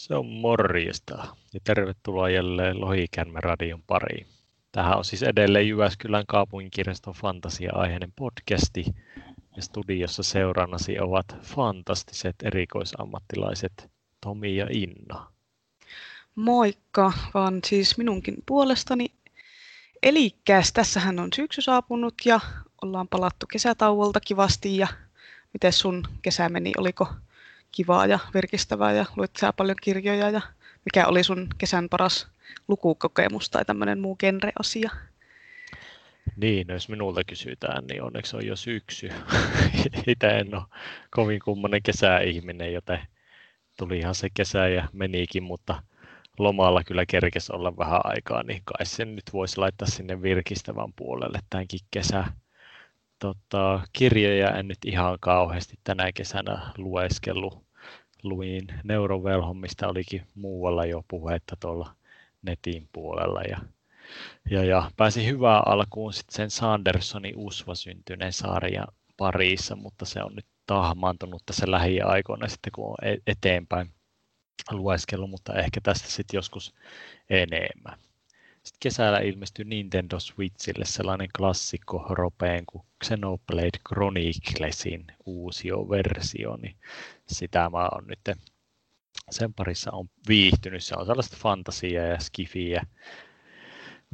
Se 0.00 0.14
on 0.14 0.26
morjesta 0.26 1.36
ja 1.54 1.60
tervetuloa 1.64 2.30
jälleen 2.30 2.80
Lohikärme 2.80 3.40
radion 3.40 3.82
pariin. 3.82 4.26
Tähän 4.72 4.98
on 4.98 5.04
siis 5.04 5.22
edelleen 5.22 5.68
Jyväskylän 5.68 6.26
kaupunginkirjaston 6.26 7.14
fantasia-aiheinen 7.14 8.12
podcasti 8.16 8.84
ja 9.56 9.62
studiossa 9.62 10.22
seurannasi 10.22 11.00
ovat 11.00 11.36
fantastiset 11.42 12.36
erikoisammattilaiset 12.42 13.90
Tomi 14.20 14.56
ja 14.56 14.66
Inna. 14.70 15.32
Moikka, 16.34 17.12
vaan 17.34 17.60
siis 17.66 17.98
minunkin 17.98 18.36
puolestani. 18.46 19.06
Elikäs, 20.02 20.72
tässähän 20.72 21.18
on 21.18 21.28
syksy 21.36 21.62
saapunut 21.62 22.14
ja 22.24 22.40
ollaan 22.82 23.08
palattu 23.08 23.46
kesätauolta 23.46 24.20
kivasti 24.20 24.76
ja 24.76 24.88
miten 25.52 25.72
sun 25.72 26.02
kesä 26.22 26.48
meni, 26.48 26.72
oliko 26.78 27.06
kivaa 27.72 28.06
ja 28.06 28.18
virkistävää 28.34 28.92
ja 28.92 29.04
luit 29.16 29.30
sä 29.38 29.52
paljon 29.52 29.76
kirjoja 29.82 30.30
ja 30.30 30.40
mikä 30.84 31.06
oli 31.06 31.24
sun 31.24 31.48
kesän 31.58 31.88
paras 31.88 32.28
lukukokemus 32.68 33.50
tai 33.50 33.64
tämmöinen 33.64 34.00
muu 34.00 34.16
genreasia? 34.16 34.90
Niin, 36.36 36.66
no 36.66 36.74
jos 36.74 36.88
minulta 36.88 37.24
kysytään, 37.24 37.86
niin 37.86 38.02
onneksi 38.02 38.36
on 38.36 38.46
jo 38.46 38.56
syksy. 38.56 39.08
Itse 40.06 40.28
en 40.28 40.54
ole 40.54 40.62
kovin 41.10 41.40
kummonen 41.44 41.82
kesäihminen, 41.82 42.72
joten 42.72 42.98
tulihan 43.78 44.14
se 44.14 44.28
kesä 44.34 44.68
ja 44.68 44.88
menikin, 44.92 45.42
mutta 45.42 45.82
lomalla 46.38 46.84
kyllä 46.84 47.06
kerkes 47.06 47.50
olla 47.50 47.76
vähän 47.76 48.00
aikaa, 48.04 48.42
niin 48.42 48.62
kai 48.64 48.86
sen 48.86 49.16
nyt 49.16 49.24
voisi 49.32 49.58
laittaa 49.58 49.88
sinne 49.88 50.22
virkistävän 50.22 50.92
puolelle 50.96 51.38
tämänkin 51.50 51.80
kesä. 51.90 52.24
Tota, 53.20 53.80
kirjoja 53.92 54.50
en 54.50 54.68
nyt 54.68 54.78
ihan 54.86 55.18
kauheasti 55.20 55.78
tänä 55.84 56.12
kesänä 56.12 56.72
lueskellut. 56.78 57.64
Luin 58.22 58.66
Neurovelhon, 58.84 59.56
mistä 59.56 59.88
olikin 59.88 60.26
muualla 60.34 60.86
jo 60.86 61.04
puhetta 61.08 61.56
tuolla 61.60 61.94
netin 62.42 62.88
puolella. 62.92 63.40
Ja, 63.40 63.58
ja, 64.50 64.64
ja 64.64 64.90
pääsin 64.96 65.26
hyvään 65.26 65.62
alkuun 65.66 66.12
sitten 66.12 66.34
sen 66.34 66.50
Sandersonin 66.50 67.36
Usva 67.36 67.74
syntyneen 67.74 68.32
sarjan 68.32 68.88
parissa, 69.16 69.76
mutta 69.76 70.04
se 70.04 70.22
on 70.22 70.34
nyt 70.34 70.46
tahmaantunut 70.66 71.42
tässä 71.46 71.70
lähiaikoina 71.70 72.48
sitten, 72.48 72.72
kun 72.72 72.86
on 72.86 73.08
e-, 73.08 73.22
eteenpäin 73.26 73.90
lueskellut, 74.70 75.30
mutta 75.30 75.54
ehkä 75.54 75.80
tästä 75.82 76.08
sitten 76.08 76.38
joskus 76.38 76.74
enemmän. 77.30 77.98
Sitten 78.62 78.78
kesällä 78.80 79.18
ilmestyi 79.18 79.64
Nintendo 79.64 80.20
Switchille 80.20 80.84
sellainen 80.84 81.28
klassikko 81.36 82.06
ropeen 82.10 82.66
kuin 82.66 82.86
Xenoblade 83.04 83.78
Chroniclesin 83.88 85.04
uusio 85.26 85.88
versio, 85.88 86.56
niin 86.56 86.76
sitä 87.28 87.70
mä 87.70 87.88
oon 87.92 88.06
nyt 88.06 88.20
sen 89.30 89.54
parissa 89.54 89.90
on 89.92 90.08
viihtynyt. 90.28 90.84
Se 90.84 90.94
on 90.98 91.06
sellaista 91.06 91.36
fantasiaa 91.40 92.06
ja 92.06 92.20
skifiä, 92.20 92.86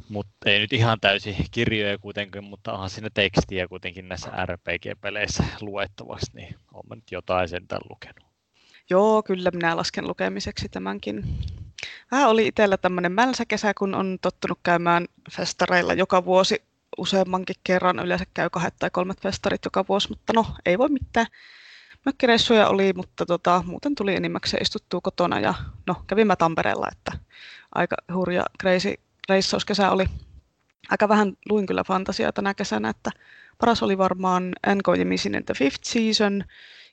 mutta 0.09 0.49
ei 0.49 0.59
nyt 0.59 0.73
ihan 0.73 0.99
täysin 0.99 1.35
kirjoja 1.51 1.97
kuitenkin, 1.97 2.43
mutta 2.43 2.73
onhan 2.73 2.89
siinä 2.89 3.09
tekstiä 3.13 3.67
kuitenkin 3.67 4.09
näissä 4.09 4.31
RPG-peleissä 4.45 5.43
luettavaksi, 5.61 6.31
niin 6.33 6.55
olen 6.73 6.97
nyt 6.99 7.11
jotain 7.11 7.49
sentään 7.49 7.81
lukenut. 7.89 8.27
Joo, 8.89 9.23
kyllä 9.23 9.51
minä 9.51 9.77
lasken 9.77 10.07
lukemiseksi 10.07 10.69
tämänkin. 10.69 11.23
Vähän 12.11 12.29
oli 12.29 12.47
itsellä 12.47 12.77
tämmöinen 12.77 13.11
mälsäkesä, 13.11 13.73
kun 13.73 13.95
on 13.95 14.17
tottunut 14.21 14.59
käymään 14.63 15.07
festareilla 15.31 15.93
joka 15.93 16.25
vuosi 16.25 16.61
useammankin 16.97 17.55
kerran. 17.63 17.99
Yleensä 17.99 18.25
käy 18.33 18.49
kahdet 18.49 18.73
tai 18.79 18.89
kolmet 18.89 19.21
festarit 19.21 19.65
joka 19.65 19.85
vuosi, 19.89 20.09
mutta 20.09 20.33
no, 20.33 20.45
ei 20.65 20.77
voi 20.77 20.89
mitään. 20.89 21.27
Mökkireissuja 22.05 22.67
oli, 22.67 22.93
mutta 22.93 23.25
tota, 23.25 23.63
muuten 23.65 23.95
tuli 23.95 24.15
enimmäkseen 24.15 24.61
istuttua 24.61 25.01
kotona 25.01 25.39
ja 25.39 25.53
no, 25.87 25.95
kävin 26.07 26.27
mä 26.27 26.35
Tampereella, 26.35 26.87
että 26.91 27.11
aika 27.75 27.95
hurja 28.13 28.45
crazy 28.61 28.93
reissauskesä 29.29 29.91
oli. 29.91 30.05
Aika 30.89 31.09
vähän 31.09 31.33
luin 31.49 31.65
kyllä 31.65 31.83
fantasiaa 31.83 32.31
tänä 32.31 32.53
kesänä, 32.53 32.89
että 32.89 33.11
paras 33.57 33.83
oli 33.83 33.97
varmaan 33.97 34.43
N.K. 34.67 34.97
Jemisin 34.97 35.43
The 35.45 35.53
Fifth 35.53 35.83
Season, 35.83 36.43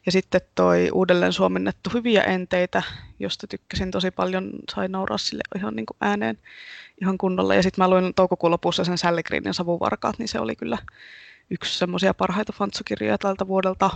ja 0.07 0.13
sitten 0.13 0.41
toi 0.55 0.91
uudelleen 0.93 1.33
suomennettu 1.33 1.91
Hyviä 1.95 2.23
enteitä, 2.23 2.83
josta 3.19 3.47
tykkäsin 3.47 3.91
tosi 3.91 4.11
paljon, 4.11 4.51
sai 4.75 4.89
nauraa 4.89 5.19
sille 5.19 5.43
ihan 5.57 5.77
niin 5.77 5.87
kuin 5.87 5.97
ääneen 6.01 6.39
ihan 7.01 7.19
kunnolla. 7.19 7.55
Ja 7.55 7.63
sitten 7.63 7.85
mä 7.85 7.91
luin 7.91 8.15
toukokuun 8.15 8.51
lopussa 8.51 8.85
sen 8.85 8.99
Sally 8.99 9.23
Greenin 9.23 9.55
Savuvarkaat, 9.55 10.19
niin 10.19 10.29
se 10.29 10.41
oli 10.41 10.57
kyllä 10.57 10.79
yksi 11.51 11.79
semmoisia 11.79 12.15
parhaita 12.15 12.53
fantsukirjoja 12.53 13.19
tältä 13.19 13.47
vuodelta. 13.47 13.91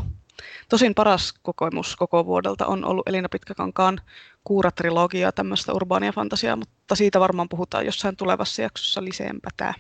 Tosin 0.69 0.95
paras 0.95 1.35
kokemus 1.43 1.97
koko 1.97 2.27
vuodelta 2.27 2.67
on 2.67 2.85
ollut 2.85 3.09
Elina 3.09 3.29
Pitkäkankaan 3.29 4.01
Kuura-trilogia, 4.45 5.33
tämmöistä 5.35 5.73
urbaania 5.73 6.13
fantasiaa, 6.13 6.57
mutta 6.57 6.95
siitä 6.95 7.21
varmaan 7.21 7.49
puhutaan 7.49 7.87
jossain 7.87 8.17
tulevassa 8.17 8.63
jaksossa 8.63 9.05
liseempää. 9.05 9.75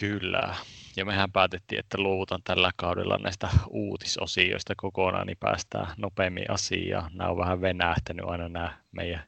Kyllä, 0.00 0.54
ja 1.00 1.04
mehän 1.04 1.32
päätettiin, 1.32 1.78
että 1.78 1.98
luovutan 1.98 2.42
tällä 2.44 2.70
kaudella 2.76 3.18
näistä 3.18 3.48
uutisosioista 3.68 4.74
kokonaan, 4.76 5.26
niin 5.26 5.36
päästään 5.40 5.94
nopeammin 5.96 6.50
asiaan. 6.50 7.10
Nämä 7.14 7.30
on 7.30 7.38
vähän 7.38 7.60
venähtänyt 7.60 8.26
aina 8.26 8.48
nämä 8.48 8.78
meidän 8.92 9.24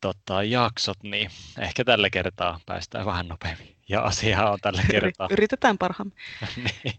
tota, 0.00 0.42
jaksot, 0.42 1.02
niin 1.02 1.30
ehkä 1.58 1.84
tällä 1.84 2.10
kertaa 2.10 2.60
päästään 2.66 3.06
vähän 3.06 3.28
nopeammin. 3.28 3.76
Ja 3.88 4.00
asia 4.00 4.50
on 4.50 4.58
tällä 4.62 4.82
kertaa... 4.90 5.28
Yritetään 5.30 5.78
parhaamme. 5.78 6.14
niin, 6.56 6.94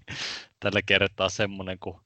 tällä 0.59 0.81
kertaa 0.85 1.29
semmoinen 1.29 1.79
kuin 1.79 1.97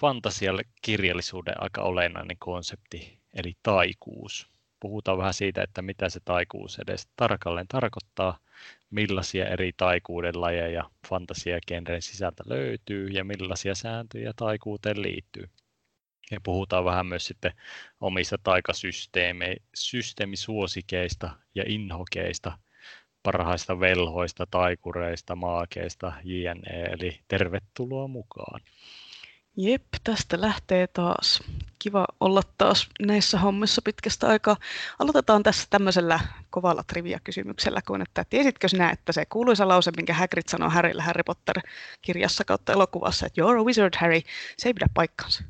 fantasialle 0.00 0.62
kirjallisuuden 0.82 1.62
aika 1.62 1.82
olennainen 1.82 2.36
konsepti, 2.38 3.18
eli 3.34 3.56
taikuus. 3.62 4.48
Puhutaan 4.80 5.18
vähän 5.18 5.34
siitä, 5.34 5.62
että 5.62 5.82
mitä 5.82 6.08
se 6.08 6.20
taikuus 6.24 6.78
edes 6.78 7.08
tarkalleen 7.16 7.68
tarkoittaa, 7.68 8.38
millaisia 8.90 9.48
eri 9.48 9.72
taikuuden 9.76 10.40
lajeja 10.40 10.90
fantasiagenren 11.08 12.02
sisältä 12.02 12.44
löytyy 12.46 13.08
ja 13.08 13.24
millaisia 13.24 13.74
sääntöjä 13.74 14.32
taikuuteen 14.36 15.02
liittyy. 15.02 15.48
Ja 16.30 16.40
puhutaan 16.42 16.84
vähän 16.84 17.06
myös 17.06 17.26
sitten 17.26 17.52
omista 18.00 18.38
taikasysteemisuosikeista 18.42 21.30
ja 21.54 21.64
inhokeista, 21.66 22.58
parhaista 23.22 23.80
velhoista, 23.80 24.46
taikureista, 24.50 25.36
maakeista, 25.36 26.12
jne. 26.24 26.82
Eli 26.92 27.20
tervetuloa 27.28 28.08
mukaan. 28.08 28.60
Jep, 29.60 29.82
tästä 30.04 30.40
lähtee 30.40 30.86
taas. 30.86 31.42
Kiva 31.78 32.06
olla 32.20 32.42
taas 32.58 32.88
näissä 33.00 33.38
hommissa 33.38 33.82
pitkästä 33.84 34.28
aikaa. 34.28 34.56
Aloitetaan 34.98 35.42
tässä 35.42 35.66
tämmöisellä 35.70 36.20
kovalla 36.50 36.82
trivia-kysymyksellä, 36.82 37.80
kun 37.86 38.02
että 38.02 38.24
tiesitkö 38.30 38.68
sinä, 38.68 38.90
että 38.90 39.12
se 39.12 39.26
kuuluisa 39.26 39.68
lause, 39.68 39.90
minkä 39.96 40.14
Hagrid 40.14 40.42
sanoo 40.48 40.70
Harrylle 40.70 41.02
Harry 41.02 41.22
Potter-kirjassa 41.22 42.44
kautta 42.44 42.72
elokuvassa, 42.72 43.26
että 43.26 43.42
you're 43.42 43.60
a 43.60 43.64
wizard, 43.64 43.94
Harry, 44.00 44.20
se 44.58 44.68
ei 44.68 44.74
pidä 44.74 44.86
paikkaansa. 44.94 45.44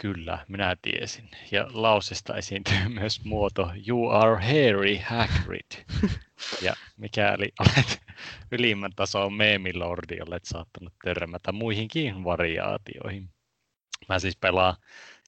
Kyllä, 0.00 0.44
minä 0.48 0.76
tiesin. 0.82 1.30
Ja 1.50 1.66
lausesta 1.72 2.36
esiintyy 2.36 2.88
myös 3.00 3.24
muoto 3.24 3.70
You 3.88 4.10
are 4.10 4.44
Harry 4.44 4.98
Hagrid. 5.04 5.84
Ja 6.62 6.74
mikäli 6.96 7.52
olet 7.60 8.02
ylimmän 8.52 8.90
tason 8.96 9.32
meemilordi, 9.32 10.16
olet 10.26 10.44
saattanut 10.44 10.92
törmätä 11.04 11.52
muihinkin 11.52 12.24
variaatioihin. 12.24 13.28
Mä 14.08 14.18
siis 14.18 14.36
pelaan, 14.36 14.76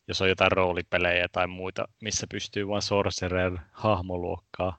jos 0.08 0.22
on 0.22 0.28
jotain 0.28 0.52
roolipelejä 0.52 1.28
tai 1.32 1.46
muita, 1.46 1.88
missä 2.00 2.26
pystyy 2.30 2.68
vain 2.68 2.82
sorcerer-hahmoluokkaa 2.82 4.78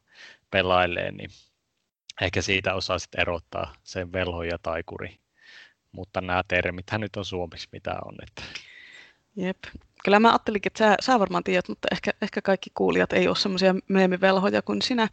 pelailemaan, 0.52 1.18
niin 1.18 1.30
ehkä 2.22 2.42
siitä 2.42 2.74
osaa 2.74 3.00
sitten 3.00 3.22
erottaa 3.22 3.76
sen 3.84 4.14
velho 4.14 4.44
ja 4.44 4.58
taikuri. 4.64 5.20
Mutta 5.92 6.22
nämä 6.22 6.44
termithän 6.48 7.02
nyt 7.02 7.16
on 7.16 7.26
suomeksi 7.26 7.70
mitä 7.72 7.96
on. 8.06 8.16
Että 8.28 8.44
Jep. 9.36 9.58
Kyllä 10.04 10.20
mä 10.20 10.30
ajattelinkin, 10.30 10.70
että 10.70 10.78
sä, 10.78 10.96
sä 11.02 11.20
varmaan 11.20 11.44
tiedät, 11.44 11.70
mutta 11.70 11.88
ehkä, 11.92 12.12
ehkä 12.22 12.42
kaikki 12.42 12.70
kuulijat 12.74 13.14
ei 13.14 13.28
ole 13.28 13.36
semmoisia 13.36 13.76
meemivelhoja 13.88 14.62
kuin 14.62 14.82
sinä. 14.82 15.08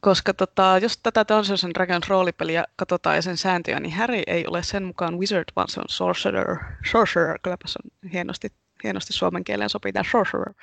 Koska 0.00 0.34
tota, 0.34 0.78
jos 0.82 0.98
tätä 0.98 1.24
Dungeons 1.28 1.64
and 1.64 1.72
Dragons 1.74 2.08
roolipeliä 2.08 2.64
katsotaan 2.76 3.16
ja 3.16 3.22
sen 3.22 3.36
sääntöjä, 3.36 3.80
niin 3.80 3.94
Harry 3.94 4.22
ei 4.26 4.46
ole 4.46 4.62
sen 4.62 4.84
mukaan 4.84 5.18
wizard, 5.18 5.44
vaan 5.56 5.68
se 5.68 5.80
on 5.80 5.86
sorcerer. 5.88 6.56
Sorcerer, 6.90 7.38
kylläpä 7.42 7.68
se 7.68 7.78
on 7.84 8.10
hienosti, 8.12 8.48
hienosti 8.84 9.12
suomen 9.12 9.44
kieleen 9.44 9.70
sopii 9.70 9.92
tämä 9.92 10.10
sorcerer. 10.10 10.54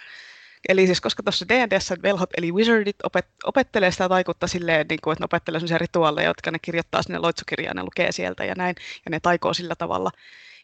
Eli 0.69 0.85
siis 0.85 1.01
koska 1.01 1.23
tuossa 1.23 1.45
D&Dssä 1.49 1.95
velhot 2.03 2.29
eli 2.37 2.51
wizardit 2.51 2.95
opet, 3.03 3.27
opettelee 3.43 3.91
sitä 3.91 4.09
taikuutta 4.09 4.47
silleen, 4.47 4.85
niin 4.89 4.99
kuin, 5.03 5.11
että 5.11 5.21
ne 5.21 5.25
opettelee 5.25 5.59
sellaisia 5.59 5.77
rituaaleja, 5.77 6.29
jotka 6.29 6.51
ne 6.51 6.59
kirjoittaa 6.59 7.03
sinne 7.03 7.19
loitsukirjaan, 7.19 7.75
ne 7.75 7.83
lukee 7.83 8.11
sieltä 8.11 8.45
ja 8.45 8.55
näin, 8.57 8.75
ja 9.05 9.09
ne 9.11 9.19
taikoo 9.19 9.53
sillä 9.53 9.75
tavalla. 9.75 10.11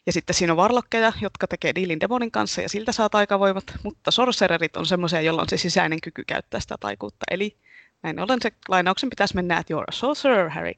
Ja 0.06 0.12
sitten 0.12 0.34
siinä 0.34 0.52
on 0.52 0.56
varlokkeja, 0.56 1.12
jotka 1.20 1.46
tekee 1.46 1.74
diilin 1.74 2.00
demonin 2.00 2.30
kanssa 2.30 2.62
ja 2.62 2.68
siltä 2.68 2.92
saa 2.92 3.08
taikavoimat, 3.08 3.64
mutta 3.82 4.10
sorcererit 4.10 4.76
on 4.76 4.86
semmoisia, 4.86 5.20
joilla 5.20 5.42
on 5.42 5.48
se 5.48 5.56
sisäinen 5.56 6.00
kyky 6.00 6.24
käyttää 6.26 6.60
sitä 6.60 6.76
taikuutta. 6.80 7.24
Eli 7.30 7.56
näin 8.02 8.20
ollen 8.20 8.38
se 8.42 8.52
lainauksen 8.68 9.10
pitäisi 9.10 9.34
mennä, 9.34 9.58
että 9.58 9.74
you're 9.74 9.84
a 9.88 9.92
sorcerer, 9.92 10.50
Harry. 10.50 10.72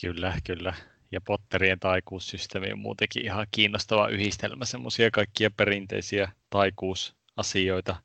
Kyllä, 0.00 0.34
kyllä. 0.46 0.74
Ja 1.12 1.20
Potterien 1.20 1.80
taikuussysteemi 1.80 2.72
on 2.72 2.78
muutenkin 2.78 3.24
ihan 3.24 3.46
kiinnostava 3.50 4.08
yhdistelmä 4.08 4.64
semmoisia 4.64 5.10
kaikkia 5.10 5.50
perinteisiä 5.50 6.32
taikuusasioita 6.50 7.96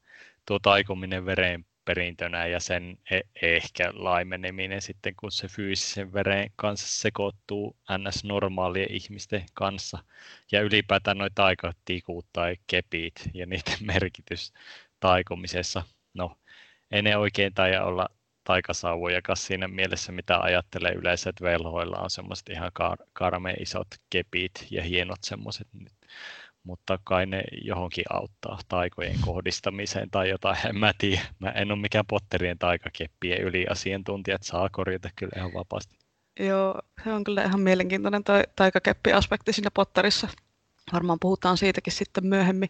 tuo 0.45 0.59
taikominen 0.59 1.25
veren 1.25 1.65
perintönä 1.87 2.47
ja 2.47 2.59
sen 2.59 2.97
e- 3.11 3.21
ehkä 3.41 3.91
laimeneminen 3.93 4.81
sitten, 4.81 5.15
kun 5.15 5.31
se 5.31 5.47
fyysisen 5.47 6.13
veren 6.13 6.51
kanssa 6.55 7.01
sekoittuu 7.01 7.75
ns-normaalien 7.97 8.91
ihmisten 8.91 9.45
kanssa. 9.53 9.97
Ja 10.51 10.61
ylipäätään 10.61 11.17
noita 11.17 11.35
taikatikut 11.35 12.25
tai 12.33 12.55
kepit 12.67 13.13
ja 13.33 13.45
niiden 13.45 13.77
merkitys 13.93 14.53
taikomisessa. 14.99 15.83
No, 16.13 16.37
ei 16.91 17.01
ne 17.01 17.17
oikein 17.17 17.53
taida 17.53 17.83
olla 17.83 18.09
taikasauvojakaan 18.43 19.37
siinä 19.37 19.67
mielessä, 19.67 20.11
mitä 20.11 20.39
ajattelee 20.39 20.91
yleensä, 20.93 21.29
että 21.29 21.45
velhoilla 21.45 21.97
on 21.97 22.09
semmoiset 22.09 22.49
ihan 22.49 22.71
kar- 22.79 23.07
karmeen 23.13 23.61
isot 23.61 23.87
kepit 24.09 24.67
ja 24.71 24.83
hienot 24.83 25.19
semmoiset 25.23 25.67
mutta 26.67 26.99
kai 27.03 27.25
ne 27.25 27.43
johonkin 27.63 28.05
auttaa 28.09 28.59
taikojen 28.67 29.15
kohdistamiseen 29.21 30.09
tai 30.09 30.29
jotain, 30.29 30.57
en 30.69 30.77
mä 30.77 30.91
tiedä. 30.97 31.21
Mä 31.39 31.49
en 31.49 31.71
ole 31.71 31.79
mikään 31.79 32.05
Potterien 32.07 32.57
taikakeppien 32.57 33.41
yliasiantuntija, 33.41 34.35
että 34.35 34.47
saa 34.47 34.69
korjata 34.71 35.09
kyllä 35.15 35.31
ihan 35.37 35.53
vapaasti. 35.53 35.95
Joo, 36.39 36.81
se 37.03 37.13
on 37.13 37.23
kyllä 37.23 37.43
ihan 37.43 37.59
mielenkiintoinen 37.59 38.23
toi 38.23 38.43
taikakeppi-aspekti 38.55 39.53
siinä 39.53 39.71
Potterissa. 39.73 40.27
Varmaan 40.93 41.19
puhutaan 41.21 41.57
siitäkin 41.57 41.93
sitten 41.93 42.25
myöhemmin. 42.25 42.69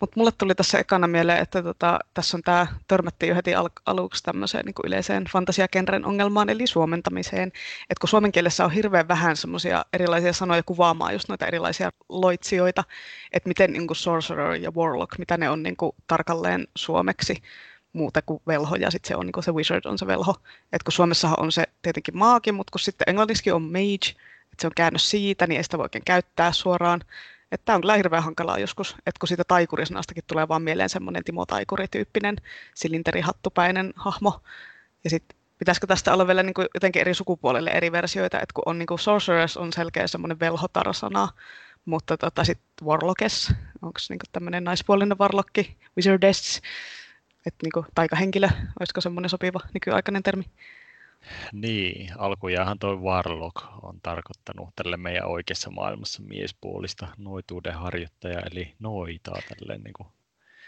Mutta 0.00 0.20
mulle 0.20 0.32
tuli 0.38 0.54
tässä 0.54 0.78
ekana 0.78 1.06
mieleen, 1.06 1.38
että 1.38 1.62
tota, 1.62 1.98
tässä 2.14 2.36
on 2.36 2.42
tämä, 2.42 2.66
törmättiin 2.88 3.28
jo 3.28 3.34
heti 3.34 3.54
al- 3.54 3.68
aluksi 3.86 4.22
tämmöiseen 4.22 4.64
niin 4.64 4.74
yleiseen 4.84 5.24
fantasiakenren 5.24 6.04
ongelmaan, 6.04 6.50
eli 6.50 6.66
suomentamiseen. 6.66 7.52
Et 7.90 7.98
kun 7.98 8.08
suomen 8.08 8.32
kielessä 8.32 8.64
on 8.64 8.70
hirveän 8.70 9.08
vähän 9.08 9.36
semmoisia 9.36 9.84
erilaisia 9.92 10.32
sanoja 10.32 10.62
kuvaamaan 10.62 11.12
just 11.12 11.28
noita 11.28 11.46
erilaisia 11.46 11.90
loitsijoita, 12.08 12.84
että 13.32 13.48
miten 13.48 13.72
niin 13.72 13.86
kuin 13.86 13.96
sorcerer 13.96 14.54
ja 14.54 14.70
warlock, 14.70 15.18
mitä 15.18 15.36
ne 15.36 15.50
on 15.50 15.62
niin 15.62 15.76
kuin 15.76 15.92
tarkalleen 16.06 16.68
suomeksi 16.76 17.42
muuta 17.92 18.22
kuin 18.22 18.42
velho, 18.46 18.76
ja 18.76 18.90
sitten 18.90 19.08
se 19.08 19.16
on 19.16 19.26
niin 19.26 19.32
kuin 19.32 19.44
se 19.44 19.52
wizard 19.52 19.84
on 19.84 19.98
se 19.98 20.06
velho. 20.06 20.34
Et 20.72 20.82
kun 20.82 20.92
Suomessahan 20.92 21.40
on 21.40 21.52
se 21.52 21.64
tietenkin 21.82 22.16
maagi, 22.16 22.52
mutta 22.52 22.70
kun 22.70 22.80
sitten 22.80 23.08
englanniksi 23.08 23.50
on 23.50 23.62
mage, 23.62 24.10
että 24.52 24.60
se 24.60 24.66
on 24.66 24.72
käännös 24.76 25.10
siitä, 25.10 25.46
niin 25.46 25.56
ei 25.56 25.64
sitä 25.64 25.78
voi 25.78 25.84
oikein 25.84 26.04
käyttää 26.04 26.52
suoraan. 26.52 27.00
Että 27.52 27.64
tämä 27.64 27.74
on 27.74 27.80
kyllä 27.80 27.96
hirveän 27.96 28.22
hankalaa 28.22 28.58
joskus, 28.58 28.92
että 28.92 29.18
kun 29.20 29.28
siitä 29.28 29.44
taikurisanastakin 29.48 30.24
tulee 30.26 30.48
vaan 30.48 30.62
mieleen 30.62 30.88
semmoinen 30.88 31.24
Timo 31.24 31.46
Taikuri-tyyppinen 31.46 32.36
silinterihattupäinen 32.74 33.92
hahmo. 33.96 34.40
Ja 35.04 35.10
sitten 35.10 35.38
pitäisikö 35.58 35.86
tästä 35.86 36.14
olla 36.14 36.26
vielä 36.26 36.42
niin 36.42 36.54
kuin 36.54 36.66
jotenkin 36.74 37.00
eri 37.00 37.14
sukupuolelle 37.14 37.70
eri 37.70 37.92
versioita, 37.92 38.40
että 38.40 38.52
kun 38.54 38.62
on 38.66 38.78
niin 38.78 38.86
kuin 38.86 38.98
Sorceress 38.98 39.56
on 39.56 39.72
selkeä 39.72 40.06
semmoinen 40.06 40.40
velhotar-sana, 40.40 41.28
mutta 41.84 42.16
tota, 42.16 42.44
sitten 42.44 42.86
Warlockess, 42.86 43.50
onko 43.82 43.98
niin 44.08 44.18
tämmöinen 44.32 44.64
naispuolinen 44.64 45.18
varlokki, 45.18 45.76
Wizardess, 45.96 46.60
että 47.46 47.66
niin 47.66 47.86
taikahenkilö, 47.94 48.48
olisiko 48.80 49.00
semmoinen 49.00 49.30
sopiva 49.30 49.60
nykyaikainen 49.74 50.22
termi? 50.22 50.44
Niin, 51.52 52.10
alkujaanhan 52.18 52.78
toi 52.78 52.96
Warlock 52.96 53.56
on 53.82 54.00
tarkoittanut 54.02 54.68
tälle 54.76 54.96
meidän 54.96 55.26
oikeassa 55.26 55.70
maailmassa 55.70 56.22
miespuolista 56.22 57.08
noituuden 57.16 57.74
harjoittaja, 57.74 58.40
eli 58.52 58.74
noitaa 58.78 59.38
tälleen 59.48 59.82
niin 59.82 59.94
kuin 59.94 60.08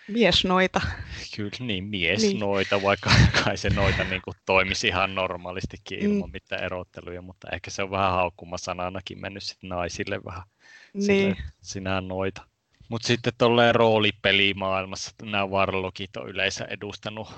Miesnoita. 0.08 0.80
Kyllä 1.36 1.50
niin, 1.60 1.84
mies 1.84 2.22
niin. 2.22 2.40
noita, 2.40 2.82
vaikka 2.82 3.10
kai 3.44 3.56
se 3.56 3.70
noita 3.70 4.04
niin 4.04 4.22
kuin 4.22 4.34
toimisi 4.46 4.88
ihan 4.88 5.14
normaalistikin 5.14 5.98
ilman 5.98 6.28
mm. 6.28 6.32
mitään 6.32 6.64
erotteluja, 6.64 7.22
mutta 7.22 7.48
ehkä 7.52 7.70
se 7.70 7.82
on 7.82 7.90
vähän 7.90 8.12
haukkumasananakin 8.12 9.20
mennyt 9.20 9.42
sitten 9.42 9.68
naisille 9.68 10.20
vähän. 10.24 10.42
Niin. 10.92 11.04
Sille, 11.04 11.36
sinä 11.60 12.00
noita. 12.00 12.42
Mutta 12.88 13.06
sitten 13.06 13.32
tuolleen 13.38 13.74
roolipelimaailmassa 13.74 15.10
nämä 15.22 15.50
varlokit 15.50 16.16
on 16.16 16.28
yleensä 16.28 16.64
edustanut 16.64 17.28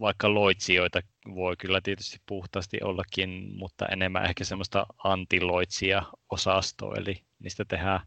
vaikka 0.00 0.34
loitsijoita 0.34 1.00
voi 1.34 1.56
kyllä 1.56 1.80
tietysti 1.80 2.20
puhtaasti 2.26 2.78
ollakin, 2.82 3.52
mutta 3.56 3.86
enemmän 3.86 4.24
ehkä 4.24 4.44
semmoista 4.44 4.86
antiloitsia 5.04 6.02
osastoa, 6.30 6.94
eli 6.96 7.22
niistä 7.38 7.64
tehdään 7.64 8.00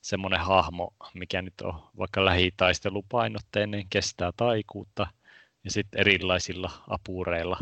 semmoinen 0.00 0.40
hahmo, 0.40 0.94
mikä 1.14 1.42
nyt 1.42 1.60
on 1.62 1.82
vaikka 1.98 2.24
lähitaistelupainotteinen, 2.24 3.86
kestää 3.90 4.30
taikuutta, 4.36 5.06
ja 5.64 5.70
sitten 5.70 6.00
erilaisilla 6.00 6.70
apureilla 6.88 7.58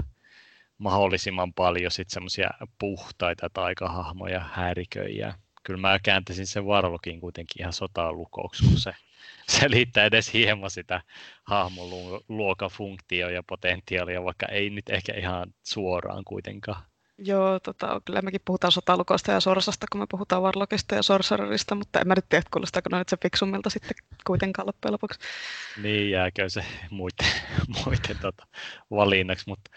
mahdollisimman 0.79 1.53
paljon 1.53 1.91
sitten 1.91 2.15
semmoisia 2.15 2.51
puhtaita 2.79 3.51
taikahahmoja, 3.53 4.41
häiriköijää. 4.53 5.35
Kyllä 5.63 5.81
mä 5.81 5.99
kääntäisin 5.99 6.47
sen 6.47 6.67
varlokin 6.67 7.21
kuitenkin 7.21 7.63
ihan 7.63 7.73
sotalukoksi, 7.73 8.65
kun 8.65 8.79
se 8.79 8.93
selittää 9.61 10.05
edes 10.05 10.33
hieman 10.33 10.71
sitä 10.71 11.01
hahmoluokafunktioa 11.45 13.31
ja 13.31 13.43
potentiaalia, 13.43 14.25
vaikka 14.25 14.47
ei 14.47 14.71
nyt 14.71 14.91
ehkä 14.91 15.13
ihan 15.17 15.55
suoraan 15.63 16.25
kuitenkaan. 16.25 16.83
Joo, 17.19 17.61
tota, 17.61 18.01
kyllä 18.05 18.23
mekin 18.23 18.41
puhutaan 18.45 18.73
sotalukoista 18.73 19.33
ja 19.33 19.41
sorsasta, 19.41 19.87
kun 19.93 20.01
me 20.01 20.07
puhutaan 20.11 20.43
Warlockista 20.43 20.95
ja 20.95 21.03
Sorcererista, 21.03 21.75
mutta 21.75 22.01
en 22.01 22.09
mä 22.09 22.15
nyt 22.15 22.29
tiedä, 22.29 22.45
kuulostaako 22.53 22.89
ne 22.93 22.99
nyt 22.99 23.09
se 23.09 23.17
fiksummilta 23.23 23.71
sitten 23.71 23.97
kuitenkaan 24.27 24.67
loppujen 24.67 24.93
lopuksi. 24.93 25.19
Niin, 25.83 26.11
jääkö 26.11 26.49
se 26.49 26.65
muiden, 26.91 27.33
muiden 27.85 28.19
tota, 28.21 28.47
valinnaksi, 28.91 29.45
mutta 29.49 29.71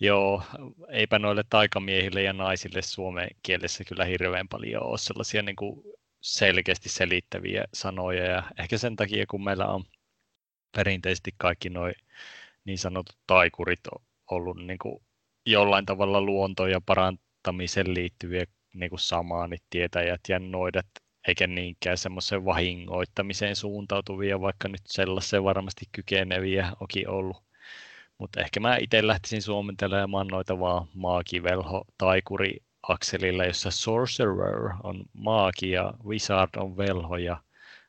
joo, 0.00 0.42
eipä 0.88 1.18
noille 1.18 1.44
taikamiehille 1.50 2.22
ja 2.22 2.32
naisille 2.32 2.82
suomen 2.82 3.28
kielessä 3.42 3.84
kyllä 3.84 4.04
hirveän 4.04 4.48
paljon 4.48 4.82
ole 4.82 4.98
sellaisia 4.98 5.42
niin 5.42 5.56
kuin 5.56 5.82
selkeästi 6.20 6.88
selittäviä 6.88 7.64
sanoja 7.74 8.24
ja 8.24 8.42
ehkä 8.58 8.78
sen 8.78 8.96
takia, 8.96 9.26
kun 9.26 9.44
meillä 9.44 9.66
on 9.66 9.84
perinteisesti 10.76 11.30
kaikki 11.38 11.70
noin 11.70 11.94
niin 12.64 12.78
sanotut 12.78 13.16
taikurit 13.26 13.80
ollut 14.30 14.66
niin 14.66 14.78
kuin 14.78 15.02
jollain 15.46 15.86
tavalla 15.86 16.20
luontoon 16.20 16.70
ja 16.70 16.80
parantamiseen 16.86 17.94
liittyviä 17.94 18.44
niin 18.74 18.90
kuin 18.90 19.00
samaanit 19.00 19.62
tietäjät 19.70 20.20
ja 20.28 20.38
noidat, 20.38 20.86
eikä 21.28 21.46
niinkään 21.46 21.98
semmoiseen 21.98 22.44
vahingoittamiseen 22.44 23.56
suuntautuvia, 23.56 24.40
vaikka 24.40 24.68
nyt 24.68 24.82
sellaiseen 24.86 25.44
varmasti 25.44 25.84
kykeneviä 25.92 26.72
onkin 26.80 27.08
ollut. 27.08 27.49
Mutta 28.20 28.40
ehkä 28.40 28.60
mä 28.60 28.76
itse 28.76 29.06
lähtisin 29.06 29.42
suomentelemaan 29.42 30.26
noita 30.26 30.60
vaan 30.60 30.88
maakivelho 30.94 31.84
taikuri 31.98 32.56
akselilla, 32.82 33.44
jossa 33.44 33.70
Sorcerer 33.70 34.70
on 34.82 35.04
maagi 35.12 35.70
ja 35.70 35.94
Wizard 36.04 36.50
on 36.56 36.76
velho 36.76 37.16
ja 37.16 37.36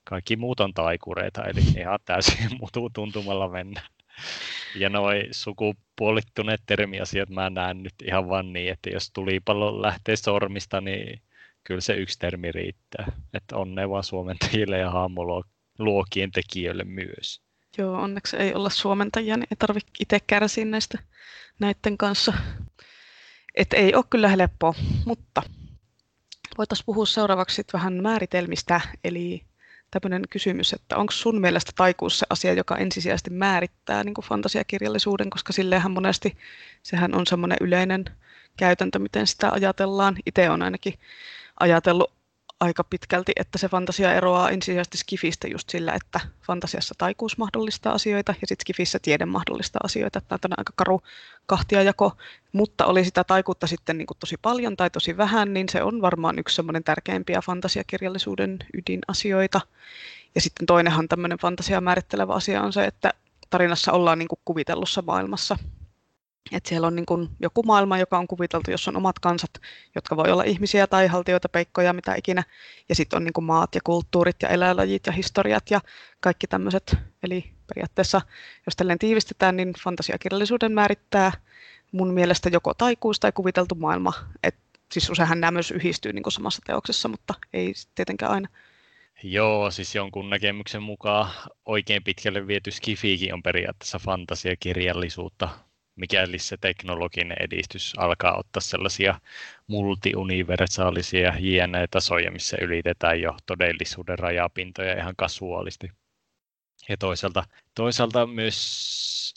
kaikki 0.03 0.35
muut 0.35 0.59
on 0.59 0.73
taikureita, 0.73 1.43
eli 1.43 1.61
ihan 1.77 1.99
täysin 2.05 2.49
mutu 2.61 2.89
tuntumalla 2.89 3.49
mennä. 3.49 3.81
Ja 4.75 4.89
noin 4.89 5.27
sukupuolittuneet 5.31 6.61
termiasiat 6.65 7.29
mä 7.29 7.49
näen 7.49 7.83
nyt 7.83 7.95
ihan 8.03 8.29
vaan 8.29 8.53
niin, 8.53 8.71
että 8.71 8.89
jos 8.89 9.11
tulipallo 9.11 9.81
lähtee 9.81 10.15
sormista, 10.15 10.81
niin 10.81 11.21
kyllä 11.63 11.81
se 11.81 11.93
yksi 11.93 12.19
termi 12.19 12.51
riittää. 12.51 13.11
Että 13.33 13.55
onnea 13.55 13.89
vaan 13.89 14.03
suomentajille 14.03 14.77
ja 14.77 14.91
haamoluokien 14.91 16.31
tekijöille 16.31 16.83
myös. 16.83 17.41
Joo, 17.77 18.01
onneksi 18.01 18.37
ei 18.37 18.53
olla 18.53 18.69
suomentajia, 18.69 19.37
niin 19.37 19.47
ei 19.51 19.57
tarvitse 19.59 19.91
itse 19.99 20.19
kärsiä 20.27 20.65
näistä 20.65 20.97
näiden 21.59 21.97
kanssa. 21.97 22.33
Et 23.55 23.73
ei 23.73 23.95
ole 23.95 24.03
kyllä 24.09 24.27
helppoa, 24.27 24.73
mutta 25.05 25.41
voitaisiin 26.57 26.85
puhua 26.85 27.05
seuraavaksi 27.05 27.63
vähän 27.73 27.93
määritelmistä, 27.93 28.81
eli 29.03 29.45
tämmöinen 29.91 30.23
kysymys, 30.29 30.73
että 30.73 30.97
onko 30.97 31.11
sun 31.11 31.41
mielestä 31.41 31.71
taikuus 31.75 32.19
se 32.19 32.25
asia, 32.29 32.53
joka 32.53 32.77
ensisijaisesti 32.77 33.29
määrittää 33.29 34.03
niin 34.03 34.13
kuin 34.13 34.25
fantasiakirjallisuuden, 34.25 35.29
koska 35.29 35.53
silleenhän 35.53 35.91
monesti 35.91 36.37
sehän 36.83 37.15
on 37.15 37.27
semmoinen 37.27 37.57
yleinen 37.61 38.05
käytäntö, 38.57 38.99
miten 38.99 39.27
sitä 39.27 39.51
ajatellaan. 39.51 40.15
Itse 40.25 40.49
on 40.49 40.61
ainakin 40.61 40.93
ajatellut 41.59 42.13
aika 42.61 42.83
pitkälti, 42.83 43.31
että 43.35 43.57
se 43.57 43.67
fantasia 43.69 44.13
eroaa 44.13 44.49
ensisijaisesti 44.49 44.97
Skifistä 44.97 45.47
just 45.47 45.69
sillä, 45.69 45.93
että 45.93 46.19
fantasiassa 46.41 46.95
taikuus 46.97 47.37
mahdollistaa 47.37 47.93
asioita 47.93 48.31
ja 48.41 48.47
sitten 48.47 48.63
Skifissä 48.63 48.99
tiede 49.01 49.25
mahdollistaa 49.25 49.81
asioita. 49.83 50.21
Tämä 50.21 50.39
on 50.45 50.53
aika 50.57 50.73
karu 50.75 51.01
kahtiajako, 51.45 52.17
mutta 52.51 52.85
oli 52.85 53.05
sitä 53.05 53.23
taikuutta 53.23 53.67
sitten 53.67 53.97
niin 53.97 54.05
kuin 54.05 54.17
tosi 54.19 54.35
paljon 54.41 54.77
tai 54.77 54.89
tosi 54.89 55.17
vähän, 55.17 55.53
niin 55.53 55.69
se 55.69 55.83
on 55.83 56.01
varmaan 56.01 56.39
yksi 56.39 56.55
semmoinen 56.55 56.83
tärkeimpiä 56.83 57.41
fantasiakirjallisuuden 57.45 58.59
ydinasioita. 58.73 59.61
Ja 60.35 60.41
sitten 60.41 60.65
toinenhan 60.65 61.07
tämmöinen 61.07 61.37
fantasia 61.37 61.81
määrittelevä 61.81 62.33
asia 62.33 62.61
on 62.61 62.73
se, 62.73 62.85
että 62.85 63.13
tarinassa 63.49 63.91
ollaan 63.91 64.19
niin 64.19 64.27
kuin 64.27 64.39
kuvitellussa 64.45 65.01
maailmassa, 65.01 65.57
että 66.51 66.69
siellä 66.69 66.87
on 66.87 66.95
niin 66.95 67.05
kuin 67.05 67.29
joku 67.39 67.63
maailma, 67.63 67.97
joka 67.97 68.17
on 68.17 68.27
kuviteltu, 68.27 68.71
jossa 68.71 68.91
on 68.91 68.97
omat 68.97 69.19
kansat, 69.19 69.51
jotka 69.95 70.17
voi 70.17 70.31
olla 70.31 70.43
ihmisiä 70.43 70.87
tai 70.87 71.07
haltioita, 71.07 71.49
peikkoja, 71.49 71.93
mitä 71.93 72.15
ikinä. 72.15 72.43
Ja 72.89 72.95
sitten 72.95 73.17
on 73.17 73.23
niin 73.23 73.33
kuin 73.33 73.45
maat 73.45 73.75
ja 73.75 73.81
kulttuurit 73.83 74.41
ja 74.41 74.49
eläinlajit 74.49 75.05
ja 75.05 75.11
historiat 75.11 75.71
ja 75.71 75.81
kaikki 76.19 76.47
tämmöiset. 76.47 76.95
Eli 77.23 77.51
periaatteessa, 77.67 78.21
jos 78.65 78.75
tälleen 78.75 78.99
tiivistetään, 78.99 79.57
niin 79.57 79.73
fantasiakirjallisuuden 79.83 80.71
määrittää 80.71 81.31
mun 81.91 82.13
mielestä 82.13 82.49
joko 82.49 82.73
taikuus 82.73 83.19
tai 83.19 83.31
kuviteltu 83.31 83.75
maailma. 83.75 84.13
Et, 84.43 84.55
siis 84.91 85.09
useinhan 85.09 85.39
nämä 85.39 85.51
myös 85.51 85.71
yhdistyy 85.71 86.13
niin 86.13 86.23
kuin 86.23 86.33
samassa 86.33 86.61
teoksessa, 86.65 87.09
mutta 87.09 87.33
ei 87.53 87.73
tietenkään 87.95 88.31
aina. 88.31 88.47
Joo, 89.23 89.71
siis 89.71 89.95
jonkun 89.95 90.29
näkemyksen 90.29 90.83
mukaan 90.83 91.31
oikein 91.65 92.03
pitkälle 92.03 92.47
viety 92.47 92.71
skifiikin 92.71 93.33
on 93.33 93.43
periaatteessa 93.43 93.99
fantasiakirjallisuutta, 93.99 95.49
mikäli 95.95 96.39
se 96.39 96.57
teknologinen 96.57 97.37
edistys 97.39 97.93
alkaa 97.97 98.37
ottaa 98.37 98.61
sellaisia 98.61 99.19
multiuniversaalisia 99.67 101.33
JNE-tasoja, 101.39 102.31
missä 102.31 102.57
ylitetään 102.61 103.21
jo 103.21 103.37
todellisuuden 103.45 104.19
rajapintoja 104.19 104.97
ihan 104.97 105.13
kasuaalisti. 105.17 105.91
Ja 106.89 106.97
toisaalta, 106.97 107.43
toisaalta 107.75 108.27
myös 108.27 108.57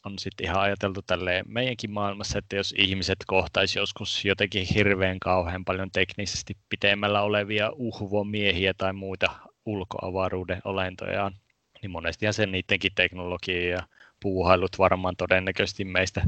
on 0.04 0.18
sitten 0.18 0.46
ihan 0.46 0.60
ajateltu 0.60 1.02
tälleen 1.02 1.44
meidänkin 1.48 1.90
maailmassa, 1.90 2.38
että 2.38 2.56
jos 2.56 2.74
ihmiset 2.78 3.18
kohtaisi 3.26 3.78
joskus 3.78 4.24
jotenkin 4.24 4.66
hirveän 4.74 5.18
kauhean 5.20 5.64
paljon 5.64 5.90
teknisesti 5.90 6.56
pitemmällä 6.68 7.22
olevia 7.22 7.70
uhvomiehiä 7.74 8.74
tai 8.74 8.92
muita 8.92 9.30
ulkoavaruuden 9.66 10.60
olentojaan, 10.64 11.34
niin 11.82 11.90
monesti 11.90 12.26
sen 12.32 12.52
niidenkin 12.52 12.92
teknologia 12.94 13.68
ja 13.70 13.82
puuhailut 14.24 14.78
varmaan 14.78 15.16
todennäköisesti 15.16 15.84
meistä 15.84 16.22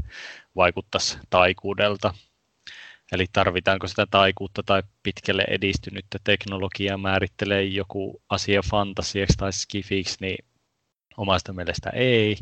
vaikuttaisi 0.55 1.17
taikuudelta. 1.29 2.13
Eli 3.11 3.25
tarvitaanko 3.33 3.87
sitä 3.87 4.05
taikuutta 4.11 4.63
tai 4.63 4.83
pitkälle 5.03 5.43
edistynyttä 5.47 6.19
teknologiaa 6.23 6.97
määrittelee 6.97 7.63
joku 7.63 8.21
asia 8.29 8.61
fantasiaksi 8.69 9.37
tai 9.37 9.53
skifiksi, 9.53 10.17
niin 10.21 10.45
omasta 11.17 11.53
mielestä 11.53 11.89
ei, 11.89 12.37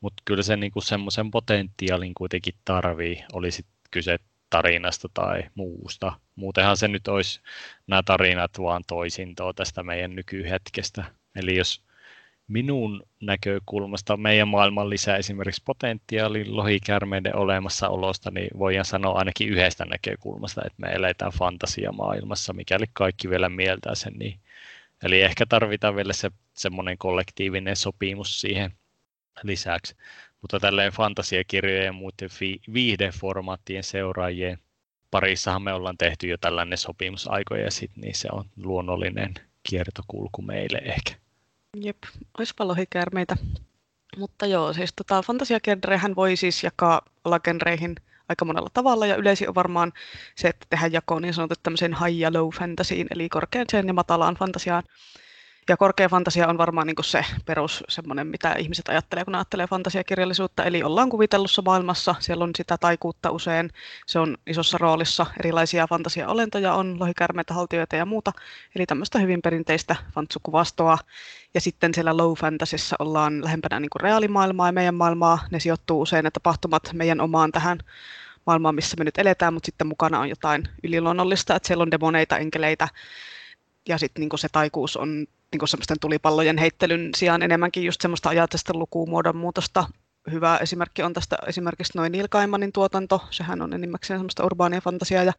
mutta 0.00 0.22
kyllä 0.24 0.42
se 0.42 0.56
niinku 0.56 0.80
semmoisen 0.80 1.30
potentiaalin 1.30 2.14
kuitenkin 2.14 2.54
tarvii, 2.64 3.24
olisi 3.32 3.66
kyse 3.90 4.16
tarinasta 4.50 5.08
tai 5.14 5.42
muusta. 5.54 6.12
Muutenhan 6.36 6.76
se 6.76 6.88
nyt 6.88 7.08
olisi 7.08 7.40
nämä 7.86 8.02
tarinat 8.02 8.58
vaan 8.58 8.82
toisintoa 8.86 9.52
tästä 9.52 9.82
meidän 9.82 10.14
nykyhetkestä. 10.14 11.04
Eli 11.36 11.56
jos 11.56 11.82
minun 12.48 13.02
näkökulmasta 13.20 14.16
meidän 14.16 14.48
maailman 14.48 14.90
lisää 14.90 15.16
esimerkiksi 15.16 15.62
potentiaali 15.64 16.44
lohikärmeiden 16.44 17.36
olemassaolosta, 17.36 18.30
niin 18.30 18.58
voidaan 18.58 18.84
sanoa 18.84 19.18
ainakin 19.18 19.48
yhdestä 19.48 19.84
näkökulmasta, 19.84 20.62
että 20.66 20.80
me 20.80 20.88
eletään 20.88 21.32
fantasiamaailmassa, 21.32 22.52
mikäli 22.52 22.84
kaikki 22.92 23.30
vielä 23.30 23.48
mieltää 23.48 23.94
sen 23.94 24.12
niin. 24.18 24.40
Eli 25.02 25.22
ehkä 25.22 25.46
tarvitaan 25.46 25.96
vielä 25.96 26.12
se 26.12 26.30
semmoinen 26.54 26.98
kollektiivinen 26.98 27.76
sopimus 27.76 28.40
siihen 28.40 28.72
lisäksi. 29.42 29.96
Mutta 30.40 30.60
tälleen 30.60 30.92
fantasiakirjojen 30.92 31.84
ja 31.84 31.92
muiden 31.92 32.28
viihdeformaattien 32.72 33.84
seuraajien 33.84 34.58
parissahan 35.10 35.62
me 35.62 35.72
ollaan 35.72 35.98
tehty 35.98 36.26
jo 36.26 36.38
tällainen 36.38 36.78
sopimus 36.78 37.28
aikoja 37.28 37.70
sitten, 37.70 38.00
niin 38.00 38.14
se 38.14 38.28
on 38.32 38.44
luonnollinen 38.56 39.34
kiertokulku 39.62 40.42
meille 40.42 40.78
ehkä. 40.84 41.22
Jep, 41.76 41.96
olisipa 42.38 42.68
lohikäärmeitä. 42.68 43.36
Mutta 44.16 44.46
joo, 44.46 44.72
siis 44.72 44.92
tota, 44.92 45.22
fantasiagenrehän 45.22 46.16
voi 46.16 46.36
siis 46.36 46.64
jakaa 46.64 47.02
lagenreihin 47.24 47.96
aika 48.28 48.44
monella 48.44 48.70
tavalla, 48.72 49.06
ja 49.06 49.16
yleisin 49.16 49.48
on 49.48 49.54
varmaan 49.54 49.92
se, 50.36 50.48
että 50.48 50.66
tehdään 50.70 50.92
jako 50.92 51.20
niin 51.20 51.34
sanottu 51.34 51.54
tämmöiseen 51.62 51.96
high 52.04 52.18
ja 52.18 52.32
low 52.32 52.48
fantasyin, 52.48 53.06
eli 53.10 53.28
korkeaseen 53.28 53.86
ja 53.86 53.92
matalaan 53.92 54.34
fantasiaan. 54.34 54.82
Ja 55.68 55.76
korkea 55.76 56.08
fantasia 56.08 56.48
on 56.48 56.58
varmaan 56.58 56.86
niin 56.86 56.96
se 57.00 57.24
perus 57.46 57.84
semmoinen, 57.88 58.26
mitä 58.26 58.52
ihmiset 58.52 58.88
ajattelee, 58.88 59.24
kun 59.24 59.34
ajattelee 59.34 59.66
fantasiakirjallisuutta. 59.66 60.64
Eli 60.64 60.82
ollaan 60.82 61.08
kuvitellussa 61.08 61.62
maailmassa, 61.62 62.14
siellä 62.18 62.44
on 62.44 62.50
sitä 62.56 62.78
taikuutta 62.78 63.30
usein, 63.30 63.70
se 64.06 64.18
on 64.18 64.36
isossa 64.46 64.78
roolissa, 64.78 65.26
erilaisia 65.40 65.86
fantasiaolentoja 65.86 66.74
on, 66.74 67.00
lohikärmeitä, 67.00 67.54
haltioita 67.54 67.96
ja 67.96 68.06
muuta. 68.06 68.32
Eli 68.76 68.86
tämmöistä 68.86 69.18
hyvin 69.18 69.42
perinteistä 69.42 69.96
fantsukuvastoa. 70.14 70.98
Ja 71.54 71.60
sitten 71.60 71.94
siellä 71.94 72.16
low 72.16 72.34
fantasissa 72.34 72.96
ollaan 72.98 73.44
lähempänä 73.44 73.80
niin 73.80 73.90
reaalimaailmaa 74.00 74.68
ja 74.68 74.72
meidän 74.72 74.94
maailmaa. 74.94 75.38
Ne 75.50 75.60
sijoittuu 75.60 76.00
usein 76.00 76.24
ne 76.24 76.30
tapahtumat 76.30 76.82
meidän 76.92 77.20
omaan 77.20 77.52
tähän 77.52 77.78
maailmaan, 78.46 78.74
missä 78.74 78.96
me 78.98 79.04
nyt 79.04 79.18
eletään, 79.18 79.54
mutta 79.54 79.66
sitten 79.66 79.86
mukana 79.86 80.20
on 80.20 80.28
jotain 80.28 80.68
yliluonnollista, 80.82 81.56
että 81.56 81.66
siellä 81.66 81.82
on 81.82 81.90
demoneita, 81.90 82.38
enkeleitä, 82.38 82.88
ja 83.88 83.98
sitten 83.98 84.20
niin 84.20 84.38
se 84.38 84.48
taikuus 84.52 84.96
on 84.96 85.26
niin 85.52 85.68
semmoisten 85.68 86.00
tulipallojen 86.00 86.58
heittelyn 86.58 87.10
sijaan 87.16 87.42
enemmänkin 87.42 87.84
just 87.84 88.00
semmoista 88.00 88.28
ajatusten 88.28 88.78
lukumuodon 88.78 89.36
muutosta. 89.36 89.84
Hyvä 90.30 90.58
esimerkki 90.58 91.02
on 91.02 91.12
tästä 91.12 91.36
esimerkiksi 91.46 91.98
noin 91.98 92.12
Neil 92.12 92.28
Gaimanin 92.28 92.72
tuotanto. 92.72 93.24
Sehän 93.30 93.62
on 93.62 93.72
enimmäkseen 93.72 94.18
semmoista 94.18 94.44
urbaania 94.44 94.80
fantasiaa 94.80 95.24
ja 95.24 95.32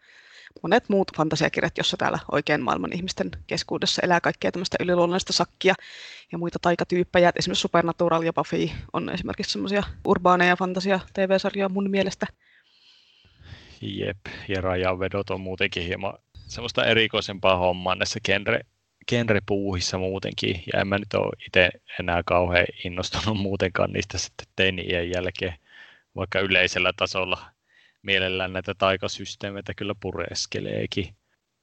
monet 0.63 0.89
muut 0.89 1.11
fantasiakirjat, 1.17 1.77
jossa 1.77 1.97
täällä 1.97 2.19
oikein 2.31 2.61
maailman 2.61 2.93
ihmisten 2.93 3.31
keskuudessa 3.47 4.01
elää 4.01 4.21
kaikkea 4.21 4.51
tämmöistä 4.51 4.77
yliluonnollista 4.79 5.33
sakkia 5.33 5.75
ja 6.31 6.37
muita 6.37 6.59
taikatyyppejä. 6.61 7.31
esimerkiksi 7.35 7.61
Supernatural 7.61 8.21
ja 8.21 8.33
Buffy 8.33 8.69
on 8.93 9.09
esimerkiksi 9.09 9.51
semmoisia 9.51 9.83
urbaaneja 10.05 10.55
fantasia 10.55 10.99
TV-sarjoja 11.13 11.69
mun 11.69 11.89
mielestä. 11.89 12.27
Jep, 13.81 14.17
ja 14.47 14.61
rajanvedot 14.61 15.29
on 15.29 15.41
muutenkin 15.41 15.83
hieman 15.83 16.13
semmoista 16.53 16.85
erikoisempaa 16.85 17.57
hommaa 17.57 17.95
näissä 17.95 18.19
genre, 18.25 18.59
genrepuuhissa 19.09 19.97
muutenkin, 19.97 20.63
ja 20.73 20.81
en 20.81 20.87
mä 20.87 20.97
nyt 20.97 21.13
ole 21.13 21.43
itse 21.47 21.69
enää 21.99 22.23
kauhean 22.25 22.65
innostunut 22.85 23.37
muutenkaan 23.37 23.91
niistä 23.93 24.17
sitten 24.17 24.47
teini 24.55 25.11
jälkeen, 25.11 25.53
vaikka 26.15 26.39
yleisellä 26.39 26.93
tasolla 26.97 27.45
mielellään 28.01 28.53
näitä 28.53 28.73
taikasysteemeitä 28.77 29.73
kyllä 29.73 29.95
pureskeleekin. 29.99 31.15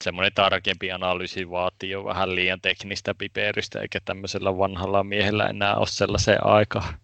Semmoinen 0.05 0.33
tarkempi 0.35 0.93
analyysi 0.93 1.51
vaatii 1.51 1.91
jo 1.91 2.05
vähän 2.05 2.35
liian 2.35 2.61
teknistä 2.61 3.15
piperistä, 3.15 3.81
eikä 3.81 3.99
tämmöisellä 4.05 4.59
vanhalla 4.59 5.05
miehellä 5.05 5.47
enää 5.47 5.77
ole 5.77 5.87
sellaisen 5.87 6.47
aika. 6.47 6.95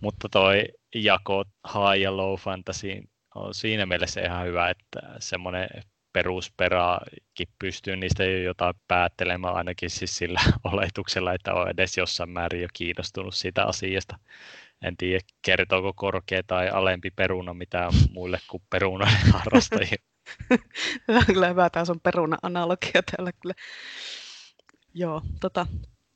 Mutta 0.00 0.28
toi 0.28 0.64
jako 0.94 1.44
high 1.66 2.02
ja 2.02 2.16
low 2.16 2.38
fantasy 2.38 3.02
on 3.34 3.54
siinä 3.54 3.86
mielessä 3.86 4.20
ihan 4.20 4.46
hyvä, 4.46 4.70
että 4.70 5.00
semmoinen 5.18 5.68
perusperaakin 6.12 7.48
pystyy 7.58 7.96
niistä 7.96 8.24
jo 8.24 8.38
jotain 8.38 8.74
päättelemään 8.88 9.54
ainakin 9.54 9.90
siis 9.90 10.16
sillä 10.16 10.40
oletuksella, 10.72 11.34
että 11.34 11.54
on 11.54 11.68
edes 11.68 11.96
jossain 11.96 12.30
määrin 12.30 12.62
jo 12.62 12.68
kiinnostunut 12.72 13.34
siitä 13.34 13.64
asiasta. 13.64 14.18
En 14.82 14.96
tiedä, 14.96 15.20
kertooko 15.42 15.92
korkea 15.92 16.42
tai 16.46 16.68
alempi 16.68 17.10
peruna 17.10 17.54
mitään 17.54 17.92
muille 18.12 18.38
kuin 18.50 18.62
perunan 18.70 19.12
harrastajille. 19.32 20.10
Tämä 21.06 21.18
on 21.18 21.26
kyllä 21.26 21.48
hyvä, 21.48 21.70
tämä 21.70 21.84
on 21.88 22.00
peruna-analogia 22.00 23.02
täällä 23.02 23.32
kyllä. 23.32 23.54
Joo, 24.94 25.22
tota, 25.40 25.66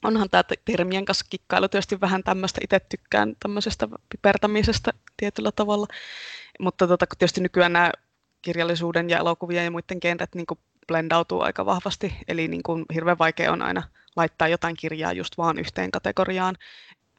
onhan 0.05 0.31
tämä 0.31 0.43
termien 0.65 1.05
kanssa 1.05 1.27
kikkailu 1.31 1.69
tietysti 1.69 2.01
vähän 2.01 2.23
tämmöistä, 2.23 2.61
itse 2.65 2.81
tykkään 2.81 3.37
tämmöisestä 3.41 3.89
pipertämisestä 4.09 4.93
tietyllä 5.17 5.53
tavalla, 5.53 5.87
mutta 6.61 6.89
tota, 6.89 7.07
tietysti 7.19 7.41
nykyään 7.41 7.73
nämä 7.73 7.93
kirjallisuuden 8.45 9.11
ja 9.11 9.19
elokuvien 9.19 9.65
ja 9.65 9.71
muiden 9.71 9.99
genret 10.01 10.35
niin 10.35 10.47
kuin 10.47 10.59
blendautuu 10.87 11.41
aika 11.41 11.67
vahvasti, 11.67 12.17
eli 12.29 12.49
niin 12.49 12.63
kuin 12.63 12.85
hirveän 12.95 13.19
vaikea 13.19 13.53
on 13.53 13.63
aina 13.63 13.83
laittaa 14.17 14.49
jotain 14.49 14.77
kirjaa 14.77 15.13
just 15.13 15.39
vaan 15.39 15.59
yhteen 15.59 15.91
kategoriaan. 15.91 16.57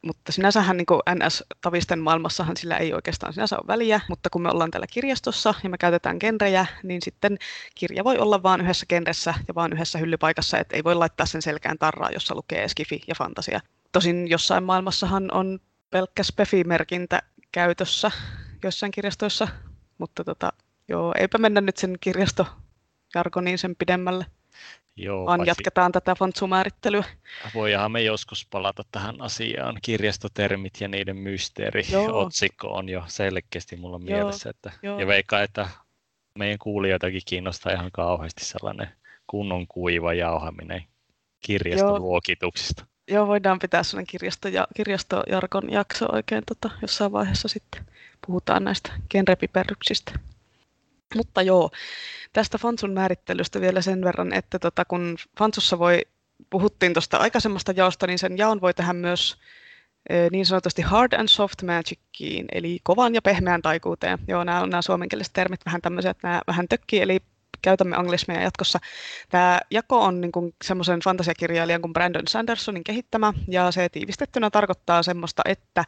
Mutta 0.02 0.32
sinänsähän 0.32 0.76
niin 0.76 0.86
NS-tavisten 1.14 1.98
maailmassahan 1.98 2.56
sillä 2.56 2.76
ei 2.76 2.94
oikeastaan 2.94 3.32
sinänsä 3.32 3.56
ole 3.56 3.66
väliä, 3.66 4.00
mutta 4.08 4.30
kun 4.30 4.42
me 4.42 4.50
ollaan 4.50 4.70
täällä 4.70 4.86
kirjastossa 4.86 5.54
ja 5.62 5.70
me 5.70 5.78
käytetään 5.78 6.16
genrejä, 6.20 6.66
niin 6.82 7.02
sitten 7.02 7.38
kirja 7.74 8.04
voi 8.04 8.18
olla 8.18 8.42
vain 8.42 8.60
yhdessä 8.60 8.86
genressä 8.86 9.34
ja 9.48 9.54
vain 9.54 9.72
yhdessä 9.72 9.98
hyllypaikassa, 9.98 10.58
että 10.58 10.76
ei 10.76 10.84
voi 10.84 10.94
laittaa 10.94 11.26
sen 11.26 11.42
selkään 11.42 11.78
tarraa, 11.78 12.10
jossa 12.10 12.34
lukee 12.34 12.68
skifi 12.68 13.00
ja 13.08 13.14
fantasia. 13.18 13.60
Tosin 13.92 14.28
jossain 14.28 14.64
maailmassahan 14.64 15.32
on 15.32 15.58
pelkkä 15.90 16.22
spefi-merkintä 16.22 17.22
käytössä 17.52 18.10
joissain 18.62 18.92
kirjastoissa, 18.92 19.48
mutta 19.98 20.24
tota, 20.24 20.52
Joo, 20.88 21.14
eipä 21.18 21.38
mennä 21.38 21.60
nyt 21.60 21.76
sen 21.76 21.96
kirjastojargoniin 22.00 23.58
sen 23.58 23.76
pidemmälle. 23.76 24.26
Joo, 24.96 25.26
vaan 25.26 25.38
paitsi... 25.38 25.50
jatketaan 25.50 25.92
tätä 25.92 26.14
fontsumäärittelyä. 26.14 27.04
Voidaan 27.54 27.92
me 27.92 28.02
joskus 28.02 28.46
palata 28.50 28.82
tähän 28.92 29.20
asiaan. 29.20 29.78
Kirjastotermit 29.82 30.80
ja 30.80 30.88
niiden 30.88 31.16
mysteeri. 31.16 31.82
Joo. 31.92 32.20
Otsikko 32.22 32.68
on 32.68 32.88
jo 32.88 33.02
selkeästi 33.06 33.76
mulla 33.76 34.00
Joo. 34.04 34.18
mielessä. 34.18 34.50
Että, 34.50 34.72
Joo. 34.82 35.00
ja 35.00 35.06
veikkaa, 35.06 35.42
että 35.42 35.68
meidän 36.38 36.58
kuulijoitakin 36.58 37.22
kiinnostaa 37.26 37.72
ihan 37.72 37.90
kauheasti 37.92 38.44
sellainen 38.44 38.88
kunnon 39.26 39.66
kuiva 39.66 40.14
jauhaminen 40.14 40.84
kirjastovuokituksista. 41.40 42.82
Joo. 42.82 42.96
Joo, 43.08 43.26
voidaan 43.26 43.58
pitää 43.58 43.82
sellainen 43.82 44.06
kirjasto- 44.06 44.48
ja, 44.48 44.66
kirjastojarkon 44.76 45.72
jakso 45.72 46.06
oikein 46.12 46.42
tota, 46.46 46.70
jossain 46.82 47.12
vaiheessa 47.12 47.48
sitten. 47.48 47.86
Puhutaan 48.26 48.64
näistä 48.64 48.92
genrepiperryksistä. 49.10 50.12
Mutta 51.14 51.42
joo, 51.42 51.70
tästä 52.32 52.58
Fansun 52.58 52.92
määrittelystä 52.92 53.60
vielä 53.60 53.80
sen 53.80 54.04
verran, 54.04 54.32
että 54.32 54.58
tota, 54.58 54.84
kun 54.84 55.16
Fansussa 55.38 55.78
voi, 55.78 56.02
puhuttiin 56.50 56.92
tuosta 56.92 57.16
aikaisemmasta 57.16 57.72
jaosta, 57.76 58.06
niin 58.06 58.18
sen 58.18 58.38
jaon 58.38 58.60
voi 58.60 58.74
tehdä 58.74 58.92
myös 58.92 59.36
e, 60.10 60.14
niin 60.32 60.46
sanotusti 60.46 60.82
hard 60.82 61.12
and 61.12 61.28
soft 61.28 61.62
magiciin, 61.62 62.46
eli 62.52 62.78
kovan 62.82 63.14
ja 63.14 63.22
pehmeän 63.22 63.62
taikuuteen. 63.62 64.18
Joo, 64.28 64.44
nämä 64.44 64.62
on 64.62 64.70
nämä 64.70 64.82
suomenkieliset 64.82 65.32
termit 65.32 65.60
vähän 65.66 65.82
tämmöisiä, 65.82 66.10
että 66.10 66.28
nämä 66.28 66.42
vähän 66.46 66.68
tökkii, 66.68 67.00
eli 67.00 67.20
käytämme 67.62 67.96
anglismeja 67.96 68.42
jatkossa. 68.42 68.78
Tämä 69.28 69.60
jako 69.70 70.00
on 70.00 70.20
niin 70.20 70.32
kuin 70.32 70.54
semmoisen 70.64 71.00
fantasiakirjailijan 71.00 71.80
kuin 71.80 71.92
Brandon 71.92 72.28
Sandersonin 72.28 72.84
kehittämä, 72.84 73.32
ja 73.48 73.70
se 73.70 73.88
tiivistettynä 73.88 74.50
tarkoittaa 74.50 75.02
semmoista, 75.02 75.42
että 75.44 75.84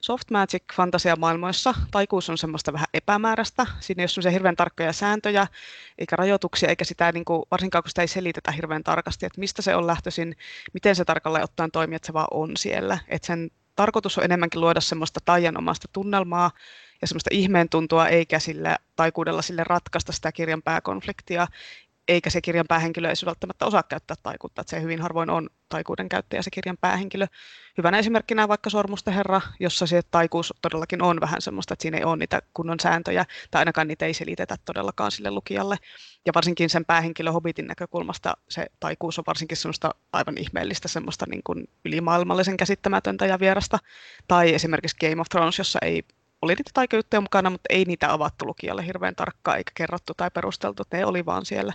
soft 0.00 0.30
magic 0.30 0.62
fantasiamaailmoissa 0.74 1.74
taikuus 1.90 2.30
on 2.30 2.38
semmoista 2.38 2.72
vähän 2.72 2.86
epämääräistä. 2.94 3.66
Siinä 3.80 4.00
ei 4.00 4.04
ole 4.04 4.08
semmoisia 4.08 4.32
hirveän 4.32 4.56
tarkkoja 4.56 4.92
sääntöjä, 4.92 5.46
eikä 5.98 6.16
rajoituksia, 6.16 6.68
eikä 6.68 6.84
sitä 6.84 7.12
niin 7.12 7.24
kuin, 7.24 7.42
varsinkaan 7.50 7.82
kun 7.82 7.90
sitä 7.90 8.02
ei 8.02 8.08
selitetä 8.08 8.52
hirveän 8.52 8.84
tarkasti, 8.84 9.26
että 9.26 9.40
mistä 9.40 9.62
se 9.62 9.76
on 9.76 9.86
lähtöisin, 9.86 10.36
miten 10.72 10.96
se 10.96 11.04
tarkalleen 11.04 11.44
ottaen 11.44 11.70
toimii, 11.70 11.96
että 11.96 12.06
se 12.06 12.12
vaan 12.12 12.26
on 12.30 12.56
siellä. 12.56 12.98
Että 13.08 13.26
sen 13.26 13.50
tarkoitus 13.76 14.18
on 14.18 14.24
enemmänkin 14.24 14.60
luoda 14.60 14.80
semmoista 14.80 15.20
taianomasta 15.24 15.88
tunnelmaa 15.92 16.50
ja 17.02 17.06
semmoista 17.06 17.30
ihmeen 17.32 17.68
tuntua, 17.68 18.08
eikä 18.08 18.38
sillä 18.38 18.76
taikuudella 18.96 19.42
sille 19.42 19.64
ratkaista 19.64 20.12
sitä 20.12 20.32
kirjan 20.32 20.62
pääkonfliktia, 20.62 21.46
eikä 22.08 22.30
se 22.30 22.40
kirjan 22.40 22.66
päähenkilö 22.68 23.08
ei 23.08 23.14
välttämättä 23.26 23.66
osaa 23.66 23.82
käyttää 23.82 24.16
taikuutta, 24.22 24.60
että 24.60 24.70
se 24.70 24.82
hyvin 24.82 25.02
harvoin 25.02 25.30
on 25.30 25.50
taikuuden 25.68 26.08
käyttäjä 26.08 26.42
se 26.42 26.50
kirjan 26.50 26.76
päähenkilö. 26.80 27.26
Hyvänä 27.78 27.98
esimerkkinä 27.98 28.48
vaikka 28.48 28.70
Sormusten 28.70 29.14
herra, 29.14 29.40
jossa 29.60 29.86
se 29.86 30.02
taikuus 30.10 30.54
todellakin 30.62 31.02
on 31.02 31.20
vähän 31.20 31.42
semmoista, 31.42 31.74
että 31.74 31.82
siinä 31.82 31.98
ei 31.98 32.04
ole 32.04 32.16
niitä 32.16 32.42
kunnon 32.54 32.80
sääntöjä, 32.80 33.24
tai 33.50 33.60
ainakaan 33.60 33.88
niitä 33.88 34.06
ei 34.06 34.14
selitetä 34.14 34.56
todellakaan 34.64 35.10
sille 35.10 35.30
lukijalle. 35.30 35.76
Ja 36.26 36.32
varsinkin 36.34 36.70
sen 36.70 36.84
päähenkilö 36.84 37.32
Hobbitin 37.32 37.66
näkökulmasta 37.66 38.36
se 38.48 38.66
taikuus 38.80 39.18
on 39.18 39.24
varsinkin 39.26 39.56
semmoista 39.56 39.94
aivan 40.12 40.38
ihmeellistä, 40.38 40.88
semmoista 40.88 41.26
niin 41.28 41.42
kuin 41.44 41.68
ylimaailmallisen 41.84 42.56
käsittämätöntä 42.56 43.26
ja 43.26 43.40
vierasta. 43.40 43.78
Tai 44.28 44.54
esimerkiksi 44.54 44.96
Game 45.00 45.20
of 45.20 45.28
Thrones, 45.28 45.58
jossa 45.58 45.78
ei 45.82 46.02
oli 46.42 46.54
niitä 46.54 46.70
taikajuttuja 46.74 47.20
mukana, 47.20 47.50
mutta 47.50 47.66
ei 47.70 47.84
niitä 47.84 48.12
avattu 48.12 48.46
lukijalle 48.46 48.86
hirveän 48.86 49.14
tarkkaan 49.14 49.58
eikä 49.58 49.72
kerrottu 49.74 50.12
tai 50.16 50.30
perusteltu, 50.30 50.82
ne 50.92 51.06
oli 51.06 51.26
vaan 51.26 51.44
siellä. 51.44 51.72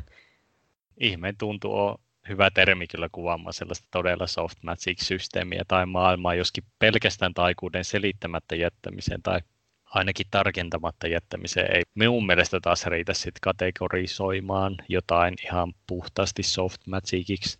Ihmeen 1.00 1.38
tuntuu 1.38 1.80
on 1.80 1.98
hyvä 2.30 2.52
termi 2.52 2.88
kyllä 2.88 3.10
kuvaamaan 3.12 3.54
sellaista 3.54 3.88
todella 3.92 4.28
soft 4.28 4.58
magic-systeemiä 4.64 5.64
tai 5.68 5.86
maailmaa, 5.86 6.36
joskin 6.36 6.64
pelkästään 6.80 7.34
taikuuden 7.34 7.86
selittämättä 7.86 8.56
jättämiseen 8.56 9.22
tai 9.22 9.40
ainakin 9.86 10.26
tarkentamatta 10.32 11.08
jättämiseen. 11.08 11.76
Ei 11.76 11.84
minun 11.96 12.26
mielestä 12.26 12.60
taas 12.60 12.86
riitä 12.86 13.14
sit 13.14 13.36
kategorisoimaan 13.42 14.78
jotain 14.90 15.36
ihan 15.46 15.74
puhtaasti 15.88 16.44
soft 16.44 16.82
magiciksi 16.88 17.60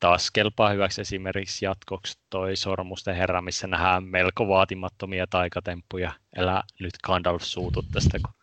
taas 0.00 0.30
kelpaa 0.30 0.70
hyväksi 0.70 1.00
esimerkiksi 1.00 1.64
jatkoksi 1.64 2.18
toi 2.30 2.56
Sormusten 2.56 3.16
herra, 3.16 3.42
missä 3.42 3.66
nähdään 3.66 4.04
melko 4.04 4.48
vaatimattomia 4.48 5.26
taikatemppuja. 5.26 6.12
Elä 6.36 6.62
nyt 6.80 6.94
Gandalf 7.04 7.42
suutut 7.42 7.86
tästä, 7.92 8.18
kun 8.18 8.34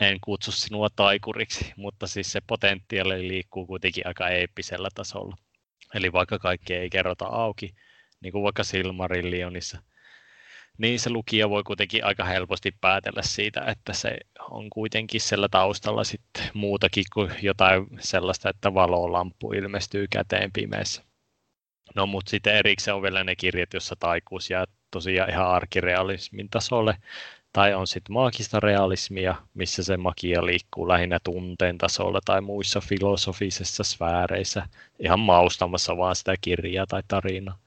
en 0.00 0.18
kutsu 0.20 0.52
sinua 0.52 0.88
taikuriksi, 0.96 1.72
mutta 1.76 2.06
siis 2.06 2.32
se 2.32 2.40
potentiaali 2.46 3.28
liikkuu 3.28 3.66
kuitenkin 3.66 4.06
aika 4.06 4.28
eeppisellä 4.28 4.88
tasolla. 4.94 5.36
Eli 5.94 6.12
vaikka 6.12 6.38
kaikki 6.38 6.74
ei 6.74 6.90
kerrota 6.90 7.26
auki, 7.26 7.74
niin 8.20 8.32
kuin 8.32 8.44
vaikka 8.44 8.64
Silmarillionissa, 8.64 9.82
niin 10.78 11.00
se 11.00 11.10
lukija 11.10 11.50
voi 11.50 11.62
kuitenkin 11.62 12.04
aika 12.04 12.24
helposti 12.24 12.74
päätellä 12.80 13.22
siitä, 13.22 13.64
että 13.66 13.92
se 13.92 14.16
on 14.50 14.70
kuitenkin 14.70 15.20
siellä 15.20 15.48
taustalla 15.48 16.04
sitten 16.04 16.50
muutakin 16.54 17.04
kuin 17.12 17.30
jotain 17.42 17.86
sellaista, 18.00 18.50
että 18.50 18.74
valolamppu 18.74 19.52
ilmestyy 19.52 20.06
käteen 20.10 20.52
pimeässä. 20.52 21.02
No 21.94 22.06
mutta 22.06 22.30
sitten 22.30 22.54
erikseen 22.54 22.94
on 22.94 23.02
vielä 23.02 23.24
ne 23.24 23.36
kirjat, 23.36 23.74
jossa 23.74 23.96
taikuus 23.98 24.50
jää 24.50 24.64
tosiaan 24.90 25.30
ihan 25.30 25.48
arkirealismin 25.48 26.48
tasolle, 26.50 26.96
tai 27.52 27.74
on 27.74 27.86
sitten 27.86 28.12
maagista 28.12 28.60
realismia, 28.60 29.34
missä 29.54 29.82
se 29.82 29.96
magia 29.96 30.46
liikkuu 30.46 30.88
lähinnä 30.88 31.18
tunteen 31.24 31.78
tasolla 31.78 32.20
tai 32.24 32.40
muissa 32.40 32.80
filosofisissa 32.80 33.84
sfääreissä, 33.84 34.68
ihan 34.98 35.20
maustamassa 35.20 35.96
vaan 35.96 36.16
sitä 36.16 36.34
kirjaa 36.40 36.86
tai 36.86 37.02
tarinaa. 37.08 37.58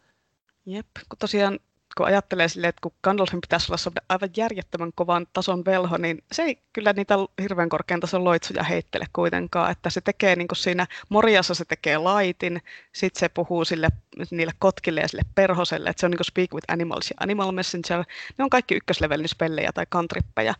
Jep, 0.65 0.87
kun 1.09 1.17
tosiaan 1.19 1.59
kun 1.97 2.05
ajattelee 2.05 2.47
silleen, 2.47 2.69
että 2.69 2.81
kun 2.81 2.91
Gandalfin 3.03 3.41
pitäisi 3.41 3.71
olla 3.71 4.01
aivan 4.09 4.29
järjettömän 4.37 4.91
kovan 4.95 5.27
tason 5.33 5.65
velho, 5.65 5.97
niin 5.97 6.23
se 6.31 6.43
ei 6.43 6.57
kyllä 6.73 6.93
niitä 6.93 7.15
hirveän 7.41 7.69
korkean 7.69 7.99
tason 7.99 8.23
loitsuja 8.23 8.63
heittele 8.63 9.05
kuitenkaan, 9.13 9.71
että 9.71 9.89
se 9.89 10.01
tekee 10.01 10.35
niin 10.35 10.47
kuin 10.47 10.57
siinä 10.57 10.87
Moriassa 11.09 11.53
se 11.53 11.65
tekee 11.65 11.97
laitin, 11.97 12.61
sitten 12.93 13.19
se 13.19 13.29
puhuu 13.29 13.65
sille, 13.65 13.89
niille 14.31 14.53
kotkille 14.59 15.01
ja 15.01 15.07
sille 15.07 15.23
perhoselle, 15.35 15.89
että 15.89 15.99
se 15.99 16.05
on 16.05 16.11
niin 16.11 16.17
kuin 16.17 16.25
Speak 16.25 16.53
with 16.53 16.71
Animals 16.71 17.09
ja 17.09 17.15
Animal 17.19 17.51
Messenger, 17.51 18.03
ne 18.37 18.43
on 18.43 18.49
kaikki 18.49 18.75
ykköslevelin 18.75 19.27
spellejä 19.27 19.71
tai 19.73 19.85
kantrippejä, 19.89 20.55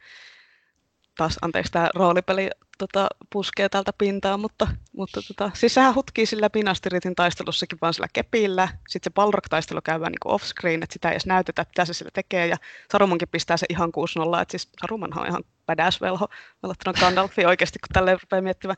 taas 1.17 1.37
anteeksi 1.41 1.71
tämä 1.71 1.89
roolipeli 1.95 2.49
tota, 2.77 3.07
puskee 3.29 3.69
tältä 3.69 3.93
pintaa, 3.97 4.37
mutta, 4.37 4.67
mutta 4.97 5.21
tota, 5.27 5.51
siis 5.53 5.73
sehän 5.73 5.95
hutkii 5.95 6.25
sillä 6.25 6.49
Pinastiritin 6.49 7.15
taistelussakin 7.15 7.77
vaan 7.81 7.93
sillä 7.93 8.07
kepillä. 8.13 8.67
Sitten 8.89 9.11
se 9.11 9.13
Balrog-taistelu 9.13 9.81
käydään 9.81 10.11
niin 10.11 10.33
off-screen, 10.33 10.83
että 10.83 10.93
sitä 10.93 11.09
ei 11.09 11.13
edes 11.13 11.25
näytetä, 11.25 11.65
mitä 11.69 11.85
se 11.85 11.93
sillä 11.93 12.11
tekee. 12.13 12.47
Ja 12.47 12.57
Sarumankin 12.91 13.27
pistää 13.27 13.57
se 13.57 13.65
ihan 13.69 13.89
6-0, 14.37 14.41
että 14.41 14.51
siis 14.51 14.69
Sarumanhan 14.81 15.21
on 15.21 15.29
ihan 15.29 15.43
badass 15.65 16.01
velho 16.01 16.27
verrattuna 16.63 16.99
Gandalfiin 16.99 17.47
oikeasti, 17.47 17.79
kun 17.79 17.93
tälleen 17.93 18.19
rupeaa 18.21 18.41
miettimään. 18.41 18.77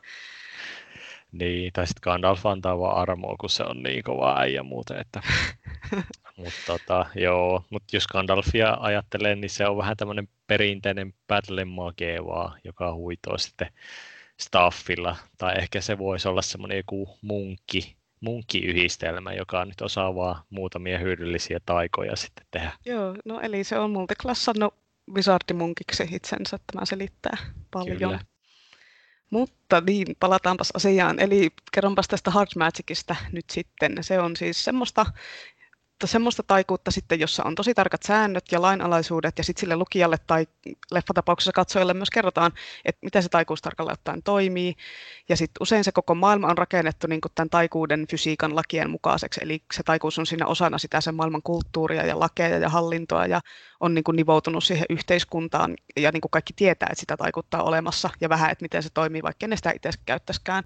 Niin, 1.32 1.72
tai 1.72 1.86
sitten 1.86 2.00
Gandalf 2.02 2.46
antaa 2.46 2.78
vaan 2.78 2.96
armoa, 2.96 3.36
kun 3.40 3.50
se 3.50 3.62
on 3.62 3.82
niin 3.82 4.04
kova 4.04 4.38
äijä 4.38 4.62
muuten, 4.62 5.00
että 5.00 5.22
mutta 6.36 6.60
tota, 6.66 7.06
joo, 7.14 7.64
mut 7.70 7.82
jos 7.92 8.06
Gandalfia 8.06 8.76
ajattelee, 8.80 9.36
niin 9.36 9.50
se 9.50 9.66
on 9.66 9.76
vähän 9.76 9.96
tämmöinen 9.96 10.28
perinteinen 10.46 11.14
battle 11.28 11.66
vaan, 12.26 12.60
joka 12.64 12.94
huitoo 12.94 13.38
sitten 13.38 13.72
staffilla. 14.40 15.16
Tai 15.38 15.58
ehkä 15.58 15.80
se 15.80 15.98
voisi 15.98 16.28
olla 16.28 16.42
semmoinen 16.42 16.76
joku 16.76 17.18
munkki, 17.22 17.96
munkkiyhdistelmä, 18.20 19.32
joka 19.32 19.64
nyt 19.64 19.80
osaa 19.80 20.14
vaan 20.14 20.42
muutamia 20.50 20.98
hyödyllisiä 20.98 21.60
taikoja 21.66 22.16
sitten 22.16 22.46
tehdä. 22.50 22.72
Joo, 22.84 23.14
no 23.24 23.40
eli 23.40 23.64
se 23.64 23.78
on 23.78 23.90
multiklassannut 23.90 24.74
wizardimunkiksi 25.14 26.08
itsensä, 26.12 26.58
tämä 26.72 26.86
selittää 26.86 27.36
paljon. 27.70 27.98
Kyllä. 27.98 28.20
Mutta 29.30 29.80
niin, 29.80 30.16
palataanpas 30.20 30.70
asiaan. 30.74 31.20
Eli 31.20 31.50
kerronpas 31.72 32.08
tästä 32.08 32.30
Hard 32.30 32.48
Magicista 32.58 33.16
nyt 33.32 33.50
sitten. 33.50 33.96
Se 34.00 34.20
on 34.20 34.36
siis 34.36 34.64
semmoista 34.64 35.06
mutta 35.98 36.12
semmoista 36.12 36.42
taikuutta 36.42 36.90
sitten, 36.90 37.20
jossa 37.20 37.44
on 37.44 37.54
tosi 37.54 37.74
tarkat 37.74 38.02
säännöt 38.02 38.44
ja 38.52 38.62
lainalaisuudet 38.62 39.38
ja 39.38 39.44
sitten 39.44 39.60
sille 39.60 39.76
lukijalle 39.76 40.16
tai 40.26 40.46
leffatapauksessa 40.90 41.52
katsojalle 41.52 41.94
myös 41.94 42.10
kerrotaan, 42.10 42.52
että 42.84 42.98
miten 43.06 43.22
se 43.22 43.28
taikuus 43.28 43.62
tarkalleen 43.62 43.92
ottaen 43.92 44.22
toimii. 44.22 44.74
Ja 45.28 45.36
sitten 45.36 45.62
usein 45.62 45.84
se 45.84 45.92
koko 45.92 46.14
maailma 46.14 46.46
on 46.46 46.58
rakennettu 46.58 47.06
niin 47.06 47.20
kuin 47.20 47.32
tämän 47.34 47.50
taikuuden 47.50 48.06
fysiikan 48.10 48.56
lakien 48.56 48.90
mukaiseksi, 48.90 49.40
eli 49.42 49.62
se 49.74 49.82
taikuus 49.82 50.18
on 50.18 50.26
siinä 50.26 50.46
osana 50.46 50.78
sitä 50.78 51.00
sen 51.00 51.14
maailman 51.14 51.42
kulttuuria 51.42 52.06
ja 52.06 52.20
lakeja 52.20 52.58
ja 52.58 52.68
hallintoa 52.68 53.26
ja 53.26 53.40
on 53.80 53.94
niin 53.94 54.04
kuin 54.04 54.16
nivoutunut 54.16 54.64
siihen 54.64 54.86
yhteiskuntaan 54.90 55.76
ja 55.96 56.12
niin 56.12 56.20
kuin 56.20 56.30
kaikki 56.30 56.52
tietää, 56.56 56.88
että 56.92 57.00
sitä 57.00 57.16
taikuutta 57.16 57.58
on 57.58 57.68
olemassa 57.68 58.10
ja 58.20 58.28
vähän, 58.28 58.50
että 58.50 58.64
miten 58.64 58.82
se 58.82 58.90
toimii, 58.94 59.22
vaikka 59.22 59.46
ne 59.46 59.56
sitä 59.56 59.70
itse 59.70 59.90
käyttäisikään. 60.06 60.64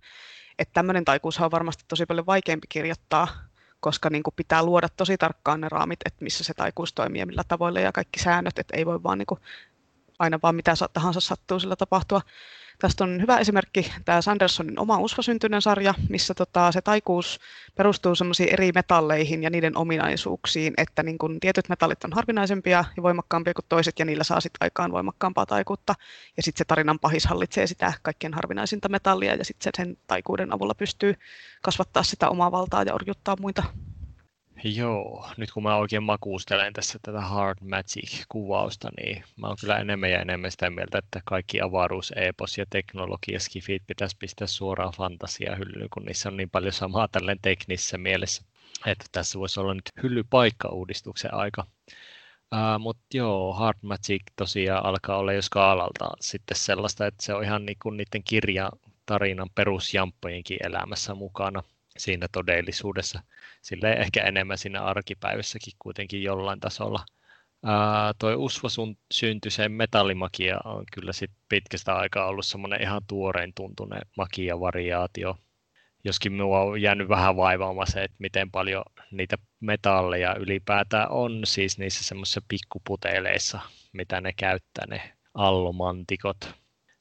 Että 0.58 0.72
tämmöinen 0.74 1.04
taikuus 1.04 1.40
on 1.40 1.50
varmasti 1.50 1.84
tosi 1.88 2.06
paljon 2.06 2.26
vaikeampi 2.26 2.66
kirjoittaa 2.68 3.51
koska 3.82 4.10
niin 4.10 4.22
kuin 4.22 4.34
pitää 4.36 4.62
luoda 4.62 4.88
tosi 4.88 5.18
tarkkaan 5.18 5.60
ne 5.60 5.68
raamit, 5.68 6.00
että 6.04 6.24
missä 6.24 6.44
se 6.44 6.54
taikuus 6.54 6.92
toimii 6.92 7.20
ja 7.20 7.26
millä 7.26 7.42
tavoilla 7.48 7.80
ja 7.80 7.92
kaikki 7.92 8.20
säännöt, 8.20 8.58
että 8.58 8.76
ei 8.76 8.86
voi 8.86 9.02
vaan 9.02 9.18
niin 9.18 9.26
kuin 9.26 9.40
aina 10.18 10.38
vaan 10.42 10.54
mitä 10.54 10.74
tahansa 10.92 11.20
sattuu 11.20 11.60
sillä 11.60 11.76
tapahtua. 11.76 12.20
Tästä 12.78 13.04
on 13.04 13.20
hyvä 13.20 13.38
esimerkki 13.38 13.92
tämä 14.04 14.22
Sandersonin 14.22 14.78
oma 14.78 14.98
usvasyntyinen 14.98 15.62
sarja, 15.62 15.94
missä 16.08 16.34
tota, 16.34 16.72
se 16.72 16.80
taikuus 16.80 17.40
perustuu 17.74 18.14
semmoisiin 18.14 18.52
eri 18.52 18.72
metalleihin 18.74 19.42
ja 19.42 19.50
niiden 19.50 19.76
ominaisuuksiin, 19.76 20.74
että 20.76 21.02
niin 21.02 21.18
kun 21.18 21.40
tietyt 21.40 21.68
metallit 21.68 22.04
on 22.04 22.12
harvinaisempia 22.12 22.84
ja 22.96 23.02
voimakkaampia 23.02 23.54
kuin 23.54 23.66
toiset, 23.68 23.98
ja 23.98 24.04
niillä 24.04 24.24
saa 24.24 24.40
sitten 24.40 24.58
aikaan 24.60 24.92
voimakkaampaa 24.92 25.46
taikuutta. 25.46 25.94
Ja 26.36 26.42
sitten 26.42 26.58
se 26.58 26.64
tarinan 26.64 26.98
pahis 26.98 27.26
hallitsee 27.26 27.66
sitä 27.66 27.92
kaikkein 28.02 28.34
harvinaisinta 28.34 28.88
metallia, 28.88 29.34
ja 29.34 29.44
sitten 29.44 29.72
sen 29.76 29.96
taikuuden 30.06 30.52
avulla 30.52 30.74
pystyy 30.74 31.14
kasvattaa 31.62 32.02
sitä 32.02 32.28
omaa 32.28 32.52
valtaa 32.52 32.82
ja 32.82 32.94
orjuttaa 32.94 33.36
muita 33.40 33.62
Joo, 34.64 35.30
nyt 35.36 35.50
kun 35.52 35.62
mä 35.62 35.76
oikein 35.76 36.02
makuustelen 36.02 36.72
tässä 36.72 36.98
tätä 37.02 37.20
Hard 37.20 37.58
Magic-kuvausta, 37.60 38.88
niin 38.96 39.24
mä 39.36 39.46
oon 39.46 39.56
kyllä 39.60 39.78
enemmän 39.78 40.10
ja 40.10 40.20
enemmän 40.20 40.50
sitä 40.50 40.70
mieltä, 40.70 40.98
että 40.98 41.20
kaikki 41.24 41.60
avaruus, 41.60 42.12
epos 42.16 42.58
ja 42.58 42.66
teknologia 42.70 43.40
skifit 43.40 43.82
pitäisi 43.86 44.16
pistää 44.18 44.46
suoraan 44.46 44.92
fantasiahyllyyn, 44.96 45.88
kun 45.90 46.04
niissä 46.04 46.28
on 46.28 46.36
niin 46.36 46.50
paljon 46.50 46.72
samaa 46.72 47.08
tälleen 47.08 47.38
teknisessä 47.42 47.98
mielessä. 47.98 48.42
Että 48.86 49.04
tässä 49.12 49.38
voisi 49.38 49.60
olla 49.60 49.74
nyt 49.74 49.90
hyllypaikka 50.02 50.68
uudistuksen 50.68 51.34
aika. 51.34 51.66
Uh, 52.52 52.78
Mutta 52.80 53.02
joo, 53.14 53.52
Hard 53.52 53.78
Magic 53.82 54.22
tosiaan 54.36 54.84
alkaa 54.86 55.18
olla 55.18 55.32
jo 55.32 55.42
skaalalta 55.42 56.10
sitten 56.20 56.56
sellaista, 56.56 57.06
että 57.06 57.24
se 57.24 57.34
on 57.34 57.44
ihan 57.44 57.66
niin 57.66 57.78
kuin 57.82 57.96
niiden 57.96 58.22
kirjatarinan 58.24 59.50
perusjamppojenkin 59.54 60.58
elämässä 60.66 61.14
mukana 61.14 61.62
siinä 61.98 62.26
todellisuudessa. 62.32 63.22
Sille 63.62 63.92
ehkä 63.92 64.22
enemmän 64.22 64.58
siinä 64.58 64.82
arkipäivässäkin 64.82 65.72
kuitenkin 65.78 66.22
jollain 66.22 66.60
tasolla. 66.60 67.04
Ää, 67.64 68.12
toi 68.18 68.34
Usva 68.34 68.68
syntyisen 69.12 69.72
metallimakia 69.72 70.58
on 70.64 70.84
kyllä 70.92 71.12
sit 71.12 71.30
pitkästä 71.48 71.94
aikaa 71.94 72.26
ollut 72.26 72.46
semmoinen 72.46 72.82
ihan 72.82 73.02
tuorein 73.06 73.52
tuntunen 73.54 74.02
makia-variaatio. 74.16 75.36
Joskin 76.04 76.32
minua 76.32 76.60
on 76.60 76.82
jäänyt 76.82 77.08
vähän 77.08 77.36
vaivaamaan 77.36 77.86
se, 77.86 78.04
että 78.04 78.16
miten 78.18 78.50
paljon 78.50 78.82
niitä 79.10 79.36
metalleja 79.60 80.34
ylipäätään 80.34 81.10
on 81.10 81.40
siis 81.44 81.78
niissä 81.78 82.04
semmoisissa 82.04 82.42
pikkuputeleissa, 82.48 83.60
mitä 83.92 84.20
ne 84.20 84.32
käyttää, 84.32 84.86
ne 84.86 85.12
allomantikot. 85.34 86.54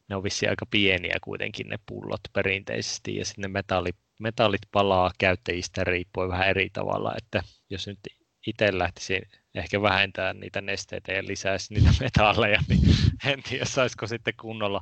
Ne 0.10 0.15
on 0.15 0.23
vissiin 0.23 0.49
aika 0.49 0.65
pieniä 0.65 1.17
kuitenkin 1.23 1.69
ne 1.69 1.80
pullot 1.86 2.21
perinteisesti 2.34 3.15
ja 3.15 3.25
sitten 3.25 3.41
ne 3.41 3.47
metallit, 3.47 3.95
metallit 4.21 4.62
palaa 4.71 5.12
käyttäjistä 5.17 5.84
riippuen 5.84 6.29
vähän 6.29 6.49
eri 6.49 6.69
tavalla, 6.73 7.13
että 7.17 7.43
jos 7.69 7.88
nyt 7.88 7.99
itse 8.47 8.77
lähtisi 8.77 9.21
ehkä 9.55 9.81
vähentää 9.81 10.34
niitä 10.34 10.62
nesteitä 10.62 11.12
ja 11.12 11.23
lisäisi 11.27 11.73
niitä 11.73 11.89
metalleja, 11.99 12.60
niin 12.67 12.81
en 13.25 13.43
tiedä 13.43 13.65
saisiko 13.65 14.07
sitten 14.07 14.34
kunnolla 14.41 14.81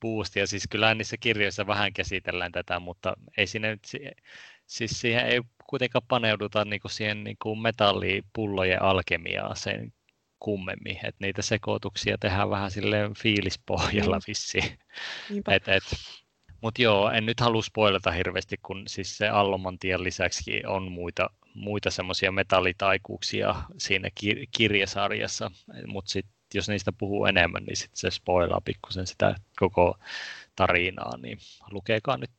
boostia. 0.00 0.46
Siis 0.46 0.64
kyllä 0.70 0.94
niissä 0.94 1.16
kirjoissa 1.16 1.66
vähän 1.66 1.92
käsitellään 1.92 2.52
tätä, 2.52 2.80
mutta 2.80 3.14
ei 3.36 3.46
siinä 3.46 3.68
nyt, 3.68 3.82
siis 4.66 5.00
siihen 5.00 5.26
ei 5.26 5.40
kuitenkaan 5.66 6.02
paneuduta 6.08 6.64
niinku 6.64 6.88
siihen 6.88 7.24
niinku 7.24 7.56
metallipullojen 7.56 8.82
alkemiaa 8.82 9.54
sen 9.54 9.92
kummemmin, 10.38 10.96
että 10.96 11.16
niitä 11.20 11.42
sekoituksia 11.42 12.18
tehdään 12.18 12.50
vähän 12.50 12.70
silleen 12.70 13.14
fiilispohjalla 13.14 14.16
mm. 14.16 14.22
vissiin. 14.26 14.78
Et, 15.48 15.68
et, 15.68 15.82
mutta 16.60 16.82
joo, 16.82 17.10
en 17.10 17.26
nyt 17.26 17.40
halua 17.40 17.62
spoilata 17.62 18.10
hirveästi, 18.10 18.56
kun 18.62 18.82
siis 18.88 19.16
se 19.16 19.28
Allomantien 19.28 20.04
lisäksi 20.04 20.62
on 20.66 20.92
muita, 20.92 21.30
muita 21.54 21.90
semmoisia 21.90 22.32
metallitaikuuksia 22.32 23.54
siinä 23.78 24.08
kir- 24.08 24.46
kirjasarjassa, 24.56 25.50
mutta 25.86 26.10
sitten 26.10 26.32
jos 26.54 26.68
niistä 26.68 26.92
puhuu 26.92 27.26
enemmän, 27.26 27.64
niin 27.64 27.76
sit 27.76 27.90
se 27.94 28.10
spoilaa 28.10 28.60
pikkusen 28.64 29.06
sitä 29.06 29.34
koko 29.58 29.98
tarinaa, 30.56 31.16
niin 31.16 31.38
lukeekaa 31.70 32.16
nyt 32.16 32.30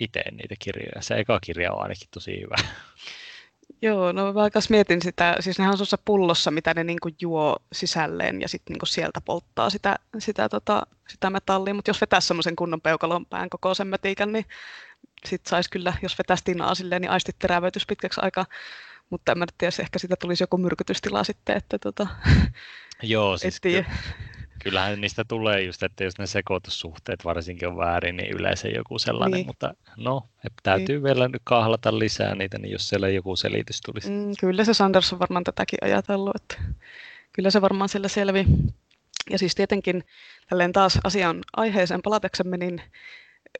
itse 0.00 0.24
niitä 0.32 0.54
kirjoja. 0.58 1.02
Se 1.02 1.14
eka 1.14 1.38
kirja 1.40 1.72
on 1.72 1.82
ainakin 1.82 2.08
tosi 2.10 2.40
hyvä. 2.40 2.56
Joo, 3.82 4.12
no 4.12 4.32
mä 4.32 4.42
aikas 4.42 4.70
mietin 4.70 5.02
sitä, 5.02 5.36
siis 5.40 5.58
nehän 5.58 5.72
on 5.72 5.78
tuossa 5.78 5.98
pullossa, 6.04 6.50
mitä 6.50 6.74
ne 6.74 6.84
niinku 6.84 7.08
juo 7.20 7.56
sisälleen 7.72 8.40
ja 8.40 8.48
sitten 8.48 8.74
niinku 8.74 8.86
sieltä 8.86 9.20
polttaa 9.20 9.70
sitä, 9.70 9.98
sitä, 10.18 10.48
tota, 10.48 10.86
sitä 11.08 11.30
metallia, 11.30 11.74
mutta 11.74 11.90
jos 11.90 12.00
vetää 12.00 12.20
semmoisen 12.20 12.56
kunnon 12.56 12.80
peukalon 12.80 13.26
pään 13.26 13.50
kokoisen 13.50 13.86
mötikän, 13.86 14.32
niin 14.32 14.44
sitten 15.24 15.50
saisi 15.50 15.70
kyllä, 15.70 15.92
jos 16.02 16.18
vetäisi 16.18 16.44
tinaa 16.44 16.74
silleen, 16.74 17.02
niin 17.02 17.10
aistit 17.10 17.38
terävöitys 17.38 17.86
pitkäksi 17.86 18.20
aikaa. 18.22 18.46
Mutta 19.10 19.32
en 19.32 19.38
mä 19.38 19.46
tiedä, 19.58 19.72
ehkä 19.80 19.98
siitä 19.98 20.16
tulisi 20.20 20.42
joku 20.42 20.58
myrkytystila 20.58 21.24
sitten, 21.24 21.56
että 21.56 21.78
tota, 21.78 22.06
Joo, 23.02 23.38
siis 23.38 23.60
ky- 23.60 23.84
kyllähän 24.62 25.00
niistä 25.00 25.24
tulee 25.28 25.62
just, 25.62 25.82
että 25.82 26.04
jos 26.04 26.18
ne 26.18 26.26
sekoitussuhteet 26.26 27.24
varsinkin 27.24 27.68
on 27.68 27.76
väärin, 27.76 28.16
niin 28.16 28.36
yleensä 28.36 28.68
joku 28.68 28.98
sellainen, 28.98 29.36
niin. 29.36 29.46
mutta 29.46 29.74
no, 29.96 30.28
täytyy 30.62 30.96
niin. 30.96 31.02
vielä 31.02 31.28
nyt 31.28 31.42
kahlata 31.44 31.98
lisää 31.98 32.34
niitä, 32.34 32.58
niin 32.58 32.72
jos 32.72 32.88
siellä 32.88 33.08
joku 33.08 33.36
selitys 33.36 33.80
tulisi. 33.80 34.10
Mm, 34.10 34.32
kyllä 34.40 34.64
se 34.64 34.74
Sanders 34.74 35.12
on 35.12 35.18
varmaan 35.18 35.44
tätäkin 35.44 35.78
ajatellut, 35.82 36.36
että 36.36 36.56
kyllä 37.32 37.50
se 37.50 37.60
varmaan 37.60 37.88
siellä 37.88 38.08
selvi. 38.08 38.46
Ja 39.30 39.38
siis 39.38 39.54
tietenkin 39.54 40.04
tälleen 40.48 40.72
taas 40.72 40.98
asian 41.04 41.40
aiheeseen 41.56 42.02
palateksemme, 42.02 42.56
niin 42.56 42.82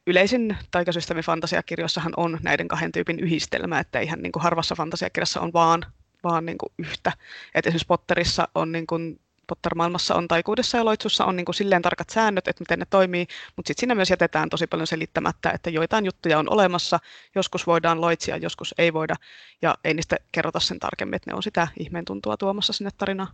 yleisin 0.06 0.56
taikasysteemifantasiakirjoissahan 0.70 2.12
on 2.16 2.38
näiden 2.42 2.68
kahden 2.68 2.92
tyypin 2.92 3.20
yhdistelmä, 3.20 3.80
että 3.80 4.00
ihan 4.00 4.22
niin 4.22 4.32
kuin 4.32 4.42
harvassa 4.42 4.74
fantasiakirjassa 4.74 5.40
on 5.40 5.52
vaan, 5.52 5.82
vaan 6.24 6.46
niin 6.46 6.59
kuin 6.59 6.72
yhtä. 6.78 7.12
Et 7.54 7.66
esimerkiksi 7.66 7.87
Potterissa 7.87 8.48
on 8.54 8.72
niin 8.72 8.87
kuin 8.87 9.20
Potter-maailmassa 9.46 10.14
on 10.14 10.28
taikuudessa 10.28 10.78
ja 10.78 10.85
loitsussa 10.85 11.24
on 11.24 11.37
niin 11.37 11.44
kuin 11.44 11.54
silleen 11.54 11.82
tarkat 11.82 12.11
säännöt, 12.11 12.48
että 12.48 12.62
miten 12.62 12.78
ne 12.78 12.87
toimii, 12.90 13.26
mutta 13.56 13.68
sitten 13.68 13.80
siinä 13.80 13.94
myös 13.94 14.11
jätetään 14.11 14.50
tosi 14.50 14.66
paljon 14.66 14.87
selittämättä, 14.87 15.50
että 15.50 15.70
joitain 15.70 16.04
juttuja 16.04 16.38
on 16.38 16.52
olemassa, 16.52 16.98
joskus 17.35 17.66
voidaan 17.66 18.00
loitsia, 18.00 18.37
joskus 18.37 18.74
ei 18.78 18.92
voida, 18.92 19.14
ja 19.62 19.74
ei 19.85 19.94
niistä 19.94 20.16
kerrota 20.32 20.61
sen 20.61 20.78
tarkemmin, 20.78 21.16
että 21.16 21.30
ne 21.30 21.37
on 21.37 21.42
sitä 21.42 21.68
ihmeen 21.78 22.04
tuntua 22.04 22.37
tuomassa 22.37 22.72
sinne 22.72 22.90
tarinaan. 22.98 23.28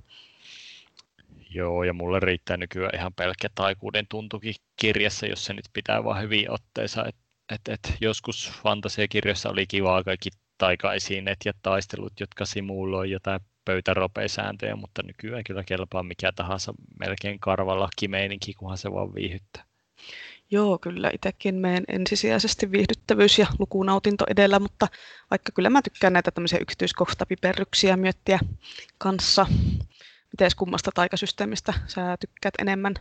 Joo, 1.54 1.84
ja 1.84 1.92
mulle 1.92 2.20
riittää 2.20 2.56
nykyään 2.56 2.94
ihan 2.94 3.14
pelkkä 3.14 3.48
taikuuden 3.54 4.06
tuntukin 4.08 4.54
kirjassa, 4.76 5.26
jos 5.26 5.44
se 5.44 5.52
nyt 5.52 5.64
pitää 5.72 6.04
vaan 6.04 6.22
hyvin 6.22 6.50
otteessa. 6.50 7.04
Et, 7.04 7.16
et, 7.52 7.60
et 7.68 7.96
joskus 8.00 8.52
fantasiakirjassa 8.62 9.50
oli 9.50 9.66
kivaa 9.66 10.04
kaikki 10.04 10.30
taikaesineet 10.58 11.38
ja 11.44 11.52
taistelut, 11.62 12.20
jotka 12.20 12.44
simuloi 12.44 13.10
jotain 13.10 13.40
pöytäropeisääntöjä, 13.64 14.76
mutta 14.76 15.02
nykyään 15.02 15.44
kyllä 15.44 15.64
kelpaa 15.64 16.02
mikä 16.02 16.32
tahansa 16.32 16.74
melkein 17.00 17.40
karvalla 17.40 17.88
kimeininki, 17.96 18.54
kunhan 18.54 18.78
se 18.78 18.92
vaan 18.92 19.14
viihyttää. 19.14 19.64
Joo, 20.50 20.78
kyllä 20.78 21.10
itsekin 21.14 21.54
menen 21.54 21.84
ensisijaisesti 21.88 22.72
viihdyttävyys 22.72 23.38
ja 23.38 23.46
lukunautinto 23.58 24.24
edellä, 24.28 24.58
mutta 24.58 24.88
vaikka 25.30 25.52
kyllä 25.52 25.70
mä 25.70 25.82
tykkään 25.82 26.12
näitä 26.12 26.30
tämmöisiä 26.30 26.58
yksityiskohtapiperryksiä 26.62 27.96
miettiä 27.96 28.38
kanssa. 28.98 29.46
Miten 30.32 30.50
kummasta 30.56 30.90
taikasysteemistä 30.94 31.74
sä 31.86 32.16
tykkäät 32.20 32.54
enemmän? 32.58 32.94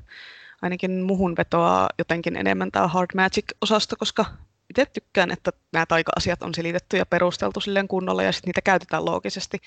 Ainakin 0.62 0.91
muhun 1.04 1.36
vetoaa 1.38 1.89
jotenkin 1.97 2.36
enemmän 2.38 2.71
tämä 2.71 2.88
Hard 2.88 3.10
Magic-osasto, 3.15 3.95
koska 4.00 4.26
itse 4.69 4.86
tykkään, 4.86 5.32
että 5.32 5.52
nämä 5.74 5.86
taika-asiat 5.86 6.43
on 6.43 6.56
selitetty 6.56 6.97
ja 6.97 7.06
perusteltu 7.06 7.60
silleen 7.60 7.88
kunnolla 7.88 8.24
ja 8.24 8.32
sitten 8.32 8.47
niitä 8.50 8.62
käytetään 8.62 9.06
loogisesti. 9.06 9.58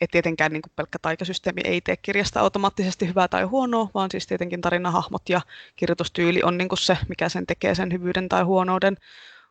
Et 0.00 0.10
tietenkään 0.10 0.52
niin 0.52 0.62
kuin 0.62 0.72
pelkkä 0.76 0.98
taikasysteemi 1.02 1.60
ei 1.64 1.80
tee 1.80 1.96
kirjasta 1.96 2.40
automaattisesti 2.40 3.08
hyvää 3.08 3.28
tai 3.28 3.42
huonoa, 3.42 3.90
vaan 3.94 4.10
siis 4.10 4.26
tietenkin 4.26 4.60
tarinahahmot 4.60 5.28
ja 5.28 5.40
kirjoitustyyli 5.76 6.42
on 6.42 6.58
niin 6.58 6.68
kuin 6.68 6.78
se, 6.78 6.98
mikä 7.08 7.28
sen 7.28 7.46
tekee 7.46 7.74
sen 7.74 7.92
hyvyyden 7.92 8.28
tai 8.28 8.42
huonouden. 8.42 8.96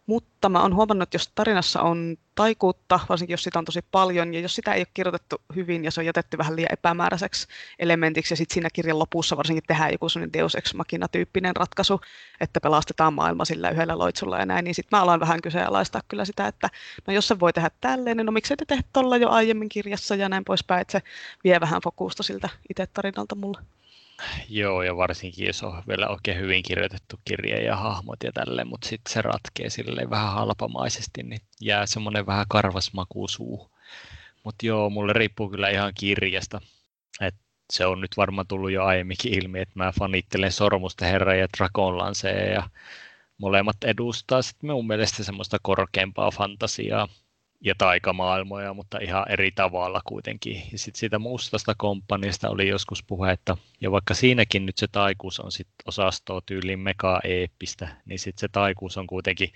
Mutta 0.06 0.50
mä 0.50 0.62
oon 0.62 0.76
huomannut, 0.76 1.04
että 1.04 1.16
jos 1.16 1.32
tarinassa 1.36 1.82
on 1.82 2.18
taikuutta, 2.36 3.00
varsinkin 3.10 3.34
jos 3.34 3.44
sitä 3.44 3.60
on 3.60 3.66
tosi 3.66 3.80
paljon, 3.92 4.34
ja 4.34 4.40
jos 4.40 4.56
sitä 4.56 4.74
ei 4.74 4.80
ole 4.80 4.88
kirjoitettu 4.94 5.42
hyvin 5.56 5.86
ja 5.86 5.92
se 5.92 6.02
on 6.02 6.06
jätetty 6.06 6.38
vähän 6.38 6.56
liian 6.56 6.74
epämääräiseksi 6.74 7.48
elementiksi, 7.80 8.34
ja 8.34 8.38
sitten 8.38 8.54
siinä 8.54 8.70
kirjan 8.74 9.00
lopussa 9.00 9.38
varsinkin 9.38 9.64
tehdään 9.68 9.92
joku 9.92 10.10
sellainen 10.10 10.34
Deus 10.34 10.56
Ex 10.56 10.74
Machina-tyyppinen 10.74 11.56
ratkaisu, 11.56 12.02
että 12.40 12.60
pelastetaan 12.62 13.14
maailma 13.14 13.46
sillä 13.46 13.70
yhdellä 13.70 13.98
loitsulla 13.98 14.40
ja 14.40 14.46
näin, 14.46 14.64
niin 14.66 14.76
sitten 14.76 14.98
mä 14.98 15.04
alan 15.04 15.20
vähän 15.20 15.42
kyseenalaistaa 15.42 16.02
kyllä 16.08 16.26
sitä, 16.26 16.48
että 16.48 16.70
no 17.08 17.14
jos 17.14 17.28
se 17.28 17.40
voi 17.40 17.54
tehdä 17.54 17.70
tälleen, 17.82 18.18
niin 18.18 18.26
no 18.26 18.32
miksei 18.32 18.58
te 18.58 18.66
tehdä 18.66 18.84
tuolla 18.94 19.18
jo 19.18 19.30
aiemmin 19.30 19.70
kirjassa 19.70 20.16
ja 20.16 20.30
näin 20.30 20.46
poispäin, 20.46 20.82
että 20.82 20.92
se 20.92 21.02
vie 21.44 21.60
vähän 21.60 21.82
fokusta 21.84 22.24
siltä 22.24 22.50
itse 22.70 22.88
tarinalta 22.88 23.36
mulle. 23.36 23.62
Joo, 24.50 24.84
ja 24.84 24.98
varsinkin 24.98 25.48
jos 25.48 25.64
on 25.64 25.84
vielä 25.88 26.08
oikein 26.08 26.40
hyvin 26.40 26.64
kirjoitettu 26.64 27.20
kirja 27.26 27.64
ja 27.64 27.76
hahmot 27.76 28.24
ja 28.24 28.32
tälleen, 28.32 28.68
mutta 28.68 28.88
sitten 28.88 29.14
se 29.14 29.22
ratkee 29.22 29.70
silleen 29.70 30.10
vähän 30.10 30.34
halpamaisesti, 30.34 31.24
niin 31.24 31.42
jää 31.62 31.86
semmoinen 31.86 32.26
vähän 32.26 32.46
karvas 32.50 32.94
maku 32.94 33.28
suu. 33.28 33.72
Mutta 34.44 34.66
joo, 34.66 34.90
mulle 34.90 35.14
riippuu 35.14 35.50
kyllä 35.50 35.70
ihan 35.70 35.94
kirjasta. 36.00 36.62
Et 37.22 37.36
se 37.74 37.86
on 37.86 38.02
nyt 38.02 38.18
varmaan 38.18 38.48
tullut 38.48 38.72
jo 38.72 38.84
aiemminkin 38.84 39.44
ilmi, 39.44 39.60
että 39.60 39.74
mä 39.76 39.92
fanittelen 40.00 40.52
Sormusten 40.52 41.10
herra 41.10 41.36
ja 41.36 41.48
Dragonlancea 41.58 42.52
ja 42.52 42.70
molemmat 43.38 43.84
edustaa 43.84 44.42
sitten 44.42 44.72
mun 44.72 44.88
mielestä 44.88 45.24
semmoista 45.24 45.58
korkeampaa 45.62 46.32
fantasiaa 46.32 47.08
ja 47.64 47.76
taikamaailmoja, 47.78 48.74
mutta 48.74 48.98
ihan 49.02 49.32
eri 49.32 49.52
tavalla 49.52 50.02
kuitenkin. 50.06 50.64
Ja 50.72 50.78
sitten 50.78 51.00
siitä 51.00 51.20
mustasta 51.20 51.76
komppaniasta 51.78 52.50
oli 52.50 52.68
joskus 52.68 53.04
puhetta, 53.04 53.58
ja 53.82 53.92
vaikka 53.92 54.14
siinäkin 54.14 54.66
nyt 54.66 54.78
se 54.78 54.88
taikuus 54.88 55.40
on 55.40 55.52
sit 55.52 55.68
osastoa 55.86 56.42
tyyliin 56.46 56.80
mega-eeppistä, 56.80 57.88
niin 58.06 58.20
sitten 58.20 58.42
se 58.42 58.48
taikuus 58.48 58.98
on 58.98 59.08
kuitenkin 59.08 59.50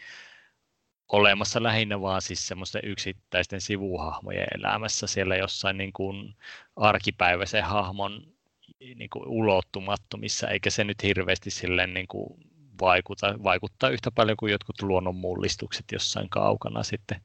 olemassa 1.11 1.63
lähinnä 1.63 2.01
vaan 2.01 2.21
siis 2.21 2.47
semmoisten 2.47 2.81
yksittäisten 2.85 3.61
sivuhahmojen 3.61 4.47
elämässä. 4.55 5.07
Siellä 5.07 5.35
jossain 5.35 5.77
niin 5.77 5.93
kuin 5.93 6.35
arkipäiväisen 6.75 7.63
hahmon 7.63 8.27
niin 8.95 9.09
kuin 9.09 9.27
ulottumattomissa, 9.27 10.47
eikä 10.47 10.69
se 10.69 10.83
nyt 10.83 11.03
hirveästi 11.03 11.49
silleen 11.49 11.93
niin 11.93 12.07
kuin 12.07 12.39
vaikuta, 12.81 13.43
vaikuttaa 13.43 13.89
yhtä 13.89 14.11
paljon 14.11 14.37
kuin 14.37 14.51
jotkut 14.51 14.81
luonnonmullistukset 14.81 15.85
jossain 15.91 16.29
kaukana 16.29 16.83
sitten 16.83 17.21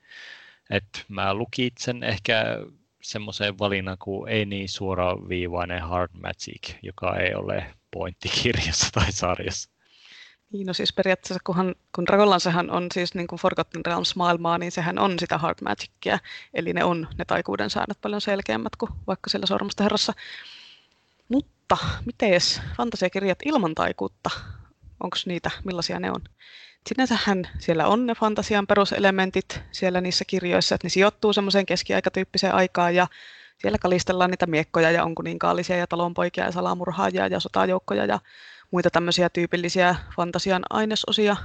et 0.72 1.04
mä 1.08 1.34
lukitsen 1.34 2.02
ehkä 2.02 2.44
semmoiseen 3.02 3.58
valinnan 3.58 3.96
kuin 3.98 4.28
ei 4.28 4.46
niin 4.46 4.68
suoraviivainen 4.68 5.82
Hard 5.82 6.10
Magic, 6.22 6.74
joka 6.82 7.16
ei 7.16 7.34
ole 7.34 7.74
pointtikirjassa 7.90 8.88
tai 8.92 9.12
sarjassa. 9.12 9.70
Niin, 10.52 10.66
no 10.66 10.72
siis 10.72 10.92
periaatteessa 10.92 11.40
kunhan, 11.44 11.74
kun 11.94 12.06
Dragonlancehan 12.06 12.70
on 12.70 12.86
siis 12.94 13.14
niin 13.14 13.26
kuin 13.26 13.40
Forgotten 13.40 13.86
Realms-maailmaa, 13.86 14.58
niin 14.58 14.72
sehän 14.72 14.98
on 14.98 15.18
sitä 15.18 15.38
Hard 15.38 15.58
Magicia, 15.62 16.18
eli 16.54 16.72
ne 16.72 16.84
on 16.84 17.08
ne 17.18 17.24
taikuuden 17.24 17.70
säännöt 17.70 18.00
paljon 18.00 18.20
selkeämmät 18.20 18.76
kuin 18.76 18.92
vaikka 19.06 19.30
siellä 19.30 19.46
Sormusten 19.46 19.84
herrassa. 19.84 20.12
Mutta 21.28 21.76
miten 22.06 22.40
fantasiakirjat 22.76 23.38
ilman 23.44 23.74
taikuutta, 23.74 24.30
onko 25.02 25.16
niitä, 25.26 25.50
millaisia 25.64 26.00
ne 26.00 26.10
on? 26.10 26.20
Sinänsähän 26.88 27.48
siellä 27.58 27.86
on 27.86 28.06
ne 28.06 28.14
fantasian 28.14 28.66
peruselementit 28.66 29.60
siellä 29.72 30.00
niissä 30.00 30.24
kirjoissa, 30.26 30.74
että 30.74 30.86
ne 30.86 30.90
sijoittuu 30.90 31.32
semmoiseen 31.32 31.66
keskiaikatyyppiseen 31.66 32.54
aikaan 32.54 32.94
ja 32.94 33.06
siellä 33.58 33.78
kalistellaan 33.78 34.30
niitä 34.30 34.46
miekkoja 34.46 34.90
ja 34.90 35.04
on 35.04 35.14
kuninkaallisia 35.14 35.76
ja 35.76 35.86
talonpoikia 35.86 36.44
ja 36.44 36.52
salamurhaajia 36.52 37.26
ja 37.26 37.40
sotajoukkoja 37.40 38.04
ja 38.04 38.18
muita 38.70 38.90
tämmöisiä 38.90 39.28
tyypillisiä 39.28 39.96
fantasian 40.16 40.62
ainesosia, 40.70 41.36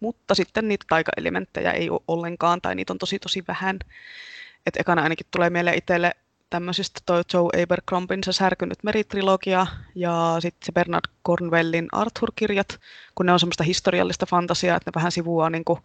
mutta 0.00 0.34
sitten 0.34 0.68
niitä 0.68 0.84
taikaelementtejä 0.88 1.72
ei 1.72 1.90
ole 1.90 2.00
ollenkaan 2.08 2.60
tai 2.60 2.74
niitä 2.74 2.92
on 2.92 2.98
tosi 2.98 3.18
tosi 3.18 3.44
vähän. 3.48 3.78
Et 4.66 4.76
ekana 4.76 5.02
ainakin 5.02 5.26
tulee 5.30 5.50
mieleen 5.50 5.78
itselle 5.78 6.12
tämmöisistä 6.50 7.00
toi 7.06 7.22
Joe 7.34 7.62
Abercrombin 7.62 8.24
se 8.24 8.32
Särkynyt 8.32 8.82
meritrilogia 8.82 9.66
ja 9.94 10.36
sitten 10.40 10.66
se 10.66 10.72
Bernard 10.72 11.04
Cornwellin 11.26 11.88
Arthur-kirjat, 11.92 12.80
kun 13.14 13.26
ne 13.26 13.32
on 13.32 13.40
semmoista 13.40 13.64
historiallista 13.64 14.26
fantasiaa, 14.26 14.76
että 14.76 14.90
ne 14.90 14.94
vähän 14.94 15.12
sivuaa 15.12 15.50
niin 15.50 15.64
kuin 15.64 15.80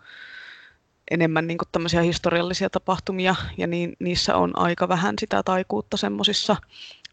enemmän 1.12 1.48
niin 1.48 1.58
kuin 1.58 1.70
tämmöisiä 1.72 2.02
historiallisia 2.02 2.70
tapahtumia 2.70 3.36
ja 3.58 3.68
niin, 3.68 3.94
niissä 4.00 4.36
on 4.36 4.60
aika 4.60 4.88
vähän 4.88 5.16
sitä 5.20 5.44
taikuutta 5.44 5.98
semmoisissa. 5.98 6.56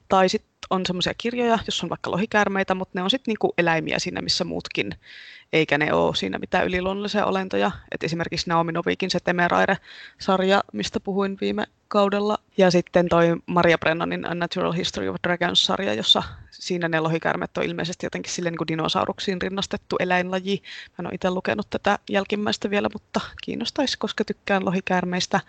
Tai 0.08 0.28
sitten 0.28 0.57
on 0.70 0.86
semmoisia 0.86 1.14
kirjoja, 1.18 1.58
jos 1.66 1.82
on 1.82 1.88
vaikka 1.88 2.10
lohikäärmeitä, 2.10 2.74
mutta 2.74 2.98
ne 2.98 3.02
on 3.02 3.10
sitten 3.10 3.32
niinku 3.32 3.54
eläimiä 3.58 3.98
siinä, 3.98 4.22
missä 4.22 4.44
muutkin, 4.44 4.94
eikä 5.52 5.78
ne 5.78 5.92
ole 5.92 6.14
siinä 6.14 6.38
mitään 6.38 6.66
yliluonnollisia 6.66 7.26
olentoja. 7.26 7.70
Et 7.92 8.02
esimerkiksi 8.02 8.50
Naomi 8.50 8.72
Novikin 8.72 9.10
se 9.10 9.18
Temeraire-sarja, 9.20 10.60
mistä 10.72 11.00
puhuin 11.00 11.38
viime 11.40 11.66
kaudella. 11.88 12.38
Ja 12.56 12.70
sitten 12.70 13.08
toi 13.08 13.36
Maria 13.46 13.78
Brennanin 13.78 14.26
A 14.30 14.34
Natural 14.34 14.72
History 14.72 15.08
of 15.08 15.16
Dragons-sarja, 15.22 15.94
jossa 15.94 16.22
siinä 16.50 16.88
ne 16.88 17.00
lohikäärmet 17.00 17.58
on 17.58 17.64
ilmeisesti 17.64 18.06
jotenkin 18.06 18.32
sille 18.32 18.50
niin 18.50 18.58
kuin 18.58 18.68
dinosauruksiin 18.68 19.42
rinnastettu 19.42 19.96
eläinlaji. 20.00 20.62
Mä 20.88 20.94
en 20.98 21.06
ole 21.06 21.14
itse 21.14 21.30
lukenut 21.30 21.70
tätä 21.70 21.98
jälkimmäistä 22.10 22.70
vielä, 22.70 22.88
mutta 22.92 23.20
kiinnostaisi, 23.44 23.98
koska 23.98 24.24
tykkään 24.24 24.64
lohikäärmeistä. 24.64 25.40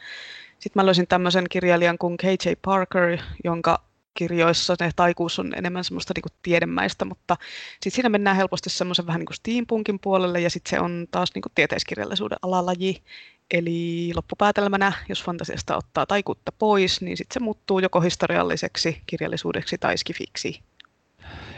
Sitten 0.60 0.82
mä 0.82 0.86
löysin 0.86 1.08
tämmöisen 1.08 1.45
kirjailijan 1.49 1.97
kuin 1.97 2.17
K.J. 2.17 2.49
Parker, 2.62 3.17
jonka 3.43 3.88
kirjoissa 4.13 4.76
ne 4.80 4.91
taikuus 4.95 5.39
on 5.39 5.54
enemmän 5.56 5.84
semmoista 5.84 6.13
niin 6.15 6.22
kuin 6.22 6.34
tiedemäistä, 6.43 7.06
mutta 7.06 7.38
sitten 7.72 7.91
siinä 7.91 8.10
mennään 8.10 8.36
helposti 8.36 8.69
semmoisen 8.69 9.08
vähän 9.08 9.19
niin 9.19 9.26
kuin 9.26 9.36
steampunkin 9.36 10.00
puolelle 10.00 10.41
ja 10.41 10.50
sitten 10.50 10.69
se 10.69 10.80
on 10.80 11.08
taas 11.12 11.30
niin 11.36 11.41
kuin 11.41 11.52
tieteiskirjallisuuden 11.56 12.38
alalaji. 12.41 13.04
Eli 13.52 14.12
loppupäätelmänä, 14.15 14.91
jos 15.10 15.24
fantasiasta 15.24 15.78
ottaa 15.78 16.06
taikuutta 16.06 16.52
pois, 16.52 17.02
niin 17.02 17.17
sitten 17.17 17.34
se 17.34 17.39
muuttuu 17.39 17.80
joko 17.80 18.02
historialliseksi 18.02 19.02
kirjallisuudeksi 19.06 19.78
tai 19.78 19.98
skifiksi. 19.98 20.62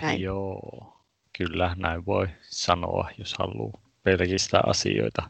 Näin. 0.02 0.22
Joo, 0.22 0.98
kyllä 1.38 1.76
näin 1.78 2.06
voi 2.06 2.28
sanoa, 2.42 3.10
jos 3.18 3.36
haluaa 3.40 3.82
pelkistää 4.04 4.62
asioita. 4.68 5.30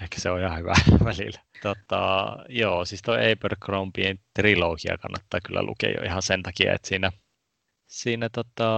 Ehkä 0.00 0.20
se 0.20 0.30
on 0.30 0.40
ihan 0.40 0.58
hyvä 0.58 0.74
välillä. 1.04 1.40
Tota, 1.62 2.36
joo, 2.48 2.84
siis 2.84 3.02
tuo 3.02 3.14
Abercrombien 3.14 4.18
trilogia 4.34 4.98
kannattaa 4.98 5.40
kyllä 5.40 5.62
lukea 5.62 5.90
jo 5.90 6.02
ihan 6.02 6.22
sen 6.22 6.42
takia, 6.42 6.74
että 6.74 6.88
siinä, 6.88 7.12
siinä 7.86 8.28
tota, 8.28 8.68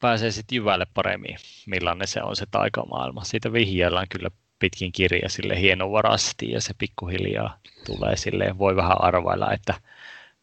pääsee 0.00 0.30
sitten 0.30 0.56
jyvälle 0.56 0.86
paremmin, 0.94 1.36
millainen 1.66 2.08
se 2.08 2.22
on 2.22 2.36
se 2.36 2.46
taikamaailma. 2.50 3.24
Siitä 3.24 3.52
vihjaillaan 3.52 4.06
kyllä 4.10 4.30
pitkin 4.58 4.92
kirja 4.92 5.28
sille 5.28 5.60
hienovarasti 5.60 6.50
ja 6.50 6.60
se 6.60 6.74
pikkuhiljaa 6.78 7.58
tulee 7.86 8.16
silleen, 8.16 8.58
voi 8.58 8.76
vähän 8.76 9.00
arvailla, 9.02 9.52
että 9.52 9.74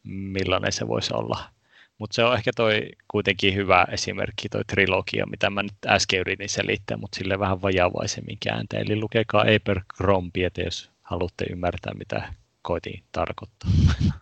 millainen 0.04 0.72
se 0.72 0.88
voisi 0.88 1.14
olla. 1.14 1.55
Mutta 1.98 2.16
se 2.16 2.24
on 2.24 2.36
ehkä 2.38 2.52
toi 2.56 2.90
kuitenkin 3.08 3.56
hyvä 3.56 3.86
esimerkki, 3.92 4.50
toi 4.50 4.66
trilogia, 4.66 5.26
mitä 5.26 5.50
mä 5.50 5.64
nyt 5.64 5.74
äsken 5.88 6.20
yritin 6.20 6.50
selittää, 6.50 6.98
mutta 6.98 7.18
sille 7.18 7.40
vähän 7.40 7.62
vajavaisemmin 7.62 8.38
käänteen. 8.40 8.86
Eli 8.86 9.00
lukekaa 9.00 9.42
Abercrombie, 9.42 10.52
jos 10.66 10.92
haluatte 11.02 11.46
ymmärtää, 11.50 11.94
mitä 11.94 12.34
koitin 12.62 13.04
tarkoittaa. 13.12 13.70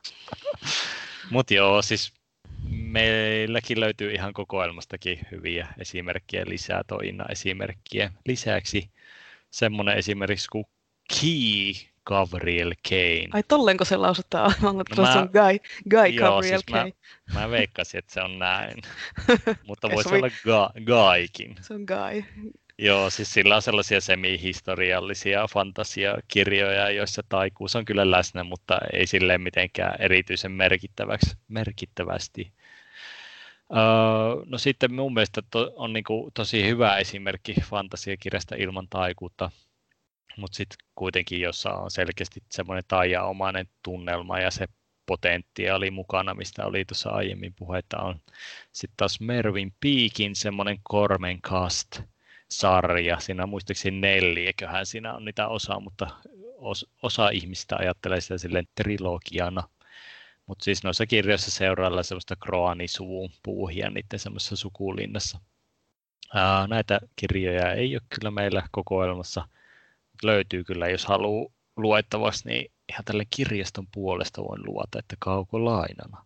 Mutta 1.31 1.53
joo, 1.53 1.81
siis 1.81 2.13
meilläkin 2.69 3.79
löytyy 3.79 4.11
ihan 4.11 4.33
kokoelmastakin 4.33 5.19
hyviä 5.31 5.67
esimerkkejä 5.79 6.43
lisää 6.47 6.83
toina 6.87 7.25
esimerkkiä. 7.29 8.11
Lisäksi 8.25 8.89
semmoinen 9.51 9.97
esimerkiksi 9.97 10.47
kuin 10.51 10.65
Key 11.19 11.92
Gabriel 12.05 12.73
Kane. 12.89 13.29
Ai 13.33 13.43
tollenko 13.43 13.85
se 13.85 13.97
lausutaan? 13.97 14.53
Mä 14.61 14.73
no 14.73 14.83
se 15.13 15.19
on 15.19 15.29
Guy, 15.33 15.59
Guy 15.89 16.07
joo, 16.07 16.31
Gabriel 16.31 16.59
siis 16.59 16.65
Kane. 16.71 16.93
Mä, 17.33 17.39
mä 17.39 17.49
veikkasin, 17.49 17.97
että 17.97 18.13
se 18.13 18.21
on 18.21 18.39
näin. 18.39 18.77
Mutta 19.67 19.89
voisi 19.91 20.15
olla 20.15 20.29
ga, 20.43 20.71
Guykin. 20.85 21.55
Se 21.61 21.73
on 21.73 21.81
Guy. 21.81 22.23
Joo, 22.77 23.09
siis 23.09 23.33
sillä 23.33 23.55
on 23.55 23.61
sellaisia 23.61 24.01
semi-historiallisia 24.01 25.47
fantasiakirjoja, 25.53 26.89
joissa 26.89 27.23
taikuus 27.29 27.75
on 27.75 27.85
kyllä 27.85 28.11
läsnä, 28.11 28.43
mutta 28.43 28.79
ei 28.93 29.07
silleen 29.07 29.41
mitenkään 29.41 29.95
erityisen 29.99 30.51
merkittäväksi, 30.51 31.37
merkittävästi. 31.47 32.53
Öö, 33.71 34.45
no 34.45 34.57
sitten 34.57 34.93
mun 34.93 35.13
mielestä 35.13 35.41
to, 35.51 35.73
on 35.75 35.93
niinku 35.93 36.31
tosi 36.33 36.67
hyvä 36.67 36.97
esimerkki 36.97 37.55
fantasiakirjasta 37.61 38.55
ilman 38.55 38.87
taikuutta, 38.89 39.51
mutta 40.37 40.55
sitten 40.55 40.77
kuitenkin, 40.95 41.41
jossa 41.41 41.73
on 41.73 41.91
selkeästi 41.91 42.43
semmoinen 42.51 42.83
taiaomainen 42.87 43.67
tunnelma 43.83 44.39
ja 44.39 44.51
se 44.51 44.67
potentiaali 45.05 45.91
mukana, 45.91 46.33
mistä 46.33 46.65
oli 46.65 46.85
tuossa 46.85 47.09
aiemmin 47.09 47.53
puhetta, 47.53 48.01
on 48.01 48.21
sitten 48.71 48.97
taas 48.97 49.19
Mervin 49.19 49.73
Peakin 49.79 50.35
semmoinen 50.35 50.79
Kormencast, 50.83 52.01
sarja. 52.57 53.19
Siinä 53.19 53.43
on 53.43 53.49
muistaakseni 53.49 53.99
neljäköhän 53.99 54.85
siinä 54.85 55.13
on 55.13 55.25
niitä 55.25 55.47
osaa, 55.47 55.79
mutta 55.79 56.07
os, 56.57 56.89
osa 57.01 57.29
ihmistä 57.29 57.75
ajattelee 57.75 58.21
sitä 58.21 58.37
silleen 58.37 58.67
trilogiana. 58.75 59.63
Mutta 60.45 60.63
siis 60.63 60.83
noissa 60.83 61.05
kirjoissa 61.05 61.51
seurailla 61.51 62.03
semmoista 62.03 62.35
kroanisuvun 62.35 63.29
puuhia 63.43 63.89
niiden 63.89 64.19
semmoisessa 64.19 64.55
sukulinnassa. 64.55 65.39
Ää, 66.33 66.67
näitä 66.67 66.99
kirjoja 67.15 67.73
ei 67.73 67.95
ole 67.95 68.01
kyllä 68.15 68.31
meillä 68.31 68.63
kokoelmassa. 68.71 69.47
Löytyy 70.23 70.63
kyllä, 70.63 70.87
jos 70.87 71.05
haluaa 71.05 71.51
luettavaksi, 71.77 72.47
niin 72.47 72.71
ihan 72.89 73.05
tälle 73.05 73.23
kirjaston 73.29 73.87
puolesta 73.93 74.43
voin 74.43 74.65
luota, 74.65 74.99
että 74.99 75.15
kaukolainana. 75.19 76.25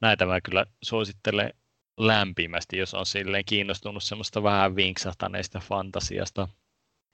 Näitä 0.00 0.26
mä 0.26 0.40
kyllä 0.40 0.66
suosittelen 0.82 1.54
lämpimästi, 1.98 2.78
jos 2.78 2.94
on 2.94 3.06
silleen 3.06 3.44
kiinnostunut 3.44 4.02
semmoista 4.02 4.42
vähän 4.42 4.76
vinksahtaneista 4.76 5.60
fantasiasta. 5.60 6.48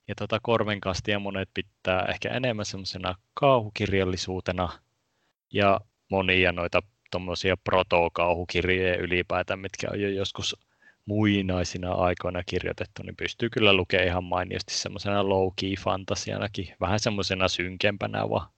Ja 0.09 0.15
tota 0.15 0.39
korvenkastia 0.43 1.19
monet 1.19 1.49
pitää 1.55 2.07
ehkä 2.09 2.29
enemmän 2.29 2.65
semmoisena 2.65 3.15
kauhukirjallisuutena 3.35 4.69
ja 5.53 5.81
monia 6.11 6.53
noita 6.53 6.83
tuommoisia 7.11 7.57
protokauhukirjoja 7.57 8.97
ylipäätään, 8.97 9.59
mitkä 9.59 9.89
on 9.93 10.01
jo 10.01 10.09
joskus 10.09 10.57
muinaisina 11.07 11.92
aikoina 11.92 12.42
kirjoitettu, 12.45 13.03
niin 13.03 13.16
pystyy 13.16 13.51
kyllä 13.51 13.73
lukemaan 13.73 14.09
ihan 14.09 14.25
mainiosti 14.25 14.75
semmoisena 14.75 15.23
low-key 15.23 15.83
fantasianakin, 15.85 16.75
vähän 16.81 17.01
semmoisena 17.01 17.49
synkempänä 17.49 18.31
vaan. 18.31 18.49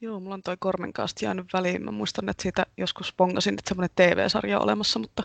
Joo, 0.00 0.20
mulla 0.20 0.34
on 0.34 0.42
toi 0.42 0.56
Kormenkast 0.58 1.22
jäänyt 1.22 1.52
väliin. 1.52 1.84
Mä 1.84 1.90
muistan, 1.90 2.28
että 2.28 2.42
siitä 2.42 2.66
joskus 2.76 3.12
pongasin, 3.16 3.54
että 3.54 3.68
semmoinen 3.68 3.96
TV-sarja 3.96 4.58
on 4.58 4.64
olemassa, 4.64 4.98
mutta, 4.98 5.22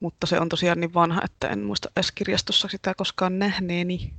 mutta 0.00 0.26
se 0.26 0.40
on 0.40 0.48
tosiaan 0.48 0.80
niin 0.80 0.94
vanha, 0.94 1.22
että 1.24 1.48
en 1.48 1.58
muista 1.58 1.90
edes 1.96 2.12
kirjastossa 2.12 2.68
sitä 2.68 2.94
koskaan 2.94 3.38
nähneeni. 3.38 4.14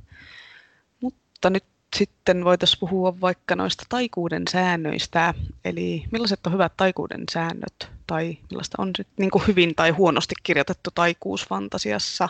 Mutta 1.01 1.49
nyt 1.49 1.63
sitten 1.97 2.43
voitaisiin 2.45 2.79
puhua 2.79 3.21
vaikka 3.21 3.55
noista 3.55 3.83
taikuuden 3.89 4.43
säännöistä. 4.51 5.33
Eli 5.65 6.03
millaiset 6.11 6.47
on 6.47 6.53
hyvät 6.53 6.73
taikuuden 6.77 7.23
säännöt, 7.31 7.91
tai 8.07 8.37
millaista 8.49 8.81
on 8.81 8.91
sit 8.97 9.07
niin 9.17 9.31
kuin 9.31 9.47
hyvin 9.47 9.75
tai 9.75 9.89
huonosti 9.89 10.35
kirjoitettu 10.43 10.89
taikuus 10.95 11.47
fantasiassa. 11.47 12.29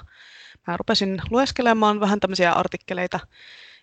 Mä 0.67 0.77
rupesin 0.77 1.21
lueskelemaan 1.30 1.99
vähän 1.99 2.19
tämmöisiä 2.19 2.51
artikkeleita 2.51 3.19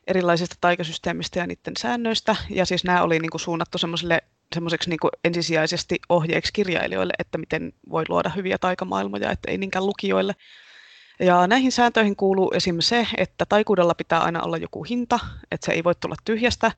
erilaisista 0.07 0.57
taikasysteemistä 0.61 1.39
ja 1.39 1.47
niiden 1.47 1.77
säännöistä. 1.79 2.37
Ja 2.51 2.65
siis 2.67 2.85
nämä 2.85 3.03
oli 3.03 3.19
niin 3.19 3.31
kuin 3.31 3.41
suunnattu 3.41 3.79
semmoiselle 3.79 4.23
semmoiseksi 4.55 4.91
niin 4.91 4.99
ensisijaisesti 5.25 5.99
ohjeeksi 6.09 6.53
kirjailijoille, 6.53 7.13
että 7.19 7.39
miten 7.39 7.73
voi 7.91 8.05
luoda 8.09 8.29
hyviä 8.29 8.59
taikamaailmoja, 8.59 9.31
että 9.31 9.51
ei 9.51 9.59
niinkään 9.59 9.87
lukijoille. 9.87 10.35
Ja 11.21 11.47
näihin 11.47 11.73
sääntöihin 11.73 12.17
kuuluu 12.17 12.53
esim. 12.55 12.77
se, 12.81 13.07
että 13.17 13.47
taikuudella 13.47 13.95
pitää 13.95 14.21
aina 14.21 14.43
olla 14.43 14.57
joku 14.57 14.85
hinta, 14.85 15.21
että 15.51 15.67
se 15.67 15.73
ei 15.73 15.85
voi 15.85 15.95
tulla 15.95 16.15
tyhjästä. 16.25 16.73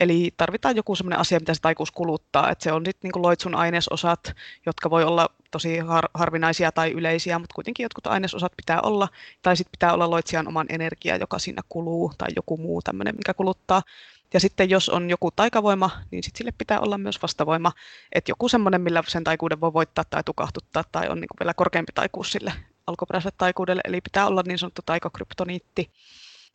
Eli 0.00 0.34
tarvitaan 0.36 0.76
joku 0.76 0.96
sellainen 0.96 1.18
asia, 1.18 1.38
mitä 1.38 1.54
se 1.54 1.60
taikuus 1.60 1.90
kuluttaa. 1.90 2.50
Että 2.50 2.64
se 2.64 2.72
on 2.72 2.86
sitten 2.86 3.10
niin 3.14 3.22
loitsun 3.22 3.54
ainesosat, 3.54 4.32
jotka 4.66 4.90
voi 4.90 5.04
olla 5.04 5.28
tosi 5.50 5.78
har- 5.78 6.08
harvinaisia 6.14 6.72
tai 6.72 6.90
yleisiä, 6.92 7.38
mutta 7.38 7.54
kuitenkin 7.54 7.84
jotkut 7.84 8.06
ainesosat 8.06 8.52
pitää 8.56 8.80
olla. 8.80 9.08
Tai 9.42 9.56
sitten 9.56 9.72
pitää 9.72 9.92
olla 9.92 10.10
loitsijan 10.10 10.48
oman 10.48 10.66
energia, 10.68 11.16
joka 11.16 11.38
siinä 11.38 11.62
kuluu, 11.68 12.12
tai 12.18 12.28
joku 12.36 12.56
muu 12.56 12.82
tämmöinen, 12.82 13.16
mikä 13.16 13.34
kuluttaa. 13.34 13.82
Ja 14.34 14.40
sitten 14.40 14.70
jos 14.70 14.88
on 14.88 15.10
joku 15.10 15.30
taikavoima, 15.30 15.90
niin 16.10 16.22
sitten 16.22 16.38
sille 16.38 16.52
pitää 16.58 16.80
olla 16.80 16.98
myös 16.98 17.22
vastavoima. 17.22 17.72
Että 18.12 18.30
joku 18.30 18.48
semmoinen, 18.48 18.80
millä 18.80 19.02
sen 19.06 19.24
taikuuden 19.24 19.60
voi 19.60 19.72
voittaa 19.72 20.04
tai 20.04 20.24
tukahduttaa, 20.24 20.84
tai 20.92 21.08
on 21.08 21.20
niin 21.20 21.28
vielä 21.40 21.54
korkeampi 21.54 21.92
taikuus 21.94 22.32
sille 22.32 22.52
alkuperäiselle 22.92 23.34
taikuudelle, 23.38 23.82
eli 23.84 24.00
pitää 24.00 24.26
olla 24.26 24.42
niin 24.46 24.58
sanottu 24.58 24.82
taikakryptoniitti. 24.86 25.90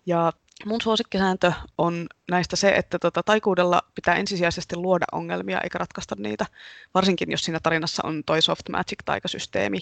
Ja 0.05 0.33
mun 0.65 0.81
suosikkisääntö 0.81 1.51
on 1.77 2.07
näistä 2.31 2.55
se, 2.55 2.69
että 2.69 2.99
tota, 2.99 3.23
taikuudella 3.23 3.81
pitää 3.95 4.15
ensisijaisesti 4.15 4.75
luoda 4.75 5.05
ongelmia 5.11 5.61
eikä 5.61 5.77
ratkaista 5.77 6.15
niitä, 6.19 6.45
varsinkin 6.93 7.31
jos 7.31 7.45
siinä 7.45 7.59
tarinassa 7.63 8.03
on 8.05 8.23
toi 8.25 8.41
soft 8.41 8.69
magic-taikasysteemi. 8.69 9.79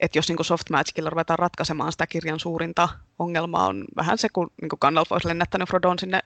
Että 0.00 0.18
jos 0.18 0.28
niin 0.28 0.44
soft 0.44 0.70
magicilla 0.70 1.10
ruvetaan 1.10 1.38
ratkaisemaan 1.38 1.92
sitä 1.92 2.06
kirjan 2.06 2.40
suurinta 2.40 2.88
ongelmaa, 3.18 3.66
on 3.66 3.84
vähän 3.96 4.18
se, 4.18 4.28
kun 4.32 4.50
niin 4.62 4.70
Gandalf 4.80 5.12
olisi 5.12 5.28
lennättänyt 5.28 5.68
Frodon 5.68 5.98
sinne 5.98 6.20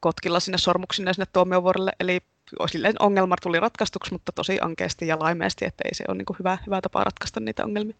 kotkilla 0.00 0.40
sinne 0.40 0.58
sormuksineen 0.58 1.14
sinne 1.14 1.26
tuomiovuorelle, 1.32 1.92
eli 2.00 2.20
silleen 2.66 2.94
ongelma 2.98 3.36
tuli 3.42 3.60
ratkaistuksi, 3.60 4.12
mutta 4.12 4.32
tosi 4.32 4.58
ankeasti 4.60 5.06
ja 5.06 5.18
laimeesti, 5.18 5.64
että 5.64 5.82
ei 5.84 5.94
se 5.94 6.04
ole 6.08 6.16
niin 6.16 6.38
hyvä, 6.38 6.58
hyvä 6.66 6.80
tapa 6.80 7.04
ratkaista 7.04 7.40
niitä 7.40 7.64
ongelmia. 7.64 7.96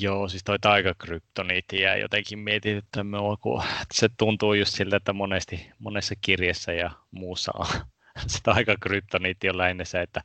Joo, 0.00 0.28
siis 0.28 0.44
toi 0.44 0.58
taikakryptoniitti 0.58 1.80
ja 1.80 1.96
jotenkin 1.96 2.38
mietityttämään, 2.38 3.22
kun 3.40 3.62
se 3.92 4.08
tuntuu 4.16 4.54
just 4.54 4.74
siltä, 4.74 4.96
että 4.96 5.12
monesti, 5.12 5.70
monessa 5.78 6.14
kirjassa 6.20 6.72
ja 6.72 6.90
muussa 7.10 7.52
on 7.54 7.66
se 8.26 8.38
taikakryptoniitti 8.42 9.48
on 9.48 9.58
lähinnä 9.58 9.84
se, 9.84 10.00
että 10.00 10.22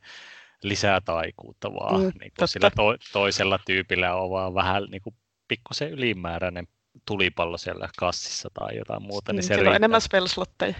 lisää 0.62 1.00
taikuutta 1.00 1.74
vaan. 1.74 2.00
Mm, 2.00 2.12
niin 2.20 2.32
kuin 2.38 2.48
sillä 2.48 2.70
to, 2.70 2.96
toisella 3.12 3.58
tyypillä 3.66 4.14
on 4.14 4.30
vaan 4.30 4.54
vähän 4.54 4.84
niin 4.84 5.02
kuin 5.02 5.16
pikkusen 5.48 5.90
ylimääräinen 5.90 6.68
tulipallo 7.06 7.58
siellä 7.58 7.88
kassissa 7.98 8.50
tai 8.54 8.76
jotain 8.76 9.02
muuta. 9.02 9.32
Niin, 9.32 9.36
niin 9.36 9.48
se 9.64 9.68
on 9.68 9.76
enemmän 9.76 10.00
spellslotteja. 10.00 10.74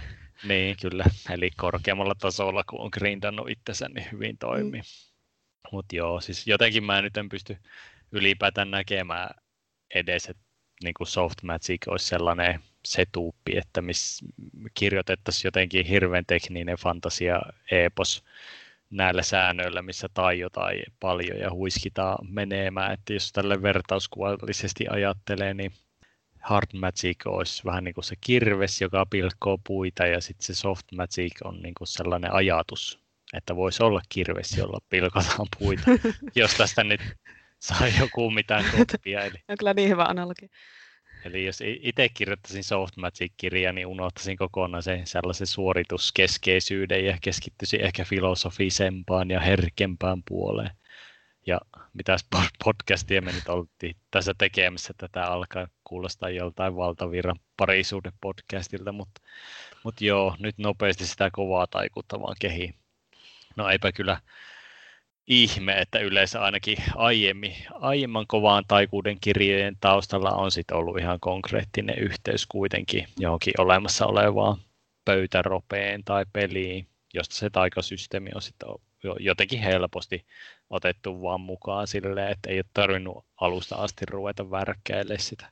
Niin, 0.44 0.76
kyllä. 0.82 1.04
Eli 1.30 1.50
korkeammalla 1.56 2.14
tasolla, 2.14 2.64
kun 2.64 2.80
on 2.80 2.90
grindannut 2.92 3.50
itsensä, 3.50 3.88
niin 3.88 4.06
hyvin 4.12 4.38
toimii. 4.38 4.80
Mm. 4.80 4.86
Mutta 5.72 5.96
joo, 5.96 6.20
siis 6.20 6.46
jotenkin 6.46 6.84
mä 6.84 7.02
nyt 7.02 7.16
en 7.16 7.28
pysty 7.28 7.56
ylipäätään 8.12 8.70
näkemään 8.70 9.30
edes, 9.94 10.28
että 10.28 10.42
niin 10.84 10.94
kuin 10.94 11.06
soft 11.06 11.42
magic 11.42 11.88
olisi 11.88 12.06
sellainen 12.06 12.60
setuuppi, 12.84 13.56
että 13.56 13.82
missä 13.82 14.26
kirjoitettaisiin 14.74 15.44
jotenkin 15.44 15.86
hirveän 15.86 16.26
tekninen 16.26 16.76
fantasia 16.76 17.40
epos 17.70 18.24
näillä 18.90 19.22
säännöillä, 19.22 19.82
missä 19.82 20.08
taiotaan 20.14 20.74
paljon 21.00 21.38
ja 21.38 21.50
huiskitaan 21.50 22.18
menemään. 22.28 22.92
Että 22.92 23.12
jos 23.12 23.32
tälle 23.32 23.62
vertauskuvallisesti 23.62 24.84
ajattelee, 24.90 25.54
niin 25.54 25.72
hard 26.40 26.66
magic 26.72 27.26
olisi 27.26 27.64
vähän 27.64 27.84
niin 27.84 27.94
kuin 27.94 28.04
se 28.04 28.16
kirves, 28.20 28.80
joka 28.80 29.06
pilkkoo 29.06 29.58
puita, 29.66 30.06
ja 30.06 30.20
sitten 30.20 30.46
se 30.46 30.54
soft 30.54 30.86
magic 30.96 31.32
on 31.44 31.62
niin 31.62 31.74
kuin 31.74 31.88
sellainen 31.88 32.32
ajatus, 32.32 32.98
että 33.34 33.56
voisi 33.56 33.82
olla 33.82 34.00
kirves, 34.08 34.58
jolla 34.58 34.78
pilkotaan 34.88 35.46
puita, 35.58 35.90
jos 36.34 36.54
tästä 36.54 36.84
nyt 36.84 37.00
saa 37.62 37.88
joku 38.00 38.30
mitään 38.30 38.64
koppia. 38.76 39.24
Eli... 39.24 39.38
On 39.48 39.56
kyllä 39.58 39.74
niin 39.74 39.88
hyvä 39.88 40.04
analogia. 40.04 40.48
Eli 41.24 41.44
jos 41.44 41.62
itse 41.64 42.08
kirjoittaisin 42.08 42.64
Soft 42.64 42.96
Magic-kirjaa, 42.96 43.72
niin 43.72 43.86
unohtaisin 43.86 44.36
kokonaan 44.36 44.82
sen 44.82 45.06
sellaisen 45.06 45.46
suorituskeskeisyyden 45.46 47.04
ja 47.04 47.18
keskittyisin 47.20 47.80
ehkä 47.80 48.04
filosofisempaan 48.04 49.30
ja 49.30 49.40
herkempään 49.40 50.22
puoleen. 50.28 50.70
Ja 51.46 51.60
mitä 51.92 52.16
podcastia 52.64 53.22
me 53.22 53.32
nyt 53.32 53.48
oltiin 53.48 53.96
tässä 54.10 54.34
tekemässä, 54.38 54.94
tätä 54.96 55.24
alkaa 55.24 55.66
kuulostaa 55.84 56.30
joltain 56.30 56.76
valtavirran 56.76 57.36
parisuuden 57.56 58.12
podcastilta, 58.20 58.92
mutta, 58.92 59.20
mutta 59.84 60.04
joo, 60.04 60.36
nyt 60.38 60.58
nopeasti 60.58 61.06
sitä 61.06 61.30
kovaa 61.32 61.66
taikuutta 61.66 62.20
vaan 62.20 62.36
kehi. 62.40 62.74
No 63.56 63.68
eipä 63.68 63.92
kyllä 63.92 64.20
ihme, 65.26 65.80
että 65.80 65.98
yleensä 65.98 66.42
ainakin 66.42 66.76
aiemmin, 66.94 67.56
aiemman 67.70 68.26
kovaan 68.26 68.64
taikuuden 68.68 69.20
kirjojen 69.20 69.76
taustalla 69.80 70.30
on 70.30 70.50
sit 70.50 70.70
ollut 70.70 70.98
ihan 70.98 71.20
konkreettinen 71.20 71.98
yhteys 71.98 72.46
kuitenkin 72.46 73.06
johonkin 73.18 73.54
olemassa 73.58 74.06
olevaan 74.06 74.56
pöytäropeen 75.04 76.04
tai 76.04 76.26
peliin, 76.32 76.86
josta 77.14 77.34
se 77.34 77.50
taikasysteemi 77.50 78.30
on 78.34 78.42
sitten 78.42 78.68
jotenkin 79.18 79.60
helposti 79.60 80.26
otettu 80.70 81.22
vaan 81.22 81.40
mukaan 81.40 81.86
silleen, 81.86 82.32
että 82.32 82.50
ei 82.50 82.58
ole 82.58 82.64
tarvinnut 82.74 83.24
alusta 83.40 83.76
asti 83.76 84.06
ruveta 84.06 84.50
värkkäille 84.50 85.18
sitä. 85.18 85.46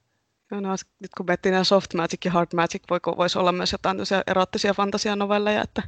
No, 0.51 0.61
no, 0.61 0.69
nyt 1.01 1.11
kun 1.17 1.27
miettii 1.27 1.53
nämä 1.53 1.65
soft 1.65 1.95
magic 1.95 2.25
ja 2.25 2.31
hard 2.31 2.49
magic, 2.55 2.83
voisi 3.17 3.39
olla 3.39 3.53
myös 3.53 3.73
jotain 3.73 3.99
erottisia 4.27 4.75
fantasianovelleja, 4.75 5.63
että 5.63 5.83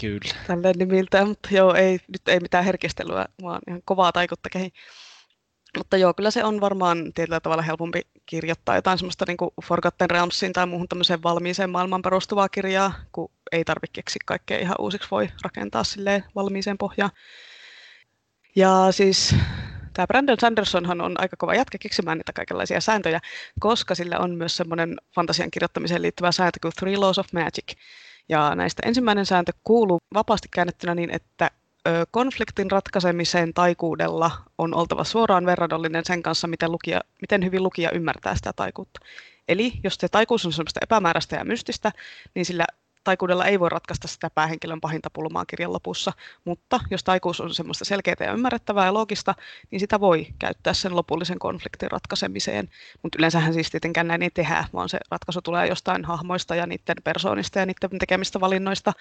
Kyllä. 0.00 0.34
Tälleen 0.46 0.78
nimiltään, 0.78 1.28
mutta 1.28 1.48
joo, 1.52 1.74
ei, 1.74 1.98
nyt 2.08 2.28
ei 2.28 2.40
mitään 2.40 2.64
herkistelyä, 2.64 3.26
vaan 3.42 3.60
ihan 3.68 3.82
kovaa 3.84 4.12
taikutta 4.12 4.48
kehi. 4.50 4.72
Mutta 5.78 5.96
joo, 5.96 6.14
kyllä 6.14 6.30
se 6.30 6.44
on 6.44 6.60
varmaan 6.60 7.12
tietyllä 7.14 7.40
tavalla 7.40 7.62
helpompi 7.62 8.00
kirjoittaa 8.26 8.74
jotain 8.74 8.98
semmoista 8.98 9.24
niin 9.28 9.36
kuin 9.36 9.50
Forgotten 9.64 10.10
Realmsiin 10.10 10.52
tai 10.52 10.66
muuhun 10.66 10.88
tämmöiseen 10.88 11.22
valmiiseen 11.22 11.70
maailman 11.70 12.02
perustuvaa 12.02 12.48
kirjaa, 12.48 12.92
kun 13.12 13.30
ei 13.52 13.64
tarvitse 13.64 13.92
keksiä 13.92 14.20
kaikkea 14.26 14.58
ihan 14.58 14.76
uusiksi, 14.78 15.08
voi 15.10 15.28
rakentaa 15.42 15.84
silleen 15.84 16.24
valmiiseen 16.34 16.78
pohjaan. 16.78 17.10
Ja 18.56 18.88
siis 18.90 19.34
tämä 19.92 20.06
Brandon 20.06 20.36
Sandersonhan 20.40 21.00
on 21.00 21.20
aika 21.20 21.36
kova 21.36 21.54
jätkä 21.54 21.78
keksimään 21.78 22.18
niitä 22.18 22.32
kaikenlaisia 22.32 22.80
sääntöjä, 22.80 23.20
koska 23.60 23.94
sillä 23.94 24.18
on 24.18 24.34
myös 24.34 24.56
semmoinen 24.56 24.96
fantasian 25.14 25.50
kirjoittamiseen 25.50 26.02
liittyvä 26.02 26.32
sääntö 26.32 26.58
kuin 26.62 26.72
Three 26.78 26.96
Laws 26.96 27.18
of 27.18 27.32
Magic, 27.32 27.76
ja 28.30 28.54
näistä 28.54 28.82
ensimmäinen 28.86 29.26
sääntö 29.26 29.52
kuuluu 29.64 29.98
vapaasti 30.14 30.48
käännettynä 30.50 30.94
niin, 30.94 31.10
että 31.10 31.50
konfliktin 32.10 32.70
ratkaisemiseen 32.70 33.54
taikuudella 33.54 34.30
on 34.58 34.74
oltava 34.74 35.04
suoraan 35.04 35.46
verrannollinen 35.46 36.04
sen 36.04 36.22
kanssa, 36.22 36.48
miten, 36.48 36.72
lukija, 36.72 37.00
miten 37.20 37.44
hyvin 37.44 37.62
lukija 37.62 37.90
ymmärtää 37.90 38.34
sitä 38.34 38.52
taikuutta. 38.52 39.00
Eli 39.48 39.72
jos 39.84 39.94
se 39.94 40.08
taikuus 40.08 40.46
on 40.46 40.52
sellaista 40.52 40.80
epämääräistä 40.82 41.36
ja 41.36 41.44
mystistä, 41.44 41.92
niin 42.34 42.44
sillä 42.46 42.64
taikuudella 43.04 43.46
ei 43.46 43.60
voi 43.60 43.68
ratkaista 43.68 44.08
sitä 44.08 44.30
päähenkilön 44.34 44.80
pahinta 44.80 45.10
pulmaa 45.12 45.46
kirjan 45.46 45.72
lopussa, 45.72 46.12
mutta 46.44 46.80
jos 46.90 47.04
taikuus 47.04 47.40
on 47.40 47.54
semmoista 47.54 47.84
selkeää 47.84 48.16
ja 48.20 48.32
ymmärrettävää 48.32 48.86
ja 48.86 48.94
loogista, 48.94 49.34
niin 49.70 49.80
sitä 49.80 50.00
voi 50.00 50.26
käyttää 50.38 50.72
sen 50.72 50.96
lopullisen 50.96 51.38
konfliktin 51.38 51.90
ratkaisemiseen. 51.90 52.68
Mutta 53.02 53.18
yleensähän 53.18 53.54
siis 53.54 53.70
tietenkään 53.70 54.08
näin 54.08 54.22
ei 54.22 54.30
tehdä, 54.30 54.64
vaan 54.72 54.88
se 54.88 54.98
ratkaisu 55.10 55.42
tulee 55.42 55.66
jostain 55.66 56.04
hahmoista 56.04 56.54
ja 56.54 56.66
niiden 56.66 56.96
persoonista 57.04 57.58
ja 57.58 57.66
niiden 57.66 57.98
tekemistä 57.98 58.40
valinnoista, 58.40 58.92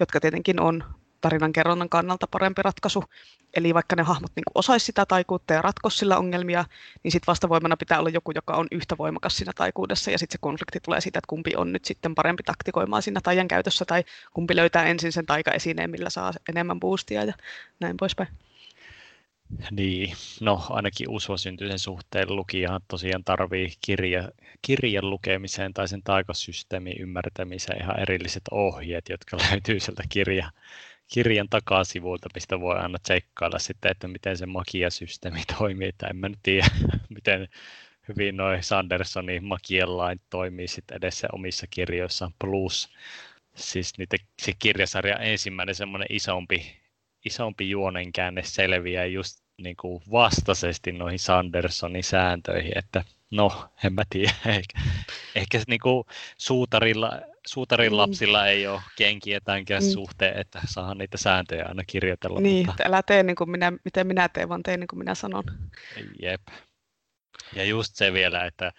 jotka 0.00 0.20
tietenkin 0.20 0.60
on 0.60 0.84
tarinan 1.20 1.52
kerronnan 1.52 1.88
kannalta 1.88 2.26
parempi 2.30 2.62
ratkaisu. 2.62 3.04
Eli 3.54 3.74
vaikka 3.74 3.96
ne 3.96 4.02
hahmot 4.02 4.32
niin 4.36 4.44
osaisi 4.54 4.86
sitä 4.86 5.06
taikuutta 5.06 5.54
ja 5.54 5.62
ratkoisi 5.62 5.98
sillä 5.98 6.18
ongelmia, 6.18 6.64
niin 7.02 7.12
sitten 7.12 7.26
vastavoimana 7.26 7.76
pitää 7.76 7.98
olla 7.98 8.08
joku, 8.08 8.32
joka 8.34 8.54
on 8.54 8.66
yhtä 8.70 8.98
voimakas 8.98 9.36
siinä 9.36 9.52
taikuudessa, 9.56 10.10
ja 10.10 10.18
sitten 10.18 10.34
se 10.34 10.38
konflikti 10.40 10.80
tulee 10.80 11.00
siitä, 11.00 11.18
että 11.18 11.28
kumpi 11.28 11.56
on 11.56 11.72
nyt 11.72 11.84
sitten 11.84 12.14
parempi 12.14 12.42
taktikoimaan 12.42 13.02
siinä 13.02 13.20
taian 13.22 13.48
käytössä, 13.48 13.84
tai 13.84 14.04
kumpi 14.32 14.56
löytää 14.56 14.84
ensin 14.84 15.12
sen 15.12 15.26
taika-esineen, 15.26 15.90
millä 15.90 16.10
saa 16.10 16.32
enemmän 16.48 16.80
boostia 16.80 17.24
ja 17.24 17.32
näin 17.80 17.96
poispäin. 17.96 18.28
Niin, 19.70 20.14
no 20.40 20.62
ainakin 20.68 21.10
usvasyntyisen 21.10 21.78
suhteen 21.78 22.36
lukijahan 22.36 22.80
tosiaan 22.88 23.24
tarvii 23.24 23.72
kirja, 23.80 24.30
kirjan 24.62 25.10
lukemiseen 25.10 25.74
tai 25.74 25.88
sen 25.88 26.02
taikasysteemin 26.02 27.00
ymmärtämiseen 27.00 27.82
ihan 27.82 28.00
erilliset 28.00 28.42
ohjeet, 28.50 29.08
jotka 29.08 29.36
löytyy 29.50 29.80
sieltä 29.80 30.02
kirja, 30.08 30.50
kirjan 31.08 31.48
takasivuilta, 31.48 32.28
mistä 32.34 32.60
voi 32.60 32.76
aina 32.76 32.98
tsekkailla 32.98 33.58
sitten, 33.58 33.90
että 33.90 34.08
miten 34.08 34.36
se 34.36 34.46
magiasysteemi 34.46 35.42
toimii, 35.58 35.88
että 35.88 36.06
en 36.06 36.16
mä 36.16 36.28
nyt 36.28 36.38
tiedä, 36.42 36.66
miten 37.16 37.48
hyvin 38.08 38.36
noin 38.36 38.62
Sandersonin 38.62 39.44
magialain 39.44 40.20
toimii 40.30 40.68
sitten 40.68 40.96
edessä 40.96 41.28
omissa 41.32 41.66
kirjoissaan, 41.70 42.34
plus 42.38 42.88
siis 43.54 43.98
niitä, 43.98 44.16
se 44.42 44.52
kirjasarja 44.58 45.16
ensimmäinen 45.16 45.74
semmoinen 45.74 46.08
isompi, 46.10 46.80
isompi 47.24 47.70
juonenkäänne 47.70 48.42
selviää 48.42 49.04
just 49.04 49.40
niin 49.58 49.76
kuin 49.76 50.02
vastaisesti 50.10 50.92
noihin 50.92 51.18
Sandersonin 51.18 52.04
sääntöihin, 52.04 52.78
että 52.78 53.04
no, 53.30 53.68
en 53.84 53.92
mä 53.92 54.02
tiedä, 54.10 54.32
ehkä, 54.46 54.80
ehkä 55.34 55.60
niin 55.68 55.80
kuin 55.80 56.04
suutarilla 56.38 57.20
suutarin 57.48 57.96
lapsilla 57.96 58.46
ei 58.46 58.66
ole 58.66 58.80
kenkiä 58.96 59.40
tämänkään 59.44 59.82
mm. 59.82 59.88
suhteen, 59.90 60.40
että 60.40 60.60
saa 60.66 60.94
niitä 60.94 61.16
sääntöjä 61.16 61.64
aina 61.68 61.82
kirjoitella. 61.86 62.40
Niin, 62.40 62.66
mutta... 62.66 62.82
älä 62.86 63.02
tee 63.02 63.22
niin 63.22 63.36
kuin 63.36 63.50
minä, 63.50 63.72
miten 63.84 64.06
minä 64.06 64.28
teen, 64.28 64.48
vaan 64.48 64.62
tee 64.62 64.76
niin 64.76 64.88
kuin 64.88 64.98
minä 64.98 65.14
sanon. 65.14 65.44
Jep. 66.22 66.40
Ja 67.54 67.64
just 67.64 67.94
se 67.94 68.12
vielä, 68.12 68.44
että, 68.44 68.72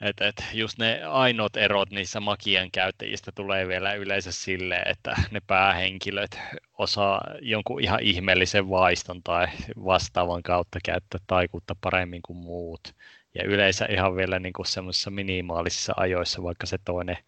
että, 0.00 0.28
että 0.28 0.44
just 0.52 0.78
ne 0.78 1.04
ainoat 1.04 1.56
erot 1.56 1.90
niissä 1.90 2.20
magian 2.20 2.70
käyttäjistä 2.70 3.32
tulee 3.34 3.68
vielä 3.68 3.94
yleensä 3.94 4.32
sille, 4.32 4.76
että 4.76 5.16
ne 5.30 5.40
päähenkilöt 5.46 6.38
osaa 6.78 7.20
jonkun 7.40 7.80
ihan 7.82 8.00
ihmeellisen 8.02 8.70
vaiston 8.70 9.22
tai 9.22 9.46
vastaavan 9.84 10.42
kautta 10.42 10.78
käyttää 10.84 11.20
taikuutta 11.26 11.76
paremmin 11.80 12.22
kuin 12.22 12.36
muut. 12.36 12.94
Ja 13.34 13.44
yleensä 13.44 13.86
ihan 13.90 14.16
vielä 14.16 14.38
niin 14.38 14.52
kuin 14.52 14.66
semmoisissa 14.66 15.10
minimaalisissa 15.10 15.92
ajoissa, 15.96 16.42
vaikka 16.42 16.66
se 16.66 16.78
toinen 16.84 17.18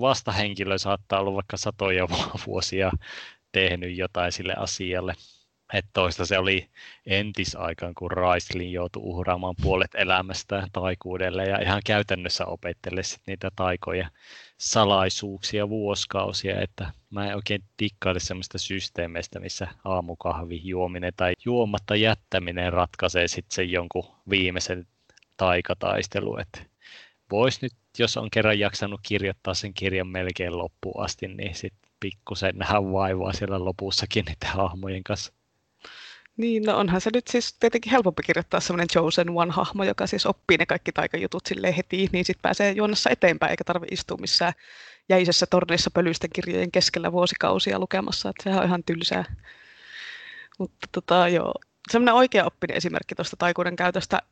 vastahenkilö 0.00 0.78
saattaa 0.78 1.20
olla 1.20 1.34
vaikka 1.34 1.56
satoja 1.56 2.08
vuosia 2.46 2.90
tehnyt 3.52 3.96
jotain 3.96 4.32
sille 4.32 4.54
asialle. 4.56 5.14
Että 5.72 5.90
toista 5.92 6.26
se 6.26 6.38
oli 6.38 6.70
entisaikaan, 7.06 7.94
kun 7.94 8.10
Raislin 8.10 8.72
joutui 8.72 9.02
uhraamaan 9.02 9.54
puolet 9.62 9.90
elämästä 9.94 10.68
taikuudelle 10.72 11.44
ja 11.44 11.62
ihan 11.62 11.82
käytännössä 11.86 12.46
opettele 12.46 13.02
sit 13.02 13.20
niitä 13.26 13.50
taikoja 13.56 14.10
salaisuuksia 14.58 15.68
vuosikausia, 15.68 16.60
että 16.60 16.92
mä 17.10 17.28
en 17.28 17.36
oikein 17.36 17.64
tikkaile 17.76 18.20
semmoista 18.20 18.58
systeemeistä, 18.58 19.40
missä 19.40 19.68
aamukahvi 19.84 20.60
juominen 20.64 21.12
tai 21.16 21.34
juomatta 21.44 21.96
jättäminen 21.96 22.72
ratkaisee 22.72 23.28
sitten 23.28 23.54
sen 23.54 23.70
jonkun 23.70 24.04
viimeisen 24.30 24.86
taikataistelu, 25.36 26.38
että 26.38 26.60
voisi 27.30 27.58
nyt, 27.62 27.72
jos 27.98 28.16
on 28.16 28.30
kerran 28.30 28.58
jaksanut 28.58 29.00
kirjoittaa 29.02 29.54
sen 29.54 29.74
kirjan 29.74 30.08
melkein 30.08 30.58
loppuun 30.58 31.04
asti, 31.04 31.28
niin 31.28 31.54
sitten 31.54 31.90
pikkusen 32.00 32.58
nähdä 32.58 32.82
vaivaa 32.82 33.32
siellä 33.32 33.64
lopussakin 33.64 34.24
niiden 34.24 34.56
hahmojen 34.56 35.04
kanssa. 35.04 35.32
Niin, 36.36 36.62
no 36.62 36.76
onhan 36.76 37.00
se 37.00 37.10
nyt 37.14 37.28
siis 37.28 37.54
tietenkin 37.60 37.92
helpompi 37.92 38.22
kirjoittaa 38.22 38.60
semmoinen 38.60 38.88
Chosen 38.88 39.28
One-hahmo, 39.28 39.84
joka 39.84 40.06
siis 40.06 40.26
oppii 40.26 40.56
ne 40.58 40.66
kaikki 40.66 40.92
taikajutut 40.92 41.46
sille 41.46 41.76
heti, 41.76 42.08
niin 42.12 42.24
sitten 42.24 42.42
pääsee 42.42 42.72
juonnassa 42.72 43.10
eteenpäin, 43.10 43.50
eikä 43.50 43.64
tarvitse 43.64 43.94
istua 43.94 44.16
missään 44.16 44.52
jäisessä 45.08 45.46
tornissa 45.46 45.90
pölyisten 45.90 46.30
kirjojen 46.32 46.70
keskellä 46.70 47.12
vuosikausia 47.12 47.78
lukemassa, 47.78 48.28
että 48.28 48.42
sehän 48.42 48.60
on 48.60 48.66
ihan 48.66 48.84
tylsää. 48.84 49.24
Mutta 50.58 50.88
tota, 50.92 51.28
joo, 51.28 51.54
semmoinen 51.90 52.14
oikea 52.14 52.44
oppinen 52.44 52.76
esimerkki 52.76 53.14
tuosta 53.14 53.36
taikuuden 53.36 53.76
käytöstä 53.76 54.22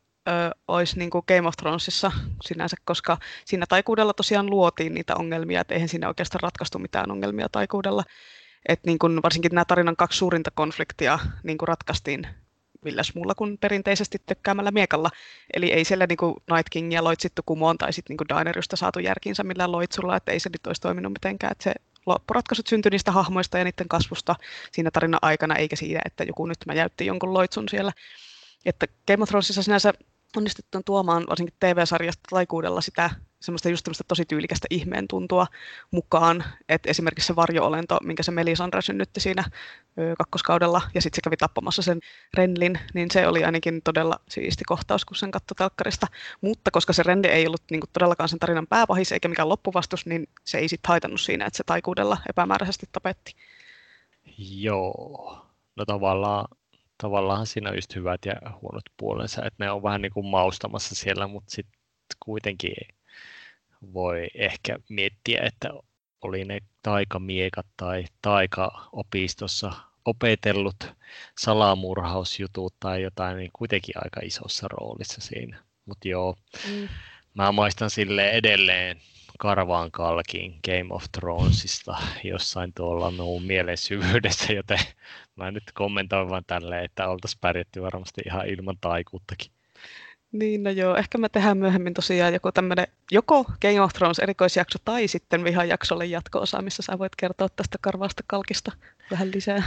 olisi 0.67 0.99
niin 0.99 1.09
kuin 1.09 1.23
Game 1.27 1.47
of 1.47 1.53
Thronesissa 1.57 2.11
sinänsä, 2.41 2.77
koska 2.85 3.17
siinä 3.45 3.65
taikuudella 3.69 4.13
tosiaan 4.13 4.49
luotiin 4.49 4.93
niitä 4.93 5.15
ongelmia, 5.15 5.61
että 5.61 5.73
eihän 5.73 5.89
siinä 5.89 6.07
oikeastaan 6.07 6.43
ratkaistu 6.43 6.79
mitään 6.79 7.11
ongelmia 7.11 7.49
taikuudella 7.51 8.03
että 8.69 8.87
niin 8.89 8.99
kun 8.99 9.19
varsinkin 9.23 9.51
nämä 9.53 9.65
tarinan 9.65 9.95
kaksi 9.95 10.17
suurinta 10.17 10.51
konfliktia 10.51 11.19
niin 11.43 11.57
kun 11.57 11.67
ratkaistiin 11.67 12.27
milläs 12.85 13.15
muulla 13.15 13.35
kuin 13.35 13.57
perinteisesti 13.57 14.17
tökkäämällä 14.25 14.71
miekalla. 14.71 15.09
Eli 15.53 15.71
ei 15.71 15.85
siellä 15.85 16.07
niin 16.07 16.35
Night 16.51 16.69
Kingia 16.71 17.03
loitsittu 17.03 17.41
kumoon 17.45 17.77
tai 17.77 17.93
sitten 17.93 18.17
niin 18.17 18.29
Daenerysista 18.29 18.75
saatu 18.75 18.99
järkinsä 18.99 19.43
millään 19.43 19.71
loitsulla, 19.71 20.17
että 20.17 20.31
ei 20.31 20.39
se 20.39 20.49
nyt 20.49 20.67
olisi 20.67 20.81
toiminut 20.81 21.13
mitenkään. 21.13 21.51
Että 21.51 21.63
se 21.63 21.73
loppuratkaisut 22.05 22.67
syntyi 22.67 22.89
niistä 22.89 23.11
hahmoista 23.11 23.57
ja 23.57 23.63
niiden 23.63 23.87
kasvusta 23.87 24.35
siinä 24.71 24.91
tarinan 24.91 25.19
aikana, 25.21 25.55
eikä 25.55 25.75
siitä, 25.75 25.99
että 26.05 26.23
joku 26.23 26.45
nyt 26.45 26.57
mä 26.65 26.73
jäytti 26.73 27.05
jonkun 27.05 27.33
loitsun 27.33 27.69
siellä. 27.69 27.91
Että 28.65 28.87
Game 29.07 29.23
of 29.23 29.29
Thronesissa 29.29 29.63
sinänsä 29.63 29.93
onnistuttu 30.37 30.81
tuomaan 30.85 31.23
varsinkin 31.29 31.55
TV-sarjasta 31.59 32.23
taikuudella 32.29 32.81
sitä 32.81 33.09
semmoista 33.45 33.69
just 33.69 33.85
semmoista 33.85 34.03
tosi 34.07 34.25
tyylikästä 34.25 34.67
ihmeen 34.69 35.07
tuntua 35.07 35.47
mukaan, 35.91 36.43
että 36.69 36.89
esimerkiksi 36.89 37.27
se 37.27 37.35
varjoolento, 37.35 37.97
minkä 38.03 38.23
se 38.23 38.31
Melisandre 38.31 38.81
synnytti 38.81 39.19
siinä 39.19 39.43
ö, 39.99 40.15
kakkoskaudella, 40.17 40.81
ja 40.93 41.01
sitten 41.01 41.17
se 41.17 41.21
kävi 41.21 41.37
tappamassa 41.37 41.81
sen 41.81 41.99
Renlin, 42.33 42.79
niin 42.93 43.11
se 43.11 43.27
oli 43.27 43.43
ainakin 43.43 43.81
todella 43.83 44.19
siisti 44.29 44.63
kohtaus, 44.63 45.05
kun 45.05 45.15
sen 45.15 45.31
katsoi 45.31 45.55
telkkarista. 45.55 46.07
Mutta 46.41 46.71
koska 46.71 46.93
se 46.93 47.03
Renli 47.03 47.27
ei 47.27 47.47
ollut 47.47 47.61
niin 47.71 47.81
todellakaan 47.93 48.29
sen 48.29 48.39
tarinan 48.39 48.67
pääpahis 48.67 49.11
eikä 49.11 49.27
mikään 49.27 49.49
loppuvastus, 49.49 50.05
niin 50.05 50.27
se 50.43 50.57
ei 50.57 50.67
sitten 50.67 50.89
haitannut 50.89 51.21
siinä, 51.21 51.45
että 51.45 51.57
se 51.57 51.63
taikuudella 51.65 52.17
epämääräisesti 52.29 52.89
tapetti. 52.91 53.35
Joo, 54.37 55.45
no 55.75 55.85
tavallaan 55.85 56.47
tavallaan 56.97 57.47
siinä 57.47 57.69
on 57.69 57.75
just 57.75 57.95
hyvät 57.95 58.25
ja 58.25 58.33
huonot 58.61 58.83
puolensa, 58.97 59.45
että 59.45 59.65
ne 59.65 59.71
on 59.71 59.83
vähän 59.83 60.01
niin 60.01 60.13
kuin 60.13 60.25
maustamassa 60.25 60.95
siellä, 60.95 61.27
mutta 61.27 61.51
sitten 61.51 61.79
kuitenkin 62.19 62.75
voi 63.93 64.27
ehkä 64.35 64.79
miettiä, 64.89 65.41
että 65.43 65.69
oli 66.21 66.45
ne 66.45 66.59
taikamiekat 66.81 67.65
tai 67.77 68.05
taikaopistossa 68.21 69.71
opetellut 70.05 70.93
salamurhausjutut 71.37 72.75
tai 72.79 73.01
jotain, 73.01 73.37
niin 73.37 73.51
kuitenkin 73.53 73.95
aika 74.03 74.19
isossa 74.23 74.67
roolissa 74.67 75.21
siinä. 75.21 75.63
Mutta 75.85 76.07
joo, 76.07 76.35
mm. 76.69 76.87
mä 77.33 77.51
maistan 77.51 77.89
sille 77.89 78.29
edelleen 78.29 79.01
karvaan 79.39 79.91
kalkiin 79.91 80.59
Game 80.65 80.87
of 80.89 81.05
Thronesista 81.11 81.97
jossain 82.23 82.73
tuolla 82.73 83.11
minun 83.11 83.43
mielen 83.43 83.77
syvyydessä, 83.77 84.53
joten 84.53 84.79
mä 85.35 85.51
nyt 85.51 85.63
kommentoin 85.73 86.29
vaan 86.29 86.43
tälleen, 86.47 86.85
että 86.85 87.07
oltaisiin 87.07 87.41
pärjätty 87.41 87.81
varmasti 87.81 88.21
ihan 88.25 88.47
ilman 88.47 88.77
taikuuttakin. 88.81 89.51
Niin, 90.31 90.63
no 90.63 90.69
joo, 90.69 90.95
ehkä 90.95 91.17
me 91.17 91.29
tehdään 91.29 91.57
myöhemmin 91.57 91.93
tosiaan 91.93 92.33
joku 92.33 92.51
tämmöinen 92.51 92.87
joko 93.11 93.43
Game 93.61 93.81
of 93.81 93.93
Thrones 93.93 94.19
erikoisjakso 94.19 94.79
tai 94.85 95.07
sitten 95.07 95.43
vihan 95.43 95.69
jaksolle 95.69 96.05
jatko-osa, 96.05 96.61
missä 96.61 96.83
sä 96.83 96.99
voit 96.99 97.15
kertoa 97.17 97.49
tästä 97.49 97.77
karvaasta 97.81 98.23
kalkista 98.27 98.71
vähän 99.11 99.31
lisää. 99.31 99.63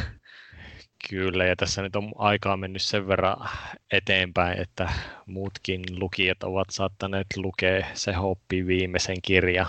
Kyllä, 1.11 1.45
ja 1.45 1.57
tässä 1.57 1.83
nyt 1.83 1.97
on 1.97 2.13
aikaa 2.17 2.57
mennyt 2.57 2.83
sen 2.83 3.09
verran 3.09 3.49
eteenpäin, 3.93 4.61
että 4.61 4.93
muutkin 5.27 5.83
lukijat 5.91 6.43
ovat 6.43 6.71
saattaneet 6.71 7.27
lukea 7.37 7.87
se 7.95 8.13
Hoppi 8.13 8.67
viimeisen 8.67 9.17
kirja 9.23 9.67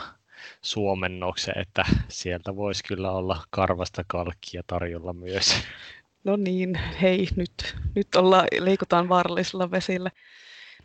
suomennoksen, 0.62 1.58
että 1.58 1.86
sieltä 2.08 2.56
voisi 2.56 2.84
kyllä 2.84 3.12
olla 3.12 3.44
karvasta 3.50 4.04
kalkkia 4.08 4.64
tarjolla 4.68 5.14
myös. 5.14 5.56
No 6.24 6.36
niin, 6.36 6.76
hei, 6.76 7.28
nyt, 7.36 7.76
nyt 7.96 8.16
ollaan, 8.16 8.48
liikutaan 8.60 9.10
vaarallisilla 9.10 9.72
vesillä. 9.72 10.12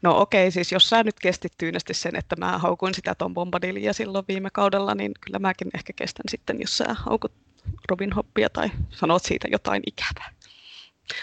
No 0.03 0.21
okei, 0.21 0.51
siis 0.51 0.73
jos 0.73 0.89
sä 0.89 1.03
nyt 1.03 1.21
kestit 1.21 1.53
tyynesti 1.59 1.95
sen, 1.95 2.17
että 2.17 2.37
mä 2.37 2.59
haukuin 2.59 2.95
sitä 2.95 3.15
Tom 3.15 3.35
Bombadilia 3.35 3.93
silloin 3.93 4.25
viime 4.29 4.51
kaudella, 4.53 4.95
niin 4.95 5.13
kyllä 5.21 5.39
mäkin 5.39 5.69
ehkä 5.75 5.93
kestän 5.97 6.25
sitten, 6.29 6.61
jos 6.61 6.79
sä 6.79 6.85
haukut 6.89 7.33
Robin 7.91 8.13
Hoppia 8.13 8.51
tai 8.51 8.71
sanot 8.91 9.23
siitä 9.23 9.49
jotain 9.51 9.83
ikävää. 9.87 10.34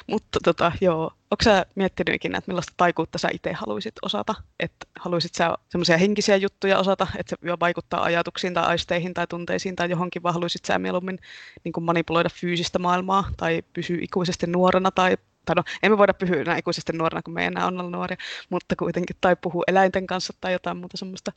Mutta 0.07 0.39
tota, 0.43 0.71
joo, 0.81 1.03
onko 1.03 1.43
sä 1.43 1.65
miettinyt 1.75 2.15
ikinä, 2.15 2.37
että 2.37 2.49
millaista 2.49 2.73
taikuutta 2.77 3.17
sä 3.17 3.29
itse 3.33 3.53
haluaisit 3.53 3.95
osata? 4.01 4.35
Että 4.59 4.87
haluaisit 4.99 5.35
sä 5.35 5.57
semmoisia 5.69 5.97
henkisiä 5.97 6.35
juttuja 6.35 6.79
osata, 6.79 7.07
että 7.17 7.35
se 7.39 7.59
vaikuttaa 7.59 8.03
ajatuksiin 8.03 8.53
tai 8.53 8.63
aisteihin 8.63 9.13
tai 9.13 9.27
tunteisiin 9.27 9.75
tai 9.75 9.89
johonkin, 9.89 10.23
vai 10.23 10.33
haluaisit 10.33 10.65
sä 10.65 10.79
mieluummin 10.79 11.19
niin 11.63 11.73
kuin 11.73 11.83
manipuloida 11.83 12.29
fyysistä 12.29 12.79
maailmaa 12.79 13.29
tai 13.37 13.63
pysyä 13.73 13.97
ikuisesti 14.01 14.47
nuorena 14.47 14.91
tai 14.91 15.17
tai 15.45 15.55
no, 15.55 15.63
emme 15.83 15.97
voida 15.97 16.13
pysyä 16.13 16.41
enää 16.41 16.57
ikuisesti 16.57 16.93
nuorena, 16.93 17.21
kun 17.21 17.33
me 17.33 17.41
ei 17.41 17.47
enää 17.47 17.67
olla 17.67 17.83
nuoria, 17.83 18.17
mutta 18.49 18.75
kuitenkin, 18.75 19.15
tai 19.21 19.35
puhua 19.35 19.63
eläinten 19.67 20.07
kanssa 20.07 20.33
tai 20.41 20.53
jotain 20.53 20.77
muuta 20.77 20.97
semmoista. 20.97 21.31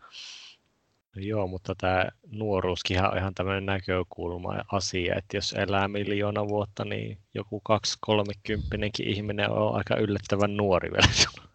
No 1.17 1.23
joo, 1.23 1.47
mutta 1.47 1.75
tämä 1.75 2.09
nuoruuskin 2.31 3.05
on 3.05 3.19
ihan 3.19 3.35
tämmöinen 3.35 3.67
näkökulma 3.67 4.55
ja 4.55 4.65
asia, 4.73 5.15
että 5.19 5.37
jos 5.37 5.53
elää 5.53 5.89
miljoona 5.89 6.49
vuotta, 6.49 6.85
niin 6.85 7.19
joku 7.35 7.63
2-30 8.11 8.13
ihminen 9.03 9.51
on 9.51 9.77
aika 9.77 9.97
yllättävän 9.97 10.57
nuori 10.57 10.91
vielä. 10.91 11.09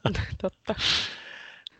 Totta. 0.41 0.75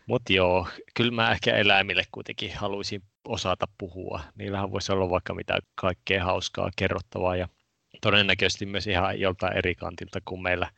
Mutta 0.06 0.32
joo, 0.32 0.68
kyllä 0.94 1.12
mä 1.12 1.32
ehkä 1.32 1.56
eläimille 1.56 2.04
kuitenkin 2.12 2.56
haluaisin 2.56 3.02
osata 3.24 3.66
puhua. 3.78 4.20
Niillähän 4.34 4.72
voisi 4.72 4.92
olla 4.92 5.10
vaikka 5.10 5.34
mitä 5.34 5.58
kaikkea 5.74 6.24
hauskaa 6.24 6.70
kerrottavaa 6.76 7.36
ja 7.36 7.48
todennäköisesti 8.00 8.66
myös 8.66 8.86
ihan 8.86 9.20
joltain 9.20 9.56
eri 9.56 9.74
kantilta 9.74 10.20
kuin 10.24 10.42
meillä 10.42 10.70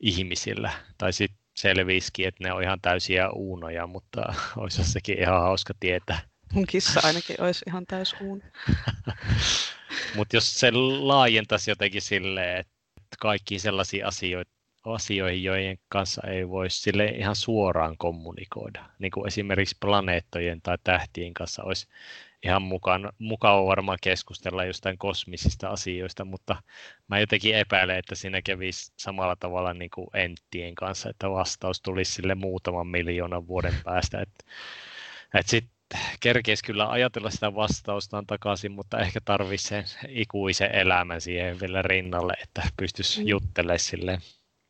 ihmisillä. 0.00 0.72
Tai 0.98 1.12
sitten 1.12 1.44
selvisikin, 1.56 2.28
että 2.28 2.44
ne 2.44 2.52
on 2.52 2.62
ihan 2.62 2.80
täysiä 2.80 3.30
uunoja, 3.30 3.86
mutta 3.86 4.34
olisi 4.56 4.84
sekin 4.84 5.18
ihan 5.18 5.40
hauska 5.40 5.74
tietää. 5.80 6.33
Mun 6.52 6.66
kissa 6.66 7.00
ainakin 7.02 7.40
olisi 7.40 7.64
ihan 7.68 7.86
täys 7.86 8.16
uun. 8.20 8.42
mutta 10.16 10.36
jos 10.36 10.60
se 10.60 10.70
laajentaisi 11.00 11.70
jotenkin 11.70 12.02
silleen, 12.02 12.56
että 12.60 13.16
kaikki 13.20 13.58
sellaisia 13.58 14.08
asioita, 14.08 14.50
asioihin, 14.84 15.44
joiden 15.44 15.78
kanssa 15.88 16.22
ei 16.26 16.48
voi 16.48 16.70
sille 16.70 17.06
ihan 17.06 17.36
suoraan 17.36 17.96
kommunikoida. 17.96 18.84
Niin 18.98 19.12
kuin 19.12 19.26
esimerkiksi 19.26 19.76
planeettojen 19.80 20.62
tai 20.62 20.78
tähtien 20.84 21.34
kanssa 21.34 21.62
olisi 21.62 21.86
ihan 22.44 22.62
mukaan, 22.62 23.12
mukava 23.18 23.66
varmaan 23.66 23.98
keskustella 24.02 24.64
jostain 24.64 24.98
kosmisista 24.98 25.68
asioista, 25.68 26.24
mutta 26.24 26.62
mä 27.08 27.20
jotenkin 27.20 27.54
epäilen, 27.54 27.98
että 27.98 28.14
siinä 28.14 28.42
kävisi 28.42 28.92
samalla 28.96 29.36
tavalla 29.36 29.74
niin 29.74 29.90
kuin 29.94 30.06
Enttien 30.14 30.74
kanssa, 30.74 31.10
että 31.10 31.30
vastaus 31.30 31.80
tulisi 31.80 32.12
sille 32.12 32.34
muutaman 32.34 32.86
miljoonan 32.86 33.46
vuoden 33.46 33.74
päästä. 33.84 34.20
Että, 34.20 34.44
että 35.34 35.50
sitten 35.50 35.73
kerkeisi 36.20 36.64
kyllä 36.64 36.90
ajatella 36.90 37.30
sitä 37.30 37.54
vastaustaan 37.54 38.26
takaisin, 38.26 38.72
mutta 38.72 38.98
ehkä 38.98 39.20
tarvitsisi 39.24 39.68
sen 39.68 39.84
ikuisen 40.08 40.74
elämän 40.74 41.20
siihen 41.20 41.60
vielä 41.60 41.82
rinnalle, 41.82 42.32
että 42.42 42.62
pystyisi 42.76 43.20
mm. 43.20 43.28
juttelemaan 43.28 43.78
silleen. 43.78 44.20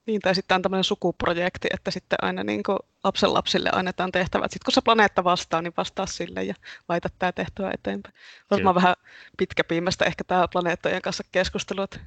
Niin, 0.06 0.20
tai 0.20 0.34
sitten 0.34 0.54
on 0.54 0.62
tämmöinen 0.62 0.84
sukuprojekti, 0.84 1.68
että 1.74 1.90
sitten 1.90 2.18
aina 2.22 2.44
niin 2.44 2.62
kuin 2.62 2.78
lapsille 3.22 3.70
annetaan 3.72 4.12
tehtävät. 4.12 4.52
Sitten 4.52 4.64
kun 4.64 4.72
se 4.72 4.80
planeetta 4.80 5.24
vastaa, 5.24 5.62
niin 5.62 5.72
vastaa 5.76 6.06
sille 6.06 6.42
ja 6.42 6.54
laita 6.88 7.08
tämä 7.18 7.32
tehtävä 7.32 7.70
eteenpäin. 7.74 8.14
Varmaan 8.50 8.74
vähän 8.74 8.94
pitkäpiimästä 9.38 10.04
ehkä 10.04 10.24
tämä 10.24 10.48
planeettojen 10.48 11.02
kanssa 11.02 11.24
keskustelu, 11.32 11.82
että 11.82 12.00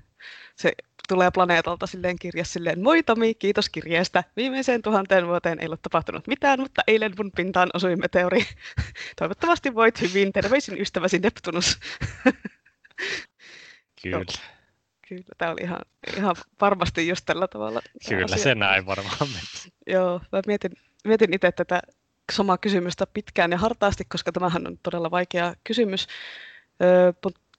se 0.55 0.71
tulee 1.07 1.31
planeetalta 1.31 1.87
silleen 1.87 2.19
kirja 2.19 2.45
silleen, 2.45 2.83
moi 2.83 3.03
Tomi, 3.03 3.33
kiitos 3.33 3.69
kirjeestä. 3.69 4.23
Viimeiseen 4.35 4.81
tuhanteen 4.81 5.27
vuoteen 5.27 5.59
ei 5.59 5.67
ole 5.67 5.77
tapahtunut 5.81 6.27
mitään, 6.27 6.59
mutta 6.59 6.81
eilen 6.87 7.13
mun 7.17 7.31
pintaan 7.35 7.69
osui 7.73 7.95
meteori. 7.95 8.45
Toivottavasti 9.19 9.75
voit 9.75 10.01
hyvin. 10.01 10.33
Terveisin 10.33 10.81
ystäväsi 10.81 11.19
Neptunus. 11.19 11.79
Kyllä. 14.03 14.25
Kyllä, 15.07 15.23
tämä 15.37 15.51
oli 15.51 15.61
ihan, 15.61 15.79
ihan 16.17 16.35
varmasti 16.61 17.07
just 17.07 17.25
tällä 17.25 17.47
tavalla. 17.47 17.81
Kyllä 18.09 18.25
asia. 18.25 18.37
se 18.37 18.55
näin 18.55 18.85
varmaan 18.85 19.17
meni. 19.19 19.73
Joo, 19.87 20.21
mä 20.31 20.41
mietin, 20.47 20.71
mietin 21.05 21.33
itse 21.33 21.51
tätä 21.51 21.79
samaa 22.31 22.57
kysymystä 22.57 23.07
pitkään 23.13 23.51
ja 23.51 23.57
hartaasti, 23.57 24.05
koska 24.05 24.31
tämähän 24.31 24.67
on 24.67 24.77
todella 24.83 25.11
vaikea 25.11 25.53
kysymys. 25.63 26.07
Öö, 26.83 27.13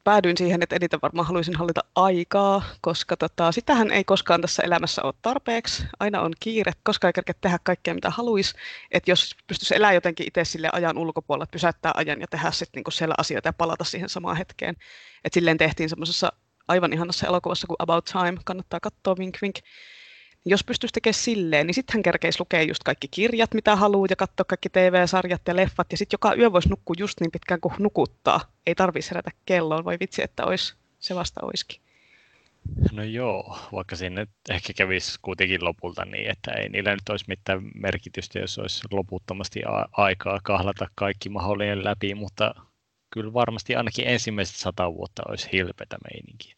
päädyin 0.08 0.36
siihen, 0.36 0.62
että 0.62 0.76
eniten 0.76 0.98
varmaan 1.02 1.26
haluaisin 1.26 1.56
hallita 1.56 1.80
aikaa, 1.94 2.62
koska 2.80 3.16
tota, 3.16 3.52
sitähän 3.52 3.90
ei 3.90 4.04
koskaan 4.04 4.40
tässä 4.40 4.62
elämässä 4.62 5.02
ole 5.02 5.14
tarpeeksi. 5.22 5.84
Aina 6.00 6.20
on 6.20 6.32
kiire, 6.40 6.72
koska 6.84 7.06
ei 7.06 7.12
kerkeä 7.12 7.34
tehdä 7.40 7.58
kaikkea, 7.62 7.94
mitä 7.94 8.10
haluaisi. 8.10 8.54
Että 8.90 9.10
jos 9.10 9.36
pystyisi 9.46 9.76
elämään 9.76 9.94
jotenkin 9.94 10.26
itse 10.28 10.44
sille 10.44 10.68
ajan 10.72 10.98
ulkopuolella, 10.98 11.46
pysäyttää 11.50 11.92
ajan 11.96 12.20
ja 12.20 12.26
tehdä 12.26 12.50
sitten 12.50 12.78
niinku 12.78 12.90
siellä 12.90 13.14
asioita 13.18 13.48
ja 13.48 13.52
palata 13.52 13.84
siihen 13.84 14.08
samaan 14.08 14.36
hetkeen. 14.36 14.74
Että 15.24 15.34
silleen 15.34 15.58
tehtiin 15.58 15.88
semmoisessa 15.88 16.32
aivan 16.68 16.92
ihanassa 16.92 17.26
elokuvassa 17.26 17.66
kuin 17.66 17.76
About 17.78 18.04
Time, 18.04 18.38
kannattaa 18.44 18.80
katsoa, 18.80 19.16
vink 19.18 19.36
vink 19.42 19.56
jos 20.44 20.64
pystyisi 20.64 20.92
tekemään 20.92 21.14
silleen, 21.14 21.66
niin 21.66 21.74
sitten 21.74 21.94
hän 21.94 22.02
kerkeisi 22.02 22.40
lukea 22.40 22.62
just 22.62 22.82
kaikki 22.82 23.08
kirjat, 23.08 23.54
mitä 23.54 23.76
haluaa, 23.76 24.06
ja 24.10 24.16
katsoa 24.16 24.44
kaikki 24.44 24.68
TV-sarjat 24.68 25.42
ja 25.48 25.56
leffat, 25.56 25.86
ja 25.90 25.98
sitten 25.98 26.14
joka 26.14 26.34
yö 26.34 26.52
voisi 26.52 26.68
nukkua 26.68 26.94
just 26.98 27.20
niin 27.20 27.30
pitkään 27.30 27.60
kuin 27.60 27.74
nukuttaa. 27.78 28.40
Ei 28.66 28.74
tarvitsisi 28.74 29.10
herätä 29.10 29.30
kelloon, 29.46 29.84
voi 29.84 29.96
vitsi, 30.00 30.22
että 30.22 30.44
olisi, 30.44 30.74
se 30.98 31.14
vasta 31.14 31.40
olisikin. 31.42 31.80
No 32.92 33.02
joo, 33.02 33.58
vaikka 33.72 33.96
sinne 33.96 34.26
ehkä 34.50 34.72
kävisi 34.72 35.18
kuitenkin 35.22 35.64
lopulta 35.64 36.04
niin, 36.04 36.30
että 36.30 36.52
ei 36.52 36.68
niillä 36.68 36.90
nyt 36.90 37.08
olisi 37.08 37.24
mitään 37.28 37.70
merkitystä, 37.74 38.38
jos 38.38 38.58
olisi 38.58 38.82
loputtomasti 38.90 39.60
a- 39.64 39.88
aikaa 39.92 40.38
kahlata 40.42 40.86
kaikki 40.94 41.28
mahdollinen 41.28 41.84
läpi, 41.84 42.14
mutta 42.14 42.54
kyllä 43.10 43.32
varmasti 43.32 43.74
ainakin 43.76 44.08
ensimmäiset 44.08 44.56
sata 44.56 44.94
vuotta 44.94 45.22
olisi 45.28 45.48
hilpetä 45.52 45.96
meininkiä. 46.12 46.54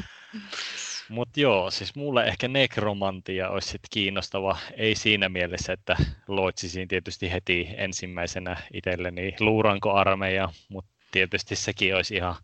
Mutta 1.10 1.40
joo, 1.40 1.70
siis 1.70 1.94
mulle 1.94 2.24
ehkä 2.24 2.48
nekromantia 2.48 3.48
olisi 3.48 3.68
sit 3.68 3.80
kiinnostava, 3.90 4.58
ei 4.76 4.94
siinä 4.94 5.28
mielessä, 5.28 5.72
että 5.72 5.96
loitsisin 6.28 6.88
tietysti 6.88 7.32
heti 7.32 7.68
ensimmäisenä 7.76 8.56
itselleni 8.72 9.34
luurankoarmeija, 9.40 10.48
mutta 10.68 10.90
tietysti 11.10 11.56
sekin 11.56 11.96
olisi 11.96 12.14
ihan, 12.14 12.34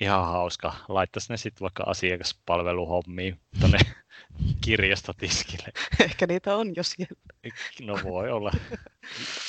ihan 0.00 0.26
hauska. 0.26 0.74
Laittaisi 0.88 1.32
ne 1.32 1.36
sitten 1.36 1.60
vaikka 1.60 1.82
asiakaspalveluhommiin 1.86 3.40
tuonne 3.60 3.78
kirjastotiskille. 4.64 5.68
Ehkä 6.04 6.26
niitä 6.26 6.56
on 6.56 6.72
jo 6.76 6.82
siellä. 6.82 7.16
No 7.80 7.98
voi 8.04 8.30
olla 8.30 8.50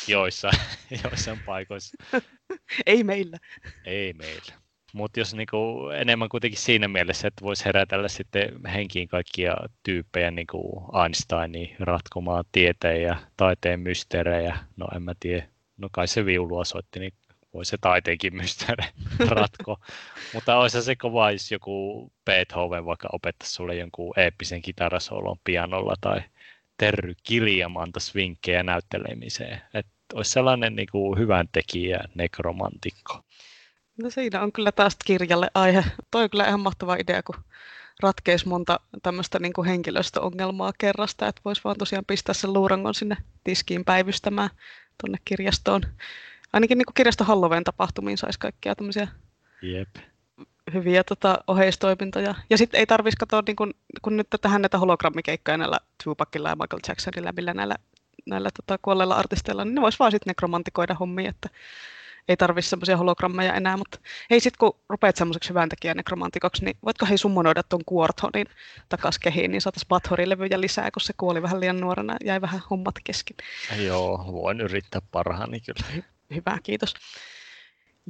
joissain, 0.07 0.59
joissain 1.03 1.39
paikoissa. 1.45 1.97
Ei 2.85 3.03
meillä. 3.03 3.37
Ei 3.85 4.13
meillä. 4.13 4.66
Mutta 4.97 5.19
jos 5.19 5.33
niinku 5.33 5.89
enemmän 5.89 6.29
kuitenkin 6.29 6.59
siinä 6.59 6.87
mielessä, 6.87 7.27
että 7.27 7.45
voisi 7.45 7.65
herätellä 7.65 8.07
sitten 8.07 8.65
henkiin 8.65 9.07
kaikkia 9.07 9.55
tyyppejä, 9.83 10.31
niin 10.31 10.47
kuin 10.47 10.85
Einsteinin 11.03 11.75
ratkomaan 11.79 12.43
tieteen 12.51 13.01
ja 13.01 13.15
taiteen 13.37 13.79
mysteerejä, 13.79 14.57
no 14.77 14.87
en 14.95 15.03
mä 15.03 15.13
tiedä, 15.19 15.47
no 15.77 15.89
kai 15.91 16.07
se 16.07 16.25
viulua 16.25 16.65
soitti, 16.65 16.99
niin 16.99 17.13
voi 17.53 17.65
se 17.65 17.77
taiteenkin 17.81 18.35
mysteeri 18.35 18.83
ratko. 19.29 19.77
Mutta 20.33 20.57
olisi 20.57 20.81
se 20.81 20.95
kova, 20.95 21.31
jos 21.31 21.51
joku 21.51 22.11
Beethoven 22.25 22.85
vaikka 22.85 23.09
opettaisi 23.13 23.53
sulle 23.53 23.75
jonkun 23.75 24.13
eeppisen 24.17 24.61
kitarasolon 24.61 25.37
pianolla 25.43 25.93
tai 26.01 26.21
Terry 26.77 27.13
Gilliam 27.27 27.75
antaisi 27.75 28.13
vinkkejä 28.13 28.63
näyttelemiseen. 28.63 29.61
Että 29.73 29.91
olisi 30.13 30.31
sellainen 30.31 30.75
niin 30.75 30.87
kuin 30.91 31.19
hyvän 31.19 31.47
tekijä 31.51 31.99
nekromantikko. 32.15 33.21
No 34.03 34.09
siinä 34.09 34.41
on 34.41 34.51
kyllä 34.51 34.71
taas 34.71 34.97
kirjalle 35.05 35.51
aihe. 35.53 35.83
Toi 36.11 36.23
on 36.23 36.29
kyllä 36.29 36.47
ihan 36.47 36.59
mahtava 36.59 36.95
idea, 36.95 37.23
kun 37.23 37.35
ratkeisi 38.03 38.47
monta 38.47 38.79
tämmöistä 39.03 39.39
niin 39.39 39.53
kuin 39.53 39.67
henkilöstöongelmaa 39.67 40.73
kerrasta, 40.77 41.27
että 41.27 41.41
voisi 41.45 41.61
vaan 41.63 41.77
tosiaan 41.77 42.05
pistää 42.05 42.33
sen 42.33 42.53
luurangon 42.53 42.93
sinne 42.93 43.17
tiskiin 43.43 43.85
päivystämään 43.85 44.49
tuonne 45.01 45.17
kirjastoon. 45.25 45.81
Ainakin 46.53 46.77
niin 46.77 46.85
kuin 46.85 46.93
kirjasto 46.93 47.23
Halloween 47.23 47.63
tapahtumiin 47.63 48.17
saisi 48.17 48.39
kaikkia 48.39 48.75
tämmöisiä 48.75 49.07
Jep. 49.61 49.89
hyviä 50.73 51.03
tota, 51.03 51.37
oheistoimintoja. 51.47 52.35
Ja 52.49 52.57
sitten 52.57 52.79
ei 52.79 52.85
tarvitsisi 52.85 53.17
katsoa, 53.19 53.43
niin 53.47 53.55
kun, 53.55 53.73
kun 54.01 54.17
nyt 54.17 54.27
tähän 54.41 54.61
näitä 54.61 54.77
hologrammikeikkoja 54.77 55.57
näillä 55.57 55.79
Tupacilla 56.03 56.49
ja 56.49 56.55
Michael 56.55 56.79
Jacksonilla, 56.87 57.31
millä 57.31 57.53
näillä, 57.53 57.75
näillä 58.25 58.49
tota, 58.57 58.79
kuolleilla 58.81 59.15
artisteilla, 59.15 59.65
niin 59.65 59.75
ne 59.75 59.81
voisi 59.81 59.99
vaan 59.99 60.11
sitten 60.11 60.29
nekromantikoida 60.31 60.93
hommia, 60.93 61.29
että 61.29 61.49
ei 62.27 62.37
tarvitse 62.37 62.69
semmoisia 62.69 62.97
hologrammeja 62.97 63.53
enää, 63.53 63.77
mutta 63.77 63.99
hei 64.29 64.39
sit 64.39 64.57
kun 64.57 64.79
rupeat 64.89 65.15
semmoiseksi 65.15 65.49
hyvän 65.49 65.69
tekijän 65.69 65.97
nekromantikoksi, 65.97 66.65
niin 66.65 66.77
voitko 66.85 67.05
hei 67.05 67.17
summonoida 67.17 67.63
tuon 67.63 67.81
Quarthonin 67.93 68.47
takas 68.89 69.19
kehiin, 69.19 69.51
niin 69.51 69.61
saataisiin 69.61 69.89
Bathory-levyjä 69.89 70.61
lisää, 70.61 70.91
kun 70.91 71.01
se 71.01 71.13
kuoli 71.17 71.41
vähän 71.41 71.59
liian 71.59 71.79
nuorena, 71.79 72.17
jäi 72.25 72.41
vähän 72.41 72.61
hommat 72.69 72.95
kesken. 73.03 73.37
Joo, 73.85 74.25
voin 74.31 74.61
yrittää 74.61 75.01
parhaani 75.11 75.59
kyllä. 75.59 76.03
Hyvä, 76.35 76.57
kiitos. 76.63 76.93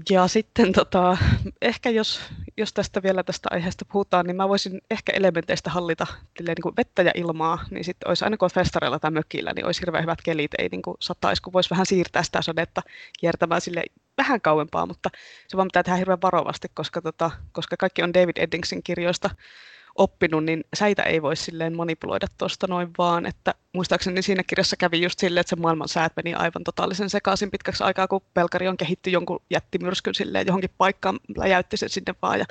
Ja 0.10 0.28
sitten 0.28 0.74
tota, 0.74 1.18
ehkä 1.62 1.90
jos, 1.90 2.22
jos 2.58 2.74
tästä 2.74 3.04
vielä 3.04 3.24
tästä 3.24 3.50
aiheesta 3.52 3.86
puhutaan, 3.92 4.26
niin 4.26 4.36
mä 4.36 4.50
voisin 4.50 4.82
ehkä 4.92 5.12
elementeistä 5.16 5.70
hallita 5.70 6.08
niin 6.40 6.56
kuin 6.64 6.76
vettä 6.78 7.02
ja 7.02 7.12
ilmaa, 7.16 7.66
niin 7.72 7.84
sitten 7.84 8.10
olisi 8.10 8.26
aina 8.26 8.38
kun 8.38 8.50
festareilla 8.54 9.00
tai 9.00 9.12
mökillä, 9.12 9.54
niin 9.56 9.66
olisi 9.66 9.82
hirveän 9.82 10.04
hyvät 10.04 10.22
kelit, 10.24 10.52
ei 10.58 10.70
niin 10.72 10.82
kuin 10.82 10.98
sataisi, 11.00 11.42
kun 11.42 11.54
voisi 11.54 11.70
vähän 11.70 11.86
siirtää 11.86 12.24
sitä 12.24 12.42
sadetta 12.42 12.82
kiertämään 13.20 13.62
sille 13.62 13.84
vähän 14.18 14.42
kauempaa, 14.42 14.86
mutta 14.86 15.10
se 15.48 15.58
vaan 15.58 15.68
pitää 15.68 15.84
tehdä 15.84 15.98
hirveän 15.98 16.22
varovasti, 16.22 16.68
koska, 16.74 17.02
tota, 17.02 17.32
koska 17.52 17.78
kaikki 17.78 18.04
on 18.04 18.14
David 18.14 18.38
Eddingsin 18.38 18.84
kirjoista 18.84 19.30
oppinut, 19.98 20.44
niin 20.44 20.64
säitä 20.76 21.04
ei 21.04 21.22
voi 21.22 21.36
silleen 21.36 21.76
manipuloida 21.76 22.28
tuosta 22.38 22.68
noin 22.68 22.90
vaan, 22.98 23.26
että 23.26 23.54
muistaakseni 23.74 24.22
siinä 24.22 24.44
kirjassa 24.44 24.76
kävi 24.78 25.02
just 25.02 25.20
silleen, 25.20 25.42
että 25.42 25.50
se 25.50 25.56
maailman 25.56 25.88
säät 25.88 26.14
meni 26.16 26.34
aivan 26.34 26.64
totaalisen 26.64 27.10
sekaisin 27.10 27.52
pitkäksi 27.52 27.84
aikaa, 27.84 28.08
kun 28.08 28.22
Pelkari 28.34 28.68
on 28.68 28.78
kehitty 28.78 29.10
jonkun 29.10 29.44
jättimyrskyn 29.50 30.16
silleen 30.16 30.48
johonkin 30.48 30.70
paikkaan, 30.78 31.20
läjäytti 31.38 31.78
sen 31.78 31.90
sinne 31.90 32.16
vaan 32.22 32.40
ja 32.40 32.46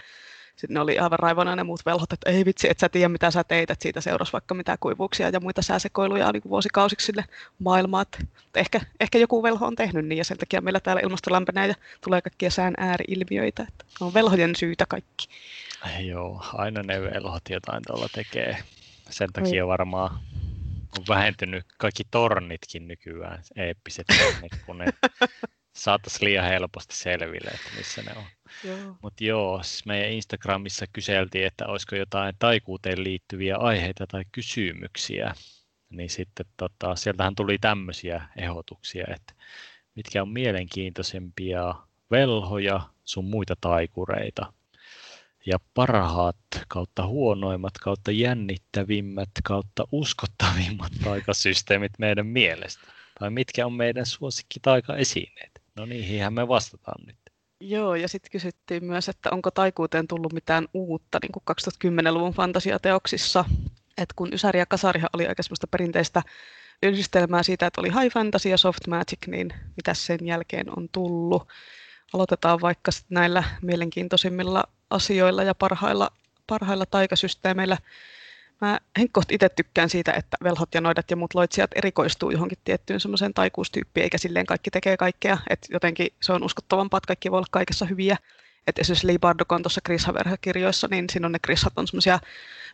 sitten 0.57 0.74
ne 0.74 0.80
oli 0.80 0.98
aivan 0.98 1.18
raivona 1.18 1.57
ne 1.57 1.62
muut 1.62 1.86
velhot, 1.86 2.12
että 2.12 2.30
ei 2.30 2.44
vitsi, 2.44 2.70
että 2.70 2.80
sä 2.80 2.88
tiedä 2.88 3.09
mitä 3.09 3.30
sä 3.30 3.44
teit, 3.44 3.70
että 3.70 3.82
siitä 3.82 4.00
seurasi 4.00 4.32
vaikka 4.32 4.54
mitä 4.54 4.76
kuivuuksia 4.80 5.28
ja 5.28 5.40
muita 5.40 5.62
sääsekoiluja 5.62 6.32
niin 6.32 6.42
vuosikausiksi 6.48 7.07
sille 7.07 7.24
maailmaa. 7.59 8.02
Että 8.02 8.18
ehkä, 8.54 8.80
ehkä 9.00 9.18
joku 9.18 9.42
velho 9.42 9.66
on 9.66 9.76
tehnyt 9.76 10.07
niin 10.07 10.18
ja 10.18 10.24
sen 10.24 10.38
takia 10.38 10.61
meillä 10.61 10.80
täällä 10.80 11.02
ilmasto 11.02 11.32
lämpenee 11.32 11.66
ja 11.66 11.74
tulee 12.04 12.22
kaikkia 12.22 12.50
sään 12.50 12.74
ääriilmiöitä. 12.78 13.66
Että 13.68 13.84
on 14.00 14.14
velhojen 14.14 14.57
syytä 14.57 14.86
kaikki. 14.88 15.28
Joo, 16.00 16.44
aina 16.52 16.82
ne 16.82 17.00
velhot 17.00 17.42
jotain 17.50 17.82
tuolla 17.86 18.09
tekee. 18.14 18.57
Sen 19.11 19.32
takia 19.32 19.64
Oi. 19.64 19.68
varmaan 19.68 20.20
on 20.98 21.04
vähentynyt 21.09 21.66
kaikki 21.78 22.02
tornitkin 22.11 22.88
nykyään, 22.88 23.42
eeppiset 23.57 24.07
tornit, 24.07 24.52
kun 24.66 24.78
ne 24.78 24.86
saataisiin 25.76 26.24
liian 26.24 26.44
helposti 26.44 26.96
selville, 26.96 27.50
että 27.50 27.70
missä 27.76 28.02
ne 28.02 28.12
on. 28.16 28.24
Mutta 29.02 29.24
joo, 29.24 29.62
siis 29.62 29.86
meidän 29.86 30.11
Instagramissa 30.11 30.86
kyseltiin, 30.92 31.46
että 31.46 31.66
olisiko 31.66 31.96
jotain 31.96 32.34
taikuuteen 32.38 33.04
liittyviä 33.04 33.57
aiheita 33.57 34.07
tai 34.07 34.24
kysymyksiä. 34.32 35.34
Niin 35.90 36.11
sitten 36.11 36.46
tota, 36.57 36.96
sieltähän 36.96 37.34
tuli 37.34 37.59
tämmöisiä 37.59 38.28
ehdotuksia, 38.36 39.07
että 39.14 39.34
mitkä 39.94 40.22
on 40.22 40.28
mielenkiintoisempia 40.28 41.74
velhoja 42.11 42.80
sun 43.04 43.24
muita 43.24 43.54
taikureita. 43.61 44.52
Ja 45.46 45.59
parhaat 45.74 46.36
kautta 46.68 47.07
huonoimmat 47.07 47.78
kautta 47.78 48.11
jännittävimmät 48.11 49.30
kautta 49.44 49.84
uskottavimmat 49.92 50.92
taikasysteemit 51.04 51.92
meidän 51.98 52.26
mielestä. 52.26 52.86
Tai 53.18 53.30
mitkä 53.30 53.66
on 53.66 53.72
meidän 53.72 54.07
suosikki 54.07 54.61
taikaesineet. 54.62 55.62
No 55.76 55.86
niihinhän 55.86 56.34
me 56.34 56.48
vastataan 56.48 57.07
nyt. 57.07 57.16
Joo, 57.68 57.94
ja 57.94 58.08
sitten 58.08 58.30
kysyttiin 58.30 58.84
myös, 58.84 59.08
että 59.08 59.30
onko 59.32 59.50
taikuuteen 59.50 60.08
tullut 60.08 60.32
mitään 60.32 60.68
uutta 60.74 61.18
niin 61.22 61.32
kuin 61.32 61.42
2010-luvun 61.90 62.32
fantasiateoksissa. 62.32 63.44
Et 63.98 64.12
kun 64.16 64.32
Ysäri 64.32 64.58
ja 64.58 64.66
Kasarihan 64.66 65.10
oli 65.12 65.26
aika 65.26 65.42
semmoista 65.42 65.66
perinteistä 65.66 66.22
yhdistelmää 66.82 67.42
siitä, 67.42 67.66
että 67.66 67.80
oli 67.80 67.88
high 67.88 68.14
fantasy 68.14 68.48
ja 68.48 68.56
soft 68.56 68.86
magic, 68.86 69.26
niin 69.26 69.54
mitä 69.76 69.94
sen 69.94 70.18
jälkeen 70.22 70.78
on 70.78 70.88
tullut. 70.92 71.48
Aloitetaan 72.12 72.60
vaikka 72.60 72.90
näillä 73.10 73.44
mielenkiintoisimmilla 73.62 74.64
asioilla 74.90 75.42
ja 75.42 75.54
parhailla, 75.54 76.10
parhailla 76.46 76.86
taikasysteemeillä. 76.86 77.78
Mä 78.61 78.80
henkkoht 78.98 79.32
itse 79.32 79.48
tykkään 79.48 79.90
siitä, 79.90 80.12
että 80.12 80.36
velhot 80.44 80.74
ja 80.74 80.80
noidat 80.80 81.11
ja 81.11 81.16
muut 81.16 81.34
loitsijat 81.34 81.70
erikoistuu 81.74 82.30
johonkin 82.30 82.59
tiettyyn 82.64 83.00
semmoiseen 83.00 83.34
taikuustyyppiin, 83.34 84.04
eikä 84.04 84.18
silleen 84.18 84.46
kaikki 84.46 84.70
tekee 84.70 84.96
kaikkea. 84.96 85.38
Et 85.50 85.66
jotenkin 85.70 86.09
se 86.22 86.32
on 86.32 86.44
uskottavampaa, 86.44 86.98
että 86.98 87.07
kaikki 87.07 87.30
voi 87.30 87.36
olla 87.36 87.46
kaikessa 87.50 87.84
hyviä. 87.84 88.16
Et 88.66 88.78
esimerkiksi 88.78 89.07
Lee 89.07 89.18
Bardokon 89.18 89.62
tuossa 89.62 89.80
Chris 89.86 90.07
kirjoissa 90.40 90.88
niin 90.90 91.04
siinä 91.12 91.26
on 91.26 91.32
ne 91.32 91.38
Chrishat 91.38 91.72
on 91.76 91.86
semmoisia 91.86 92.18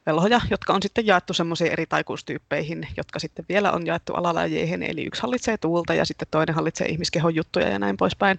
velhoja, 0.07 0.41
jotka 0.51 0.73
on 0.73 0.83
sitten 0.83 1.07
jaettu 1.07 1.35
semmoisiin 1.35 1.73
eri 1.73 1.87
taikuustyyppeihin, 1.87 2.89
jotka 2.97 3.19
sitten 3.19 3.45
vielä 3.49 3.73
on 3.73 3.87
jaettu 3.87 4.15
alalajeihin. 4.15 4.83
Eli 4.83 5.05
yksi 5.05 5.23
hallitsee 5.23 5.59
tuulta 5.59 5.95
ja 5.95 6.05
sitten 6.05 6.29
toinen 6.31 6.55
hallitsee 6.55 6.87
ihmiskehon 6.89 7.35
juttuja 7.35 7.69
ja 7.69 7.79
näin 7.79 7.97
poispäin. 7.97 8.39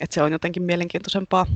Et 0.00 0.12
se 0.12 0.22
on 0.22 0.32
jotenkin 0.32 0.62
mielenkiintoisempaa. 0.62 1.46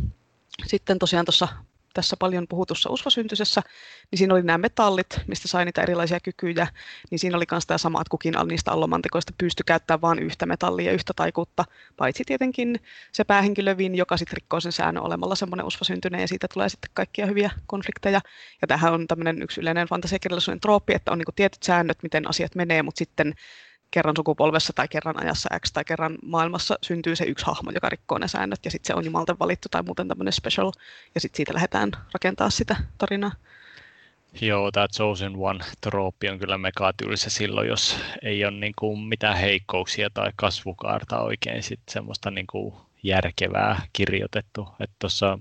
Sitten 0.66 0.99
tosiaan 0.99 1.24
tuossa 1.24 1.49
tässä 1.97 2.16
paljon 2.18 2.47
puhutussa 2.49 2.90
usvasyntyisessä, 2.90 3.62
niin 4.11 4.18
siinä 4.18 4.34
oli 4.34 4.42
nämä 4.42 4.59
metallit, 4.59 5.07
mistä 5.26 5.49
sai 5.49 5.64
niitä 5.64 5.82
erilaisia 5.82 6.20
kykyjä, 6.20 6.66
niin 7.11 7.18
siinä 7.18 7.36
oli 7.36 7.44
myös 7.51 7.66
tämä 7.66 7.78
sama, 7.78 8.01
että 8.01 8.11
kukin 8.11 8.34
niistä 8.49 8.72
allomantikoista 8.72 9.32
pystyi 9.38 9.64
käyttämään 9.66 10.01
vain 10.01 10.18
yhtä 10.18 10.47
metallia, 10.47 10.92
yhtä 10.92 11.12
taikuutta, 11.16 11.64
paitsi 11.97 12.24
tietenkin 12.26 12.80
se 13.12 13.24
päähenkilövin, 13.24 13.94
joka 13.94 14.16
sitten 14.16 14.36
rikkoo 14.36 14.61
sen 14.61 14.72
säännön 14.72 15.05
olemalla 15.05 15.34
semmoinen 15.34 15.66
usvasyntyinen, 15.66 16.20
ja 16.20 16.28
siitä 16.28 16.47
tulee 16.55 16.68
sitten 16.68 16.90
kaikkia 16.94 17.26
hyviä 17.26 17.51
konflikteja. 17.66 18.20
Ja 18.62 18.68
tähän 18.68 18.92
on 18.94 19.07
tämmöinen 19.07 19.42
yksi 19.42 19.61
yleinen 19.61 19.88
fantasiakirjallisuuden 19.88 20.61
trooppi, 20.61 20.94
että 20.94 21.12
on 21.12 21.18
niin 21.18 21.34
tietyt 21.36 21.62
säännöt, 21.62 22.03
miten 22.03 22.28
asiat 22.28 22.55
menee, 22.55 22.82
mutta 22.82 22.99
sitten 22.99 23.34
kerran 23.97 24.16
sukupolvessa 24.16 24.72
tai 24.72 24.88
kerran 24.88 25.22
ajassa 25.22 25.49
X 25.61 25.72
tai 25.72 25.84
kerran 25.84 26.18
maailmassa 26.22 26.74
syntyy 26.82 27.16
se 27.16 27.24
yksi 27.24 27.47
hahmo, 27.47 27.70
joka 27.70 27.88
rikkoo 27.88 28.18
ne 28.18 28.28
säännöt 28.28 28.64
ja 28.64 28.70
sitten 28.70 28.86
se 28.86 28.94
on 28.94 29.05
jumalten 29.05 29.38
valittu 29.38 29.68
tai 29.70 29.82
muuten 29.82 30.09
tämmöinen 30.09 30.32
special 30.32 30.72
ja 31.14 31.20
sitten 31.20 31.36
siitä 31.36 31.55
lähdetään 31.55 31.90
rakentaa 32.14 32.51
sitä 32.51 32.76
tarinaa. 32.99 33.32
Joo, 34.40 34.70
tämä 34.70 34.88
Chosen 34.88 35.32
One-trooppi 35.32 36.30
on 36.30 36.38
kyllä 36.38 36.59
megatyylisä 36.59 37.30
silloin, 37.30 37.68
jos 37.68 37.99
ei 38.22 38.44
ole 38.44 38.57
niin 38.57 38.74
kuin 38.78 39.01
mitään 39.01 39.36
heikkouksia 39.36 40.11
tai 40.11 40.32
kasvukaarta 40.36 41.20
oikein 41.20 41.62
sit 41.62 41.80
semmoista 41.88 42.30
niin 42.30 42.47
kuin 42.47 42.74
järkevää 43.03 43.82
kirjoitettu. 43.92 44.68
Että 44.80 44.97
tuossa 44.99 45.38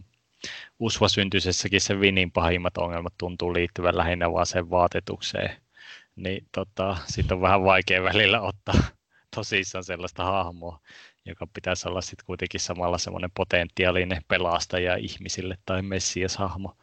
usvasyntyisessäkin 0.79 1.81
se 1.81 1.99
Vinin 1.99 2.31
pahimmat 2.31 2.77
ongelmat 2.77 3.13
tuntuu 3.17 3.53
liittyvän 3.53 3.97
lähinnä 3.97 4.31
vaan 4.31 4.45
sen 4.45 4.69
vaatetukseen 4.69 5.64
niin 6.15 6.47
tota, 6.51 6.97
sitten 7.05 7.35
on 7.35 7.41
vähän 7.41 7.63
vaikea 7.63 8.03
välillä 8.03 8.41
ottaa 8.41 8.75
tosissaan 9.35 9.83
sellaista 9.83 10.23
hahmoa, 10.23 10.79
joka 11.25 11.47
pitäisi 11.47 11.89
olla 11.89 12.01
sitten 12.01 12.25
kuitenkin 12.25 12.59
samalla 12.59 12.97
semmoinen 12.97 13.31
potentiaalinen 13.33 14.21
pelastaja 14.27 14.95
ihmisille 14.95 15.57
tai 15.65 15.81
messias-hahmo. 15.81 16.77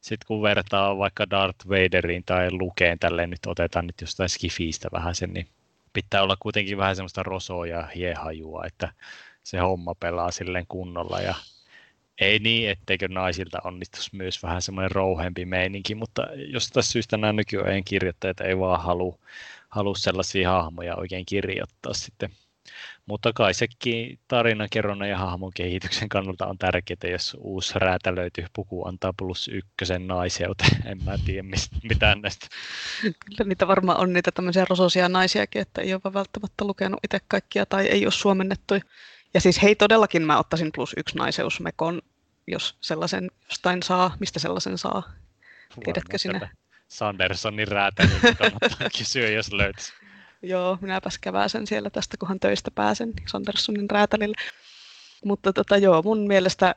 Sitten 0.00 0.26
kun 0.26 0.42
vertaa 0.42 0.98
vaikka 0.98 1.30
Darth 1.30 1.68
Vaderiin 1.68 2.24
tai 2.24 2.52
Lukeen, 2.52 2.98
tälleen 2.98 3.30
nyt 3.30 3.46
otetaan 3.46 3.86
nyt 3.86 4.00
jostain 4.00 4.28
Skifiistä 4.28 4.88
vähän 4.92 5.14
sen, 5.14 5.32
niin 5.32 5.48
pitää 5.92 6.22
olla 6.22 6.36
kuitenkin 6.40 6.78
vähän 6.78 6.96
semmoista 6.96 7.22
rosoa 7.22 7.66
ja 7.66 7.86
hiehajua, 7.94 8.64
että 8.66 8.92
se 9.42 9.58
homma 9.58 9.94
pelaa 9.94 10.30
silleen 10.30 10.66
kunnolla 10.68 11.20
ja 11.20 11.34
ei 12.20 12.38
niin, 12.38 12.70
etteikö 12.70 13.08
naisilta 13.08 13.58
onnistuisi 13.64 14.16
myös 14.16 14.42
vähän 14.42 14.62
semmoinen 14.62 14.90
rouhempi 14.90 15.44
meininki, 15.44 15.94
mutta 15.94 16.26
jostain 16.34 16.84
syystä 16.84 17.16
nämä 17.16 17.32
nykyajan 17.32 17.84
kirjoittajat 17.84 18.40
ei 18.40 18.58
vaan 18.58 18.82
halua, 18.82 19.18
halua 19.68 19.94
sellaisia 19.94 20.50
hahmoja 20.50 20.96
oikein 20.96 21.26
kirjoittaa 21.26 21.94
sitten. 21.94 22.30
Mutta 23.06 23.32
kai 23.32 23.54
sekin 23.54 24.18
tarinankerronnan 24.28 25.08
ja 25.08 25.18
hahmon 25.18 25.52
kehityksen 25.54 26.08
kannalta 26.08 26.46
on 26.46 26.58
tärkeää, 26.58 27.12
jos 27.12 27.36
uusi 27.40 27.78
räätälöity 27.78 28.46
puku 28.52 28.88
antaa 28.88 29.12
plus 29.16 29.48
ykkösen 29.48 30.06
naiseuteen. 30.06 30.82
En 30.90 31.04
mä 31.04 31.18
tiedä 31.24 31.42
mistä, 31.42 31.76
mitään 31.88 32.20
näistä. 32.20 32.46
Kyllä 33.02 33.44
niitä 33.48 33.66
varmaan 33.68 34.00
on 34.00 34.12
niitä 34.12 34.30
tämmöisiä 34.32 34.66
rososia 34.70 35.08
naisiakin, 35.08 35.62
että 35.62 35.82
ei 35.82 35.94
ole 35.94 36.14
välttämättä 36.14 36.64
lukenut 36.64 37.00
itse 37.04 37.18
kaikkia 37.28 37.66
tai 37.66 37.86
ei 37.86 38.06
ole 38.06 38.12
suomennettu 38.12 38.74
ja 39.34 39.40
siis 39.40 39.62
hei, 39.62 39.74
todellakin 39.74 40.22
mä 40.22 40.38
ottaisin 40.38 40.70
plus 40.74 40.94
yksi 40.96 41.16
naiseusmekon, 41.16 42.02
jos 42.46 42.76
sellaisen 42.80 43.30
jostain 43.50 43.82
saa. 43.82 44.16
Mistä 44.20 44.38
sellaisen 44.38 44.78
saa? 44.78 45.02
Tiedätkö 45.84 46.18
sinä? 46.18 46.50
Sandersonin 46.88 47.68
räätäli 47.68 48.08
kannattaa 48.38 48.90
kysyä, 48.98 49.28
jos 49.28 49.52
löytäisi. 49.52 49.92
Joo, 50.42 50.78
minäpäs 50.80 51.18
käväsen 51.18 51.66
siellä 51.66 51.90
tästä, 51.90 52.16
kunhan 52.16 52.40
töistä 52.40 52.70
pääsen 52.70 53.12
Sandersonin 53.28 53.90
räätälille. 53.90 54.36
Mutta 55.24 55.52
tota, 55.52 55.76
joo, 55.76 56.02
mun 56.02 56.26
mielestä 56.26 56.74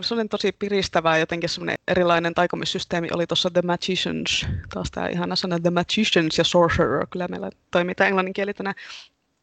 se 0.00 0.14
on 0.14 0.28
tosi 0.28 0.52
piristävää, 0.52 1.18
jotenkin 1.18 1.48
semmoinen 1.48 1.76
erilainen 1.88 2.34
taikomissysteemi 2.34 3.08
oli 3.12 3.26
tuossa 3.26 3.50
The 3.50 3.62
Magicians, 3.62 4.46
taas 4.74 4.90
tämä 4.90 5.08
ihana 5.08 5.36
sana 5.36 5.60
The 5.60 5.70
Magicians 5.70 6.38
ja 6.38 6.44
Sorcerer, 6.44 7.06
kyllä 7.10 7.28
meillä 7.28 7.50
toimii 7.70 7.94
tämä 7.94 8.08
englanninkielitänä 8.08 8.74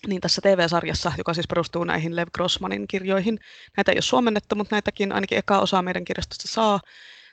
niin 0.08 0.22
tässä 0.22 0.42
TV-sarjassa, 0.42 1.12
joka 1.18 1.34
siis 1.34 1.48
perustuu 1.48 1.84
näihin 1.84 2.16
Lev 2.16 2.28
Grossmanin 2.34 2.88
kirjoihin. 2.88 3.40
Näitä 3.78 3.92
ei 3.92 3.96
ole 3.96 4.02
suomennettu, 4.02 4.56
mutta 4.56 4.76
näitäkin 4.76 5.12
ainakin 5.12 5.38
eka 5.38 5.60
osa 5.60 5.82
meidän 5.82 6.06
kirjastosta 6.06 6.48
saa. 6.48 6.80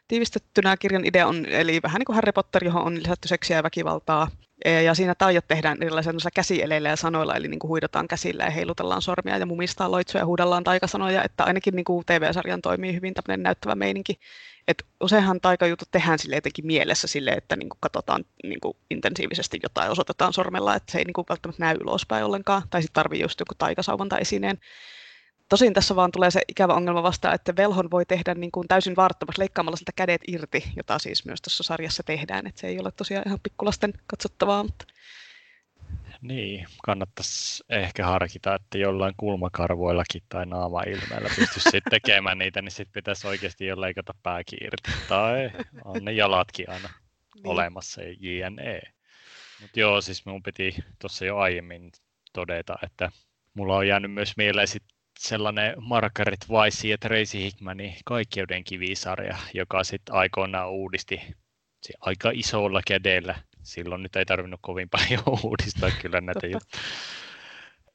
Tiivistettynä 0.08 0.76
kirjan 0.76 1.06
idea 1.06 1.26
on, 1.26 1.46
eli 1.46 1.80
vähän 1.82 1.98
niin 1.98 2.06
kuin 2.06 2.16
Harry 2.16 2.32
Potter, 2.32 2.64
johon 2.64 2.84
on 2.84 3.02
lisätty 3.02 3.28
seksiä 3.28 3.56
ja 3.56 3.62
väkivaltaa. 3.62 4.30
Ja 4.84 4.94
siinä 4.94 5.14
taijat 5.14 5.48
tehdään 5.48 5.78
erilaisilla 5.80 6.30
käsieleillä 6.34 6.88
ja 6.88 6.96
sanoilla, 6.96 7.36
eli 7.36 7.48
niin 7.48 7.58
kuin 7.58 7.68
huidotaan 7.68 8.08
käsillä 8.08 8.44
ja 8.44 8.50
heilutellaan 8.50 9.02
sormia 9.02 9.38
ja 9.38 9.46
mumistaan 9.46 9.90
loitsuja 9.90 10.22
ja 10.22 10.26
huudellaan 10.26 10.64
taikasanoja, 10.64 11.24
että 11.24 11.44
ainakin 11.44 11.76
niin 11.76 11.84
kuin 11.84 12.04
TV-sarjan 12.06 12.62
toimii 12.62 12.94
hyvin 12.94 13.14
tämmöinen 13.14 13.42
näyttävä 13.42 13.74
meininki. 13.74 14.20
Et 14.68 14.86
useinhan 15.00 15.40
taikajutut 15.40 15.88
tehdään 15.90 16.18
sille 16.18 16.34
jotenkin 16.34 16.66
mielessä 16.66 17.08
sille, 17.08 17.30
että 17.30 17.56
niin 17.56 17.68
kuin 17.68 17.78
katsotaan 17.80 18.24
niin 18.42 18.60
kuin 18.60 18.76
intensiivisesti 18.90 19.60
jotain, 19.62 19.90
osoitetaan 19.90 20.32
sormella, 20.32 20.74
että 20.74 20.92
se 20.92 20.98
ei 20.98 21.04
niin 21.04 21.12
kuin 21.12 21.26
välttämättä 21.28 21.64
näy 21.64 21.76
ulospäin 21.80 22.24
ollenkaan, 22.24 22.62
tai 22.70 22.82
sitten 22.82 22.94
tarvii 22.94 23.20
just 23.20 23.40
joku 23.40 23.54
taikasauvan 23.58 24.08
tai 24.08 24.20
esineen. 24.20 24.58
Tosin 25.54 25.74
tässä 25.74 25.96
vaan 25.96 26.12
tulee 26.12 26.30
se 26.30 26.40
ikävä 26.48 26.74
ongelma 26.74 27.02
vastaan, 27.02 27.34
että 27.34 27.56
velhon 27.56 27.90
voi 27.90 28.06
tehdä 28.06 28.34
niin 28.34 28.52
kuin 28.52 28.68
täysin 28.68 28.96
vaarttomasti 28.96 29.40
leikkaamalla 29.40 29.76
sitä 29.76 29.92
kädet 29.96 30.20
irti, 30.28 30.64
jota 30.76 30.98
siis 30.98 31.24
myös 31.24 31.42
tässä 31.42 31.62
sarjassa 31.62 32.02
tehdään. 32.02 32.46
Että 32.46 32.60
se 32.60 32.66
ei 32.66 32.80
ole 32.80 32.90
tosiaan 32.92 33.24
ihan 33.26 33.40
pikkulasten 33.42 33.92
katsottavaa, 34.06 34.62
mutta 34.62 34.84
niin, 36.20 36.66
kannattaisi 36.84 37.64
ehkä 37.68 38.06
harkita, 38.06 38.54
että 38.54 38.78
jollain 38.78 39.14
kulmakarvoillakin 39.16 40.22
tai 40.28 40.46
naama-ilmeellä 40.46 41.28
pystyisi 41.36 41.70
sitten 41.70 41.90
tekemään 41.90 42.38
niitä, 42.38 42.62
niin 42.62 42.70
sitten 42.70 42.92
pitäisi 42.92 43.26
oikeasti 43.26 43.66
jo 43.66 43.80
leikata 43.80 44.14
pääkin 44.22 44.58
irti. 44.64 44.90
Tai 45.08 45.50
on 45.84 46.04
ne 46.04 46.12
jalatkin 46.12 46.70
aina 46.70 46.88
niin. 47.34 47.46
olemassa, 47.46 48.00
jne. 48.20 48.80
Mutta 49.60 49.80
joo, 49.80 50.00
siis 50.00 50.26
minun 50.26 50.42
piti 50.42 50.76
tuossa 50.98 51.24
jo 51.24 51.38
aiemmin 51.38 51.92
todeta, 52.32 52.76
että 52.82 53.10
mulla 53.54 53.76
on 53.76 53.88
jäänyt 53.88 54.12
myös 54.12 54.36
mieleen 54.36 54.68
sit 54.68 54.93
sellainen 55.18 55.74
Margaret 55.80 56.46
Weiss 56.50 56.84
ja 56.84 56.98
Tracy 56.98 57.38
Hickmanin 57.38 57.96
Kaikkeuden 58.04 58.64
kivisarja, 58.64 59.36
joka 59.54 59.84
sitten 59.84 60.14
aikoinaan 60.14 60.70
uudisti 60.70 61.20
aika 62.00 62.30
isolla 62.34 62.80
kädellä 62.86 63.34
silloin 63.64 64.02
nyt 64.02 64.16
ei 64.16 64.24
tarvinnut 64.24 64.60
kovin 64.62 64.88
paljon 64.88 65.22
uudistaa 65.44 65.90
kyllä 66.02 66.20
näitä, 66.20 66.46
jut- 66.46 66.78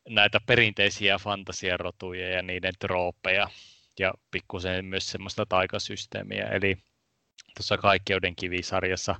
näitä 0.09 0.39
perinteisiä 0.45 1.17
fantasiarotuja 1.17 2.29
ja 2.29 2.41
niiden 2.41 2.73
trooppeja 2.79 3.49
ja 3.99 4.13
pikkusen 4.31 4.85
myös 4.85 5.11
semmoista 5.11 5.45
taikasysteemiä. 5.45 6.47
Eli 6.47 6.77
tuossa 7.57 7.77
Kaikkeuden 7.77 8.35
kivisarjassa 8.35 9.15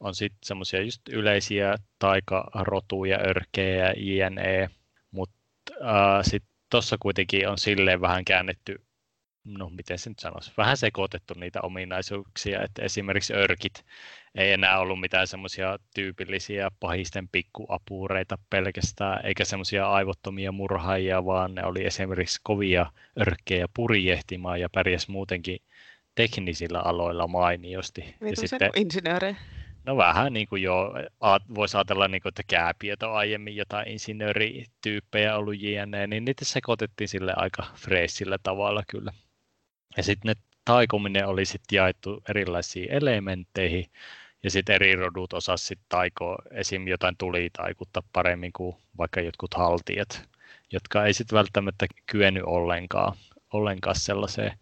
on 0.00 0.14
sitten 0.14 0.38
semmoisia 0.44 0.82
just 0.82 1.08
yleisiä 1.08 1.74
taikarotuja, 1.98 3.18
örkejä, 3.18 3.94
jne, 3.96 4.70
mutta 5.10 5.36
äh, 5.80 6.24
sitten 6.24 6.51
tuossa 6.72 6.96
kuitenkin 7.00 7.48
on 7.48 7.58
silleen 7.58 8.00
vähän 8.00 8.24
käännetty 8.24 8.76
no 9.44 9.70
miten 9.70 9.98
se 9.98 10.10
nyt 10.10 10.18
sanoisi, 10.18 10.52
vähän 10.56 10.76
sekoitettu 10.76 11.34
niitä 11.34 11.60
ominaisuuksia, 11.62 12.62
että 12.62 12.82
esimerkiksi 12.82 13.34
örkit 13.34 13.84
ei 14.34 14.52
enää 14.52 14.78
ollut 14.78 15.00
mitään 15.00 15.26
semmoisia 15.26 15.78
tyypillisiä 15.94 16.70
pahisten 16.80 17.28
pikkuapureita 17.28 18.38
pelkästään, 18.50 19.26
eikä 19.26 19.44
semmoisia 19.44 19.90
aivottomia 19.90 20.52
murhaajia, 20.52 21.24
vaan 21.24 21.54
ne 21.54 21.64
oli 21.64 21.86
esimerkiksi 21.86 22.40
kovia 22.42 22.86
örkkejä 23.20 23.66
purjehtimaan 23.74 24.60
ja 24.60 24.68
pärjäs 24.68 25.08
muutenkin 25.08 25.58
teknisillä 26.14 26.80
aloilla 26.80 27.26
mainiosti. 27.26 28.14
Ja 28.20 28.36
sitten, 28.36 28.70
insinöörejä. 28.76 29.36
No 29.86 29.96
vähän 29.96 30.32
niin 30.32 30.48
kuin 30.48 30.62
jo, 30.62 30.92
voisi 31.54 31.76
ajatella, 31.76 32.08
niin 32.08 32.22
kuin, 32.22 32.30
että 32.30 32.42
Kääpiöt 32.46 33.02
on 33.02 33.14
aiemmin 33.16 33.56
jotain 33.56 33.88
insinöörityyppejä 33.88 35.36
ollut 35.36 35.60
jne, 35.60 36.06
niin 36.06 36.24
niitä 36.24 36.44
sekoitettiin 36.44 37.08
sille 37.08 37.32
aika 37.36 37.66
freesillä 37.74 38.38
tavalla 38.42 38.82
kyllä. 38.88 39.12
Ja 39.96 40.02
sitten 40.02 40.28
ne 40.28 40.42
taikominen 40.64 41.26
oli 41.26 41.44
sitten 41.44 41.76
jaettu 41.76 42.22
erilaisiin 42.28 42.92
elementteihin, 42.92 43.86
ja 44.42 44.50
sitten 44.50 44.74
eri 44.74 44.96
rodut 44.96 45.32
osasivat 45.32 45.60
sitten 45.60 45.86
taikoa 45.88 46.36
esim. 46.50 46.88
jotain 46.88 47.16
tulitaikutta 47.16 48.02
paremmin 48.12 48.52
kuin 48.52 48.76
vaikka 48.98 49.20
jotkut 49.20 49.54
haltijat, 49.54 50.28
jotka 50.72 51.04
ei 51.06 51.14
sitten 51.14 51.36
välttämättä 51.36 51.86
kyennyt 52.06 52.42
ollenkaan, 52.46 53.16
ollenkaan 53.52 53.96
sellaiseen. 53.96 54.58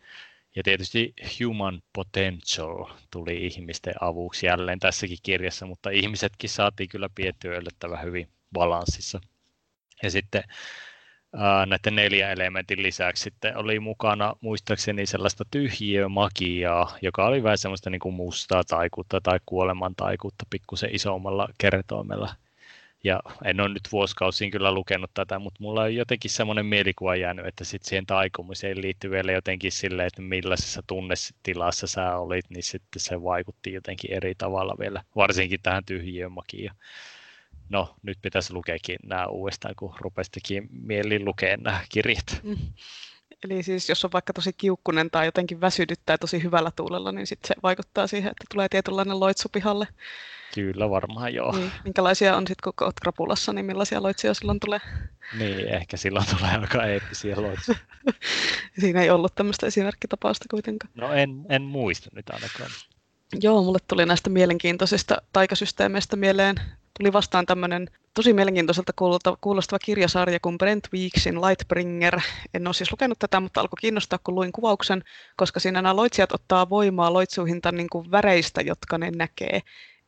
Ja 0.57 0.63
tietysti 0.63 1.15
human 1.41 1.83
potential 1.93 2.85
tuli 3.11 3.47
ihmisten 3.47 3.95
avuksi 4.01 4.47
jälleen 4.47 4.79
tässäkin 4.79 5.19
kirjassa, 5.23 5.67
mutta 5.67 5.91
ihmisetkin 5.91 6.51
saatiin 6.51 6.89
kyllä 6.89 7.09
piettyä 7.15 7.57
yllättävän 7.57 8.03
hyvin 8.03 8.29
balanssissa. 8.53 9.21
Ja 10.03 10.11
sitten 10.11 10.43
näiden 11.67 11.95
neljä 11.95 12.31
elementin 12.31 12.83
lisäksi 12.83 13.23
sitten 13.23 13.57
oli 13.57 13.81
mukana 13.81 14.35
muistaakseni 14.41 15.07
sellaista 15.07 15.45
tyhjiömagiaa, 15.51 16.97
joka 17.03 17.27
oli 17.27 17.43
vähän 17.43 17.59
semmoista 17.59 17.91
niin 17.91 18.01
kuin 18.01 18.15
mustaa 18.15 18.65
taikuutta 18.65 19.21
tai 19.21 19.41
kuoleman 19.47 19.95
taikuutta 19.95 20.47
pikkusen 20.51 20.95
isommalla 20.95 21.49
kertoimella. 21.59 22.35
Ja 23.05 23.21
en 23.45 23.61
ole 23.61 23.69
nyt 23.69 23.89
vuosikausiin 23.93 24.51
kyllä 24.51 24.73
lukenut 24.73 25.11
tätä, 25.15 25.39
mutta 25.39 25.63
mulla 25.63 25.83
on 25.83 25.95
jotenkin 25.95 26.31
semmoinen 26.31 26.67
mielikuva 26.67 27.17
jäänyt, 27.17 27.47
että 27.47 27.65
sitten 27.65 27.89
siihen 27.89 28.07
taikumiseen 28.07 28.83
liittyy 28.83 29.11
vielä 29.11 29.33
jotenkin 29.33 29.73
silleen, 29.73 30.07
että 30.07 30.23
millaisessa 30.23 30.83
tunnetilassa 30.87 31.87
sä 31.87 32.17
olit, 32.17 32.51
niin 32.51 32.63
sitten 32.63 33.01
se 33.01 33.23
vaikutti 33.23 33.73
jotenkin 33.73 34.13
eri 34.13 34.35
tavalla 34.35 34.77
vielä, 34.79 35.03
varsinkin 35.17 35.61
tähän 35.63 35.85
tyhjiömakiin. 35.85 36.71
No, 37.69 37.95
nyt 38.03 38.19
pitäisi 38.23 38.53
lukeekin 38.53 38.99
nämä 39.03 39.27
uudestaan, 39.27 39.75
kun 39.79 39.95
rupesikin 40.01 40.69
mieli 40.71 41.25
lukea 41.25 41.57
nämä 41.57 41.81
kirjat. 41.89 42.41
Mm. 42.43 42.57
Eli 43.45 43.63
siis 43.63 43.89
jos 43.89 44.05
on 44.05 44.13
vaikka 44.13 44.33
tosi 44.33 44.53
kiukkunen 44.53 45.11
tai 45.11 45.27
jotenkin 45.27 45.61
väsydyttää 45.61 46.19
tosi 46.19 46.43
hyvällä 46.43 46.71
tuulella, 46.77 47.13
niin 47.13 47.27
sitten 47.27 47.49
se 47.49 47.55
vaikuttaa 47.63 48.07
siihen, 48.07 48.31
että 48.31 48.45
tulee 48.51 48.69
tietynlainen 48.69 49.21
loitsu 49.21 49.49
pihalle. 49.53 49.89
Kyllä 50.55 50.91
varmaan 50.91 51.35
joo. 51.35 51.57
Niin. 51.57 51.73
Minkälaisia 51.85 52.37
on 52.37 52.47
sitten, 52.47 52.73
kun 52.77 52.87
olet 52.87 53.01
krapulassa, 53.03 53.53
niin 53.53 53.67
millaisia 53.67 54.03
loitsuja 54.03 54.35
silloin 54.35 54.61
tulee? 54.61 54.81
Niin, 55.39 55.69
ehkä 55.69 55.97
silloin 55.97 56.27
tulee 56.39 56.57
aika 56.57 56.85
eeppisiä 56.85 57.43
loitsuja. 57.43 57.79
Siinä 58.81 59.03
ei 59.03 59.11
ollut 59.11 59.35
tämmöistä 59.35 59.67
esimerkkitapausta 59.67 60.45
kuitenkaan. 60.51 60.93
No 60.95 61.13
en, 61.13 61.47
en 61.49 61.63
muista 61.63 62.11
nyt 62.15 62.31
ainakaan. 62.31 62.71
Joo, 63.43 63.63
mulle 63.63 63.79
tuli 63.89 64.07
näistä 64.07 64.31
mielenkiintoisista 64.31 65.23
taikasysteemeistä 65.33 66.17
mieleen 66.17 66.57
tuli 66.99 67.13
vastaan 67.13 67.47
tämmöinen 67.47 67.89
tosi 68.15 68.33
mielenkiintoiselta 68.33 68.93
kuulostava 69.41 69.79
kirjasarja 69.79 70.39
kuin 70.43 70.59
Brent 70.59 70.89
Weeksin 70.93 71.41
Lightbringer. 71.41 72.21
En 72.55 72.67
ole 72.67 72.75
siis 72.75 72.93
lukenut 72.93 73.19
tätä, 73.19 73.41
mutta 73.41 73.61
alkoi 73.61 73.77
kiinnostaa, 73.81 74.19
kun 74.25 74.35
luin 74.35 74.53
kuvauksen, 74.53 75.05
koska 75.37 75.61
siinä 75.61 75.83
nämä 75.83 75.97
loitsijat 75.97 76.33
ottaa 76.33 76.71
voimaa 76.71 77.13
loitsuhinta 77.13 77.73
niin 77.73 77.91
kuin 77.91 78.11
väreistä, 78.11 78.61
jotka 78.61 78.99
ne 78.99 79.11
näkee. 79.11 79.61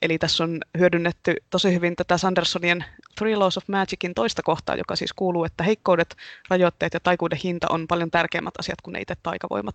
Eli 0.03 0.19
tässä 0.19 0.45
on 0.45 0.61
hyödynnetty 0.79 1.35
tosi 1.51 1.75
hyvin 1.75 1.97
tätä 1.97 2.19
Sandersonien 2.19 2.85
Three 3.19 3.37
Laws 3.37 3.57
of 3.57 3.69
Magicin 3.69 4.15
toista 4.15 4.43
kohtaa, 4.43 4.77
joka 4.77 4.97
siis 4.97 5.13
kuuluu, 5.13 5.45
että 5.45 5.65
heikkoudet, 5.65 6.17
rajoitteet 6.49 6.95
ja 6.95 7.01
taikuuden 7.01 7.39
hinta 7.45 7.67
on 7.71 7.87
paljon 7.89 8.11
tärkeämmät 8.11 8.55
asiat 8.59 8.81
kuin 8.83 8.93
ne 8.93 9.01
itse 9.01 9.15
taikavoimat 9.23 9.75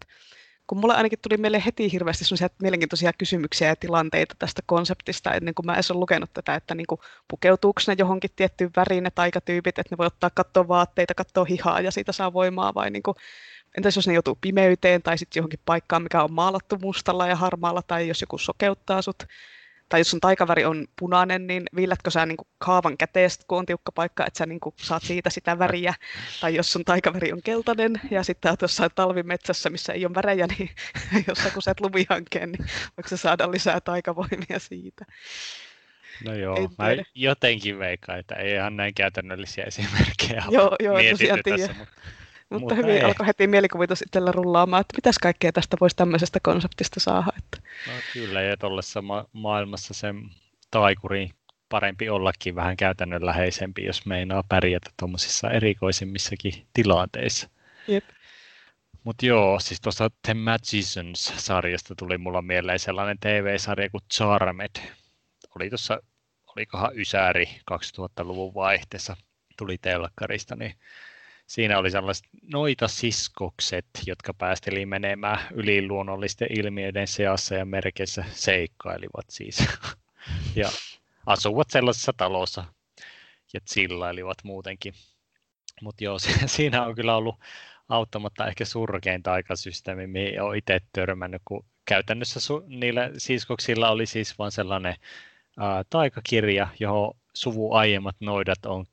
kun 0.67 0.77
mulle 0.77 0.95
ainakin 0.95 1.19
tuli 1.19 1.37
meille 1.37 1.63
heti 1.65 1.91
hirveästi 1.91 2.25
sellaisia 2.25 2.49
mielenkiintoisia 2.61 3.13
kysymyksiä 3.13 3.67
ja 3.67 3.75
tilanteita 3.75 4.35
tästä 4.39 4.61
konseptista, 4.65 5.33
ennen 5.33 5.53
kuin 5.55 5.65
mä 5.65 5.73
edes 5.73 5.91
olen 5.91 5.99
lukenut 5.99 6.29
tätä, 6.33 6.55
että 6.55 6.75
niin 6.75 6.87
kuin, 6.87 7.01
pukeutuuko 7.27 7.81
ne 7.87 7.95
johonkin 7.97 8.29
tiettyyn 8.35 8.71
väriin 8.75 9.03
ne 9.03 9.11
taikatyypit, 9.11 9.79
että 9.79 9.93
ne 9.93 9.97
voi 9.97 10.05
ottaa 10.05 10.29
katsoa 10.29 10.67
vaatteita, 10.67 11.13
katsoa 11.13 11.45
hihaa 11.45 11.81
ja 11.81 11.91
siitä 11.91 12.11
saa 12.11 12.33
voimaa, 12.33 12.73
vai 12.73 12.89
niin 12.89 13.03
kuin, 13.03 13.15
entäs 13.77 13.95
jos 13.95 14.07
ne 14.07 14.13
joutuu 14.13 14.37
pimeyteen 14.41 15.03
tai 15.03 15.17
sitten 15.17 15.39
johonkin 15.39 15.59
paikkaan, 15.65 16.03
mikä 16.03 16.23
on 16.23 16.33
maalattu 16.33 16.77
mustalla 16.81 17.27
ja 17.27 17.35
harmaalla, 17.35 17.81
tai 17.81 18.07
jos 18.07 18.21
joku 18.21 18.37
sokeuttaa 18.37 19.01
sut 19.01 19.23
tai 19.89 19.99
jos 19.99 20.09
sun 20.09 20.19
taikaväri 20.19 20.65
on 20.65 20.87
punainen, 20.99 21.47
niin 21.47 21.63
viillätkö 21.75 22.11
sä 22.11 22.25
niin 22.25 22.37
kaavan 22.57 22.97
käteestä, 22.97 23.45
kun 23.47 23.57
on 23.57 23.65
tiukka 23.65 23.91
paikka, 23.91 24.25
että 24.25 24.37
sä 24.37 24.45
niin 24.45 24.59
saat 24.75 25.03
siitä 25.03 25.29
sitä 25.29 25.59
väriä. 25.59 25.93
Tai 26.41 26.55
jos 26.55 26.71
sun 26.71 26.85
taikaväri 26.85 27.33
on 27.33 27.41
keltainen 27.43 28.01
ja 28.11 28.23
sitten 28.23 28.51
oot 28.51 28.61
jossain 28.61 28.91
talvimetsässä, 28.95 29.69
missä 29.69 29.93
ei 29.93 30.05
ole 30.05 30.15
värejä, 30.15 30.47
niin 30.57 30.69
jos 31.27 31.37
sä 31.37 31.49
kuset 31.49 31.79
lumihankkeen, 31.79 32.51
niin 32.51 32.65
voiko 32.97 33.09
sä 33.09 33.17
saada 33.17 33.51
lisää 33.51 33.81
taikavoimia 33.81 34.59
siitä? 34.59 35.05
No 36.25 36.33
joo, 36.33 36.69
mä 36.77 36.87
jotenkin 37.15 37.79
veikkaan, 37.79 38.19
että 38.19 38.35
ei 38.35 38.53
ihan 38.53 38.77
näin 38.77 38.93
käytännöllisiä 38.93 39.63
esimerkkejä 39.63 40.43
joo, 40.49 40.75
joo, 40.79 40.97
tosiaan 41.11 41.39
tässä, 41.43 41.73
mutta 41.73 41.93
mutta, 42.49 42.59
mutta 42.59 42.75
hyvin 42.75 42.95
ei. 42.95 43.03
alkoi 43.03 43.27
heti 43.27 43.47
mielikuvitus 43.47 44.01
itsellä 44.01 44.31
rullaamaan, 44.31 44.81
että 44.81 44.97
mitäs 44.97 45.19
kaikkea 45.19 45.51
tästä 45.51 45.77
voisi 45.81 45.95
tämmöisestä 45.95 46.39
konseptista 46.43 46.99
saada. 46.99 47.31
Että. 47.37 47.69
No 47.87 47.93
kyllä, 48.13 48.41
ja 48.41 48.57
tuollaisessa 48.57 49.01
ma- 49.01 49.25
maailmassa 49.33 49.93
sen 49.93 50.29
taikuri 50.71 51.29
parempi 51.69 52.09
ollakin 52.09 52.55
vähän 52.55 52.77
käytännönläheisempi, 52.77 53.85
jos 53.85 54.05
meinaa 54.05 54.43
pärjätä 54.49 54.89
tuommoisissa 54.99 55.49
erikoisimmissakin 55.49 56.67
tilanteissa. 56.73 57.49
Jep. 57.87 58.03
Mutta 59.03 59.25
joo, 59.25 59.59
siis 59.59 59.81
tuosta 59.81 60.09
The 60.21 60.33
Magicians-sarjasta 60.33 61.95
tuli 61.95 62.17
mulla 62.17 62.41
mieleen 62.41 62.79
sellainen 62.79 63.17
TV-sarja 63.19 63.89
kuin 63.89 64.03
Charmed. 64.13 64.75
Oli 65.55 65.69
tuossa, 65.69 65.99
olikohan 66.55 66.99
Ysääri 66.99 67.45
2000-luvun 67.71 68.53
vaihteessa, 68.53 69.17
tuli 69.57 69.77
telkkarista, 69.77 70.55
niin 70.55 70.75
siinä 71.47 71.77
oli 71.77 71.91
sellaiset 71.91 72.25
noita 72.53 72.87
siskokset, 72.87 73.85
jotka 74.05 74.33
päästeli 74.33 74.85
menemään 74.85 75.39
yliluonnollisten 75.53 76.47
ilmiöiden 76.59 77.07
seassa 77.07 77.55
ja 77.55 77.65
merkeissä 77.65 78.25
seikkailivat 78.31 79.25
siis. 79.29 79.67
ja 80.55 80.69
asuvat 81.25 81.69
sellaisessa 81.69 82.13
talossa 82.17 82.63
ja 83.53 83.59
chillailivat 83.59 84.37
muutenkin. 84.43 84.93
Mutta 85.81 86.03
joo, 86.03 86.17
siinä 86.45 86.85
on 86.85 86.95
kyllä 86.95 87.15
ollut 87.15 87.39
auttamatta 87.89 88.47
ehkä 88.47 88.65
surkein 88.65 89.23
taikasysteemi, 89.23 90.07
mihin 90.07 90.41
olen 90.41 90.57
itse 90.57 90.79
törmännyt, 90.93 91.41
kun 91.45 91.65
käytännössä 91.85 92.39
su- 92.39 92.63
niillä 92.67 93.11
siskoksilla 93.17 93.89
oli 93.89 94.05
siis 94.05 94.39
vain 94.39 94.51
sellainen 94.51 94.95
ää, 95.57 95.83
taikakirja, 95.89 96.67
johon 96.79 97.13
suvu 97.33 97.73
aiemmat 97.73 98.15
noidat 98.19 98.65
on 98.65 98.85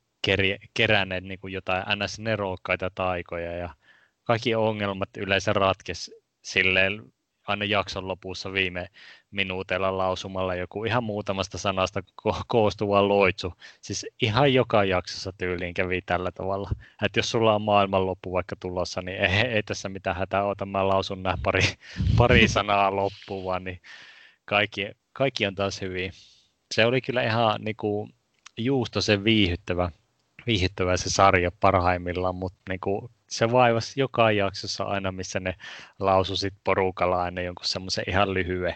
keränneet 0.73 1.23
niin 1.23 1.39
kuin 1.39 1.53
jotain 1.53 1.83
ns-nerokkaita 1.95 2.89
taikoja 2.95 3.51
ja 3.51 3.69
kaikki 4.23 4.55
ongelmat 4.55 5.09
yleensä 5.17 5.53
ratkes 5.53 6.11
silleen 6.41 7.13
aina 7.47 7.65
jakson 7.65 8.07
lopussa 8.07 8.53
viime 8.53 8.87
minuutilla 9.31 9.97
lausumalla 9.97 10.55
joku 10.55 10.85
ihan 10.85 11.03
muutamasta 11.03 11.57
sanasta 11.57 12.03
ko- 12.21 12.43
koostuva 12.47 13.07
loitsu. 13.07 13.53
Siis 13.81 14.05
ihan 14.21 14.53
joka 14.53 14.83
jaksossa 14.83 15.33
tyyliin 15.37 15.73
kävi 15.73 16.01
tällä 16.01 16.31
tavalla. 16.31 16.69
Että 17.05 17.19
jos 17.19 17.31
sulla 17.31 17.55
on 17.55 17.61
maailmanloppu 17.61 18.31
vaikka 18.31 18.55
tulossa, 18.59 19.01
niin 19.01 19.17
ei, 19.17 19.47
ei 19.47 19.63
tässä 19.63 19.89
mitään 19.89 20.15
hätää 20.15 20.43
ota. 20.43 20.65
Mä 20.65 20.87
lausun 20.87 21.23
nämä 21.23 21.35
pari, 21.43 21.61
pari 22.17 22.47
sanaa 22.47 22.95
loppuun, 22.95 23.63
niin 23.63 23.81
kaikki, 24.45 24.87
kaikki 25.13 25.45
on 25.45 25.55
taas 25.55 25.81
hyvin. 25.81 26.11
Se 26.73 26.85
oli 26.85 27.01
kyllä 27.01 27.23
ihan 27.23 27.61
niin 27.61 27.75
kuin, 27.75 28.13
juustosen 28.57 29.23
viihyttävä 29.23 29.91
viihdyttävä 30.47 30.97
se 30.97 31.09
sarja 31.09 31.51
parhaimmillaan, 31.59 32.35
mutta 32.35 32.59
niin 32.69 32.79
kuin 32.79 33.11
se 33.29 33.51
vaivasi 33.51 33.99
joka 33.99 34.31
jaksossa 34.31 34.83
aina, 34.83 35.11
missä 35.11 35.39
ne 35.39 35.55
laususit 35.99 36.53
porukalla 36.63 37.23
aina 37.23 37.41
jonkun 37.41 37.65
semmoisen 37.65 38.03
ihan 38.07 38.33
lyhyen, 38.33 38.75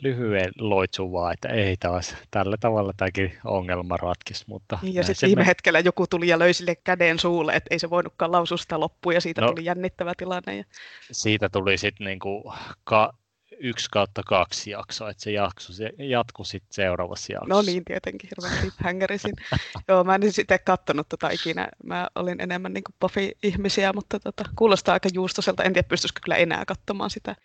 lyhyen 0.00 0.52
loitsun 0.58 1.12
vaan, 1.12 1.32
että 1.32 1.48
ei 1.48 1.76
taas, 1.76 2.16
tällä 2.30 2.56
tavalla 2.60 2.92
tämäkin 2.96 3.38
ongelma 3.44 3.96
ratkesi. 3.96 4.44
Mutta 4.46 4.78
niin, 4.82 4.94
ja 4.94 5.04
sitten 5.04 5.26
viime 5.26 5.42
me... 5.42 5.46
hetkellä 5.46 5.80
joku 5.80 6.06
tuli 6.06 6.28
ja 6.28 6.38
löi 6.38 6.54
sille 6.54 6.76
käden 6.76 7.18
suulle, 7.18 7.52
että 7.52 7.68
ei 7.70 7.78
se 7.78 7.90
voinutkaan 7.90 8.32
lausua 8.32 8.58
sitä 8.58 8.80
loppuun 8.80 9.14
ja 9.14 9.20
siitä 9.20 9.40
no, 9.40 9.46
tuli 9.46 9.64
jännittävä 9.64 10.12
tilanne. 10.16 10.56
Ja... 10.56 10.64
Siitä 11.12 11.48
tuli 11.48 11.78
sitten 11.78 12.04
niinku 12.04 12.54
ka- 12.84 13.14
yksi 13.62 13.88
kautta 13.90 14.22
kaksi 14.26 14.70
jaksoa, 14.70 15.10
että 15.10 15.22
se, 15.22 15.30
jakso, 15.30 15.72
se 15.72 15.92
jatkuu 15.98 16.44
sitten 16.44 16.74
seuraavassa 16.74 17.32
jaksossa. 17.32 17.54
No 17.54 17.62
niin, 17.62 17.84
tietenkin, 17.84 18.30
hirveän 18.30 18.72
hängärisin. 18.76 19.34
Joo, 19.88 20.04
mä 20.04 20.14
en 20.14 20.22
itse 20.22 20.58
katsonut 20.58 21.08
tota 21.08 21.30
ikinä. 21.30 21.68
Mä 21.84 22.08
olin 22.14 22.40
enemmän 22.40 22.72
niin 22.72 22.84
Buffy-ihmisiä, 23.00 23.92
mutta 23.92 24.20
tota, 24.20 24.44
kuulostaa 24.56 24.92
aika 24.92 25.08
juustoselta. 25.12 25.62
En 25.62 25.72
tiedä, 25.72 25.88
pystyisikö 25.88 26.20
kyllä 26.24 26.36
enää 26.36 26.64
katsomaan 26.64 27.10
sitä. 27.10 27.36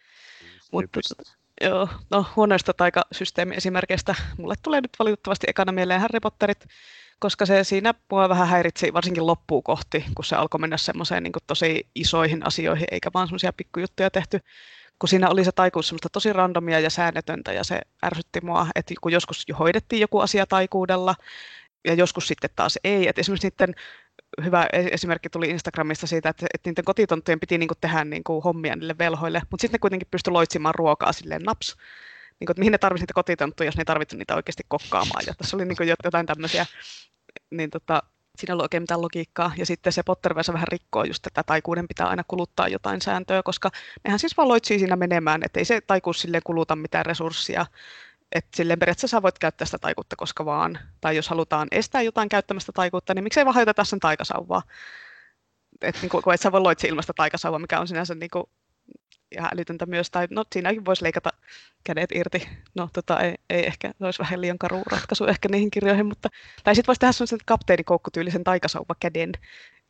Mutta, 0.71 0.99
tota, 1.07 1.31
joo, 1.61 1.89
no 2.09 2.25
huonoista 2.35 2.73
taikasysteemiesimerkkeistä 2.73 4.15
mulle 4.37 4.55
tulee 4.61 4.81
nyt 4.81 4.91
valitettavasti 4.99 5.47
ekana 5.49 5.71
mieleen 5.71 6.01
Harry 6.01 6.19
Potterit, 6.19 6.65
koska 7.19 7.45
se 7.45 7.63
siinä 7.63 7.93
mua 8.11 8.29
vähän 8.29 8.47
häiritsi 8.47 8.93
varsinkin 8.93 9.27
loppuun 9.27 9.63
kohti, 9.63 10.05
kun 10.15 10.25
se 10.25 10.35
alkoi 10.35 10.59
mennä 10.59 10.77
semmoiseen 10.77 11.23
niin 11.23 11.33
tosi 11.47 11.87
isoihin 11.95 12.47
asioihin, 12.47 12.87
eikä 12.91 13.09
vaan 13.13 13.27
semmoisia 13.27 13.53
pikkujuttuja 13.53 14.11
tehty 14.11 14.39
kun 14.99 15.09
siinä 15.09 15.29
oli 15.29 15.43
se 15.43 15.51
taikuus 15.51 15.87
semmoista 15.87 16.09
tosi 16.09 16.33
randomia 16.33 16.79
ja 16.79 16.89
säännötöntä 16.89 17.53
ja 17.53 17.63
se 17.63 17.81
ärsytti 18.05 18.41
mua, 18.41 18.67
että 18.75 18.93
kun 19.01 19.11
joskus 19.11 19.43
jo 19.47 19.55
hoidettiin 19.55 19.99
joku 19.99 20.19
asia 20.19 20.45
taikuudella 20.45 21.15
ja 21.85 21.93
joskus 21.93 22.27
sitten 22.27 22.49
taas 22.55 22.79
ei. 22.83 23.07
Että 23.07 23.21
esimerkiksi 23.21 23.47
niiden 23.47 23.75
hyvä 24.43 24.67
e-, 24.73 24.89
esimerkki 24.91 25.29
tuli 25.29 25.49
Instagramista 25.49 26.07
siitä, 26.07 26.29
että, 26.29 26.45
että 26.53 26.69
niiden 26.69 26.85
kotitonttujen 26.85 27.39
piti 27.39 27.57
niin 27.57 27.67
kuin 27.67 27.77
tehdä 27.81 28.03
niin 28.03 28.23
kuin 28.23 28.43
hommia 28.43 28.75
niille 28.75 28.95
velhoille, 28.97 29.41
mutta 29.51 29.61
sitten 29.61 29.77
ne 29.77 29.79
kuitenkin 29.79 30.07
pystyi 30.11 30.31
loitsimaan 30.31 30.75
ruokaa 30.75 31.13
silleen 31.13 31.43
naps. 31.43 31.75
Niin 32.39 32.45
kuin, 32.45 32.53
että 32.53 32.59
mihin 32.59 32.71
ne 32.71 32.77
tarvitsisi 32.77 33.03
niitä 33.03 33.13
kotitonttuja, 33.13 33.67
jos 33.67 33.77
ne 33.77 33.81
ei 33.81 33.85
tarvitse 33.85 34.17
niitä 34.17 34.35
oikeasti 34.35 34.63
kokkaamaan. 34.67 35.23
Ja 35.27 35.33
tässä 35.37 35.57
oli 35.57 35.65
niin 35.65 35.77
kuin 35.77 35.89
jotain 36.03 36.25
tämmöisiä 36.25 36.65
niin 37.51 37.69
tota, 37.69 38.03
siinä 38.37 38.51
ei 38.51 38.53
ollut 38.53 38.63
oikein 38.63 38.83
mitään 38.83 39.01
logiikkaa. 39.01 39.51
Ja 39.57 39.65
sitten 39.65 39.93
se 39.93 40.03
Potterverse 40.03 40.53
vähän 40.53 40.67
rikkoo 40.67 41.03
just 41.03 41.21
tätä 41.21 41.43
taikuuden 41.43 41.87
pitää 41.87 42.07
aina 42.07 42.23
kuluttaa 42.27 42.67
jotain 42.67 43.01
sääntöä, 43.01 43.43
koska 43.43 43.69
nehän 44.03 44.19
siis 44.19 44.37
vaan 44.37 44.49
loitsii 44.49 44.79
siinä 44.79 44.95
menemään, 44.95 45.41
että 45.43 45.59
ei 45.59 45.65
se 45.65 45.81
taikuus 45.81 46.21
silleen 46.21 46.41
kuluta 46.45 46.75
mitään 46.75 47.05
resurssia. 47.05 47.65
Että 48.31 48.57
silleen 48.57 48.79
periaatteessa 48.79 49.17
sä 49.17 49.21
voit 49.21 49.39
käyttää 49.39 49.65
sitä 49.65 49.77
taikuutta 49.77 50.15
koska 50.15 50.45
vaan. 50.45 50.79
Tai 51.01 51.15
jos 51.15 51.29
halutaan 51.29 51.67
estää 51.71 52.01
jotain 52.01 52.29
käyttämästä 52.29 52.71
taikuutta, 52.71 53.13
niin 53.13 53.23
miksei 53.23 53.45
vaan 53.45 53.55
hajoteta 53.55 53.83
sen 53.83 53.99
taikasauvaa. 53.99 54.61
Että 55.81 56.01
niin 56.01 56.09
kun 56.09 56.33
et 56.33 56.41
sä 56.41 56.51
voi 56.51 56.61
loitsi 56.61 56.87
ilmasta 56.87 57.13
taikasauvaa, 57.13 57.59
mikä 57.59 57.79
on 57.79 57.87
sinänsä 57.87 58.15
niin 58.15 58.29
kuin 58.29 58.43
ihan 59.31 59.49
älytöntä 59.53 59.85
myös. 59.85 60.09
Tai 60.09 60.27
no 60.29 60.45
siinäkin 60.53 60.85
voisi 60.85 61.03
leikata 61.03 61.29
kädet 61.83 62.11
irti. 62.11 62.49
No 62.75 62.89
tota, 62.93 63.19
ei, 63.19 63.35
ei 63.49 63.65
ehkä, 63.65 63.91
se 63.97 64.05
olisi 64.05 64.19
vähän 64.19 64.41
liian 64.41 64.57
karu 64.57 64.83
ratkaisu 64.91 65.25
ehkä 65.25 65.49
niihin 65.49 65.71
kirjoihin, 65.71 66.05
mutta... 66.05 66.29
Tai 66.63 66.75
sitten 66.75 66.87
voisi 66.87 66.99
tehdä 66.99 67.11
sellaisen 67.11 67.39
kapteenikoukkutyylisen 67.45 68.43
taikasauva 68.43 68.95
käden, 68.99 69.31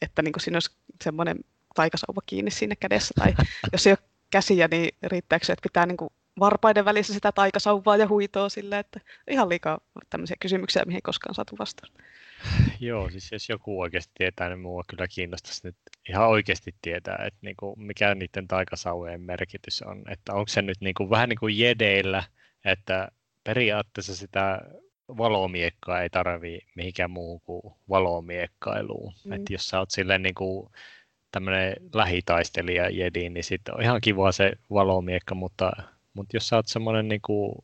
että 0.02 0.22
niin 0.22 0.34
siinä 0.38 0.56
olisi 0.56 0.72
semmoinen 1.04 1.38
taikasauva 1.76 2.22
kiinni 2.26 2.52
siinä 2.52 2.76
kädessä. 2.76 3.14
Tai 3.20 3.34
jos 3.74 3.88
ei 3.88 3.91
ole 3.91 4.10
käsiä, 4.30 4.68
niin 4.72 4.95
riittääkö 5.04 5.45
se, 5.45 5.54
että 5.54 5.64
pitää 5.64 5.86
niin 5.86 5.98
kuin 5.98 6.10
varpaiden 6.39 6.86
välissä 6.86 7.14
sitä 7.14 7.32
taikasauvaa 7.32 7.98
ja 7.98 8.08
huitoa 8.08 8.50
sille, 8.50 8.80
että 8.80 9.00
ihan 9.28 9.50
liikaa 9.50 9.80
tämmöisiä 10.10 10.38
kysymyksiä, 10.39 10.86
mihin 10.86 10.98
ei 10.98 11.02
koskaan 11.02 11.36
saatu 11.36 11.56
vastaus. 11.60 11.93
Joo, 12.79 13.09
siis 13.09 13.31
jos 13.31 13.49
joku 13.49 13.81
oikeasti 13.81 14.11
tietää, 14.17 14.49
niin 14.49 14.59
mua 14.59 14.83
kyllä 14.88 15.07
kiinnostaisi 15.07 15.61
nyt 15.63 15.75
ihan 16.09 16.27
oikeasti 16.27 16.75
tietää, 16.81 17.15
että 17.27 17.39
niinku, 17.41 17.75
mikä 17.75 18.15
niiden 18.15 18.47
taikasauvojen 18.47 19.21
merkitys 19.21 19.81
on. 19.81 20.03
Että 20.11 20.33
onko 20.33 20.47
se 20.47 20.61
nyt 20.61 20.81
niinku, 20.81 21.09
vähän 21.09 21.29
niin 21.29 21.39
kuin 21.39 21.59
jedeillä, 21.59 22.23
että 22.65 23.07
periaatteessa 23.43 24.15
sitä 24.15 24.61
valomiekkaa 25.17 26.01
ei 26.01 26.09
tarvi 26.09 26.59
mihinkään 26.75 27.11
muuhun 27.11 27.41
kuin 27.41 27.73
valomiekkailuun. 27.89 29.13
Mm. 29.25 29.31
Että 29.31 29.53
jos 29.53 29.67
sä 29.67 29.79
oot 29.79 29.91
silleen 29.91 30.21
niin 30.21 30.35
kuin 30.35 30.69
tämmöinen 31.31 31.73
lähitaistelija 31.93 32.89
jedi, 32.89 33.29
niin 33.29 33.43
sitten 33.43 33.75
on 33.75 33.81
ihan 33.81 34.01
kiva 34.01 34.31
se 34.31 34.51
valomiekka, 34.69 35.35
mutta, 35.35 35.71
mutta 36.13 36.35
jos 36.38 36.47
sä 36.47 36.55
oot 36.55 36.67
semmoinen 36.67 37.07
niin 37.07 37.21
kuin 37.21 37.55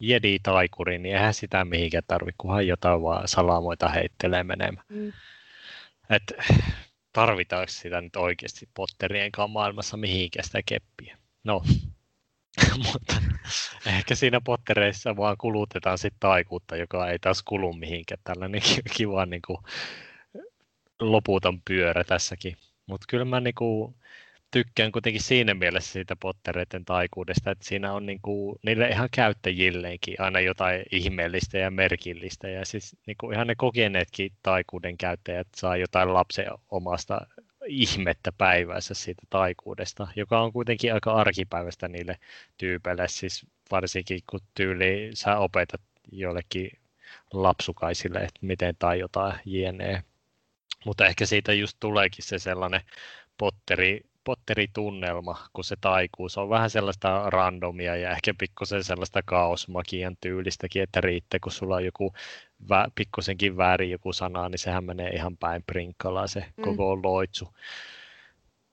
jedi-taikuri, 0.00 0.98
niin 0.98 1.14
eihän 1.14 1.34
sitä 1.34 1.64
mihinkään 1.64 2.02
tarvitse, 2.06 2.36
kunhan 2.38 2.66
jotain 2.66 3.02
vaan 3.02 3.28
salamoita 3.28 3.88
heittelee 3.88 4.44
menemään. 4.44 4.86
Mm. 4.88 5.12
Et, 6.10 6.22
tarvitaanko 7.12 7.70
sitä 7.72 8.00
nyt 8.00 8.16
oikeasti 8.16 8.68
Potterien 8.74 9.30
maailmassa 9.48 9.96
mihinkään 9.96 10.44
sitä 10.44 10.60
keppiä? 10.66 11.18
No, 11.44 11.62
mutta 12.92 13.14
ehkä 13.86 14.14
siinä 14.14 14.40
Pottereissa 14.40 15.16
vaan 15.16 15.36
kulutetaan 15.36 15.98
sitten 15.98 16.20
taikuutta, 16.20 16.76
joka 16.76 17.10
ei 17.10 17.18
taas 17.18 17.42
kulu 17.42 17.72
mihinkään. 17.72 18.20
Tällainen 18.24 18.62
kiva 18.96 19.26
niin 19.26 19.42
kuin, 19.46 19.58
loputon 21.00 21.62
pyörä 21.62 22.04
tässäkin. 22.04 22.56
Mutta 22.86 23.06
kyllä 23.08 23.24
mä 23.24 23.40
niin 23.40 23.54
kuin, 23.54 23.94
tykkään 24.50 24.92
kuitenkin 24.92 25.22
siinä 25.22 25.54
mielessä 25.54 25.92
siitä 25.92 26.16
Pottereiden 26.16 26.84
taikuudesta, 26.84 27.50
että 27.50 27.64
siinä 27.64 27.92
on 27.92 28.06
niin 28.06 28.20
kuin, 28.22 28.58
niille 28.62 28.88
ihan 28.88 29.08
käyttäjilleenkin 29.12 30.14
aina 30.18 30.40
jotain 30.40 30.82
ihmeellistä 30.92 31.58
ja 31.58 31.70
merkillistä. 31.70 32.48
Ja 32.48 32.64
siis 32.66 32.96
niin 33.06 33.16
kuin 33.20 33.34
ihan 33.34 33.46
ne 33.46 33.54
kokeneetkin 33.54 34.32
taikuuden 34.42 34.98
käyttäjät 34.98 35.48
saa 35.56 35.76
jotain 35.76 36.14
lapsen 36.14 36.46
omasta 36.70 37.26
ihmettä 37.66 38.32
päivässä 38.32 38.94
siitä 38.94 39.22
taikuudesta, 39.30 40.08
joka 40.16 40.40
on 40.40 40.52
kuitenkin 40.52 40.94
aika 40.94 41.12
arkipäivästä 41.12 41.88
niille 41.88 42.18
tyypeille, 42.58 43.08
siis 43.08 43.46
varsinkin 43.70 44.20
kun 44.30 44.40
tyyli 44.54 45.10
sä 45.14 45.38
opetat 45.38 45.80
jollekin 46.12 46.70
lapsukaisille, 47.32 48.18
että 48.18 48.40
miten 48.40 48.76
tai 48.78 48.98
jotain 48.98 49.40
jne. 49.44 50.04
Mutta 50.84 51.06
ehkä 51.06 51.26
siitä 51.26 51.52
just 51.52 51.76
tuleekin 51.80 52.24
se 52.24 52.38
sellainen 52.38 52.80
potteri, 53.38 54.09
potteritunnelma, 54.30 55.38
kun 55.52 55.64
se 55.64 55.76
taikuu. 55.80 56.28
Se 56.28 56.40
on 56.40 56.48
vähän 56.48 56.70
sellaista 56.70 57.30
randomia 57.30 57.96
ja 57.96 58.10
ehkä 58.10 58.34
pikkusen 58.38 58.84
sellaista 58.84 59.20
kaosmakian 59.24 60.16
tyylistäkin, 60.20 60.82
että 60.82 61.00
riittää, 61.00 61.40
kun 61.42 61.52
sulla 61.52 61.76
on 61.76 61.84
joku 61.84 62.12
vä, 62.68 62.86
pikkusenkin 62.94 63.56
väärin 63.56 63.90
joku 63.90 64.12
sana, 64.12 64.48
niin 64.48 64.58
sehän 64.58 64.84
menee 64.84 65.10
ihan 65.10 65.36
päin 65.36 65.62
prinkkalaa 65.66 66.26
se 66.26 66.44
mm. 66.56 66.64
koko 66.64 67.02
loitsu. 67.02 67.48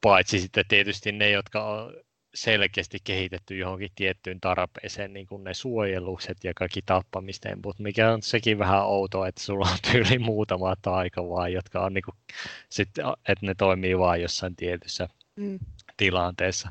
Paitsi 0.01 0.39
sitten 0.39 0.66
tietysti 0.68 1.12
ne, 1.12 1.30
jotka 1.30 1.64
on 1.64 1.93
selkeästi 2.34 2.97
kehitetty 3.03 3.58
johonkin 3.58 3.91
tiettyyn 3.95 4.39
tarpeeseen, 4.41 5.14
niin 5.14 5.28
kuin 5.28 5.43
ne 5.43 5.53
suojelukset 5.53 6.43
ja 6.43 6.53
kaikki 6.53 6.82
tappamisten, 6.82 7.60
mutta 7.66 7.84
mikä 7.84 8.12
on 8.14 8.22
sekin 8.22 8.60
vähän 8.60 8.86
outoa, 8.86 9.28
että 9.28 9.41
sulla 9.41 9.68
on 9.72 9.78
tyyli 9.91 10.20
muutama 10.20 10.76
taika 10.82 11.30
vaan, 11.30 11.53
jotka 11.53 11.80
on 11.80 11.93
niin 11.93 12.03
kuin, 12.03 12.16
sit, 12.70 12.89
että 13.30 13.45
ne 13.45 13.55
toimii 13.55 13.97
vain 13.97 14.22
jossain 14.22 14.55
tietyssä 14.55 15.08
mm. 15.38 15.59
tilanteessa. 15.97 16.69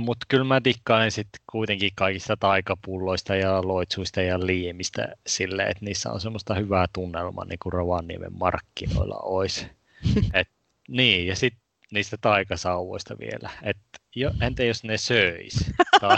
Mutta 0.00 0.26
kyllä 0.28 0.44
mä 0.44 0.64
dikkaan 0.64 1.10
sitten 1.10 1.40
kuitenkin 1.50 1.90
kaikista 1.94 2.36
taikapulloista 2.36 3.36
ja 3.36 3.66
loitsuista 3.66 4.22
ja 4.22 4.46
liimistä 4.46 5.08
sille, 5.26 5.62
että 5.62 5.84
niissä 5.84 6.10
on 6.10 6.20
semmoista 6.20 6.54
hyvää 6.54 6.86
tunnelmaa, 6.92 7.44
niin 7.44 7.58
kuin 7.62 7.72
Rovaniemen 7.72 8.38
markkinoilla 8.38 9.18
olisi. 9.22 9.66
Et, 10.34 10.48
niin, 10.88 11.26
ja 11.26 11.36
sitten 11.36 11.62
niistä 11.92 12.16
taikasauvoista 12.20 13.18
vielä. 13.18 13.50
Et, 13.62 13.76
jo, 14.14 14.30
entä 14.40 14.64
jos 14.64 14.84
ne 14.84 14.98
söis? 14.98 15.70
tai, 16.00 16.16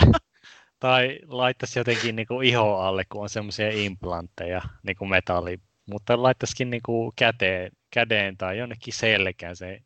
tai 0.79 1.19
laittaisi 1.27 1.79
jotenkin 1.79 2.15
niin 2.15 2.27
kuin 2.27 2.47
iho 2.47 2.77
alle, 2.77 3.05
kun 3.09 3.21
on 3.21 3.29
semmoisia 3.29 3.69
implantteja, 3.71 4.61
niin 4.83 4.97
kuin 4.97 5.09
metalli, 5.09 5.59
mutta 5.89 6.23
laittaisikin 6.23 6.69
niin 6.69 6.83
kuin 6.85 7.11
käteen, 7.15 7.71
kädeen 7.91 8.37
tai 8.37 8.57
jonnekin 8.57 8.93
selkään 8.93 9.55
se 9.55 9.81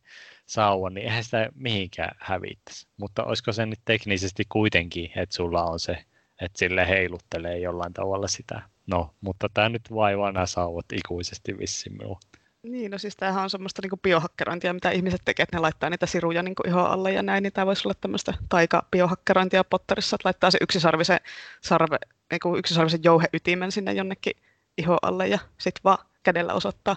sauva, 0.54 0.90
niin 0.90 1.08
eihän 1.08 1.24
sitä 1.24 1.50
mihinkään 1.56 2.16
hävittäisi. 2.20 2.88
Mutta 2.98 3.24
olisiko 3.24 3.52
se 3.54 3.66
nyt 3.66 3.80
teknisesti 3.86 4.44
kuitenkin, 4.50 5.12
että 5.16 5.36
sulla 5.36 5.64
on 5.64 5.80
se, 5.80 5.98
että 6.42 6.60
sille 6.60 6.88
heiluttelee 6.88 7.60
jollain 7.60 7.94
tavalla 7.94 8.28
sitä. 8.28 8.62
No, 8.88 9.14
mutta 9.22 9.50
tämä 9.54 9.70
nyt 9.70 9.82
vaivaa 9.94 10.32
nämä 10.32 10.46
sauvat 10.46 10.86
ikuisesti 10.94 11.58
vissiin 11.58 11.98
minua. 11.98 12.20
Niin, 12.64 12.92
no 12.92 12.98
siis 12.98 13.16
tämähän 13.16 13.44
on 13.44 13.50
semmoista 13.50 13.82
niin 13.82 14.00
biohakkerointia, 14.02 14.74
mitä 14.74 14.92
ihmiset 14.92 15.22
tekevät, 15.26 15.50
että 15.50 15.58
ne 15.58 15.62
laittaa 15.62 15.90
niitä 15.90 16.06
siruja 16.06 16.44
niin 16.44 16.56
ihon 16.68 16.86
alle 16.86 17.12
ja 17.12 17.24
näin, 17.24 17.44
niin 17.44 17.54
tämä 17.54 17.66
voisi 17.66 17.88
olla 17.88 17.98
tämmöistä 18.02 18.34
taika-biohakkerointia 18.50 19.64
Potterissa, 19.64 20.16
että 20.16 20.28
laittaa 20.28 20.52
se 20.52 20.58
yksisarvisen, 20.62 21.20
sarve, 21.62 21.98
niin 22.32 22.58
yksisarvisen 22.58 23.04
jouheytimen 23.04 23.72
sinne 23.72 23.94
jonnekin 23.94 24.34
ihon 24.78 24.98
alle 25.02 25.28
ja 25.28 25.40
sitten 25.58 25.84
vaan 25.84 26.06
kädellä 26.24 26.54
osoittaa. 26.54 26.96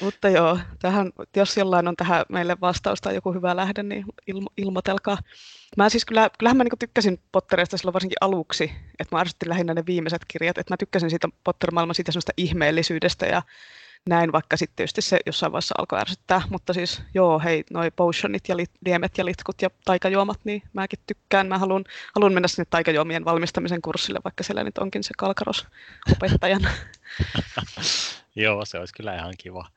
Mutta 0.00 0.28
joo, 0.28 0.58
tähän, 0.78 1.12
jos 1.36 1.56
jollain 1.56 1.88
on 1.88 1.96
tähän 1.96 2.24
meille 2.28 2.56
vastaus 2.60 3.00
tai 3.00 3.14
joku 3.14 3.32
hyvä 3.32 3.56
lähde, 3.56 3.82
niin 3.82 4.04
ilmo, 4.26 4.48
ilmoitelkaa. 4.56 5.18
Mä 5.76 5.88
siis 5.88 6.04
kyllä, 6.04 6.30
kyllähän 6.38 6.56
mä 6.56 6.64
niin 6.64 6.78
tykkäsin 6.78 7.20
Potterista 7.32 7.76
silloin 7.76 7.92
varsinkin 7.94 8.16
aluksi, 8.20 8.72
että 8.98 9.16
mä 9.16 9.20
ärsyttin 9.20 9.48
lähinnä 9.48 9.74
ne 9.74 9.86
viimeiset 9.86 10.22
kirjat, 10.28 10.58
että 10.58 10.72
mä 10.72 10.76
tykkäsin 10.76 11.10
siitä 11.10 11.28
Potter-maailman 11.44 11.94
siitä 11.94 12.32
ihmeellisyydestä 12.36 13.26
ja 13.26 13.42
näin, 14.08 14.32
vaikka 14.32 14.56
sitten 14.56 14.76
tietysti 14.76 15.02
se 15.02 15.18
jossain 15.26 15.52
vaiheessa 15.52 15.74
alkoi 15.78 16.00
ärsyttää, 16.00 16.42
mutta 16.50 16.72
siis 16.72 17.02
joo, 17.14 17.38
hei, 17.38 17.64
noi 17.70 17.90
potionit 17.90 18.48
ja 18.48 18.56
li, 18.56 18.64
liemet 18.84 19.18
ja 19.18 19.24
litkut 19.24 19.62
ja 19.62 19.70
taikajuomat, 19.84 20.40
niin 20.44 20.62
mäkin 20.72 20.98
tykkään. 21.06 21.46
Mä 21.46 21.58
haluan, 21.58 21.84
haluan 22.14 22.32
mennä 22.32 22.48
sinne 22.48 22.66
taikajuomien 22.70 23.24
valmistamisen 23.24 23.82
kurssille, 23.82 24.20
vaikka 24.24 24.44
siellä 24.44 24.64
nyt 24.64 24.78
onkin 24.78 25.04
se 25.04 25.10
kalkaros 25.18 25.66
opettajana. 26.12 26.70
joo, 28.36 28.64
se 28.64 28.78
olisi 28.78 28.94
kyllä 28.94 29.14
ihan 29.14 29.34
kiva. 29.38 29.68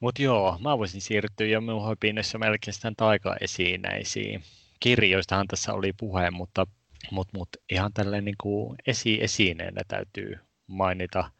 Mutta 0.00 0.22
joo, 0.22 0.58
mä 0.60 0.78
voisin 0.78 1.00
siirtyä 1.00 1.46
jo 1.46 1.60
minun 1.60 1.82
hoipinessa 1.82 2.38
melkein 2.38 2.96
taikaesineisiin. 2.96 4.42
Kirjoistahan 4.80 5.48
tässä 5.48 5.72
oli 5.72 5.92
puhe, 5.92 6.30
mutta, 6.30 6.66
mutta, 7.10 7.38
mutta 7.38 7.58
ihan 7.70 7.92
tälleen 7.92 8.24
niin 8.24 8.36
kuin 8.42 8.76
esi-esineenä 8.86 9.80
täytyy 9.88 10.38
mainita 10.66 11.30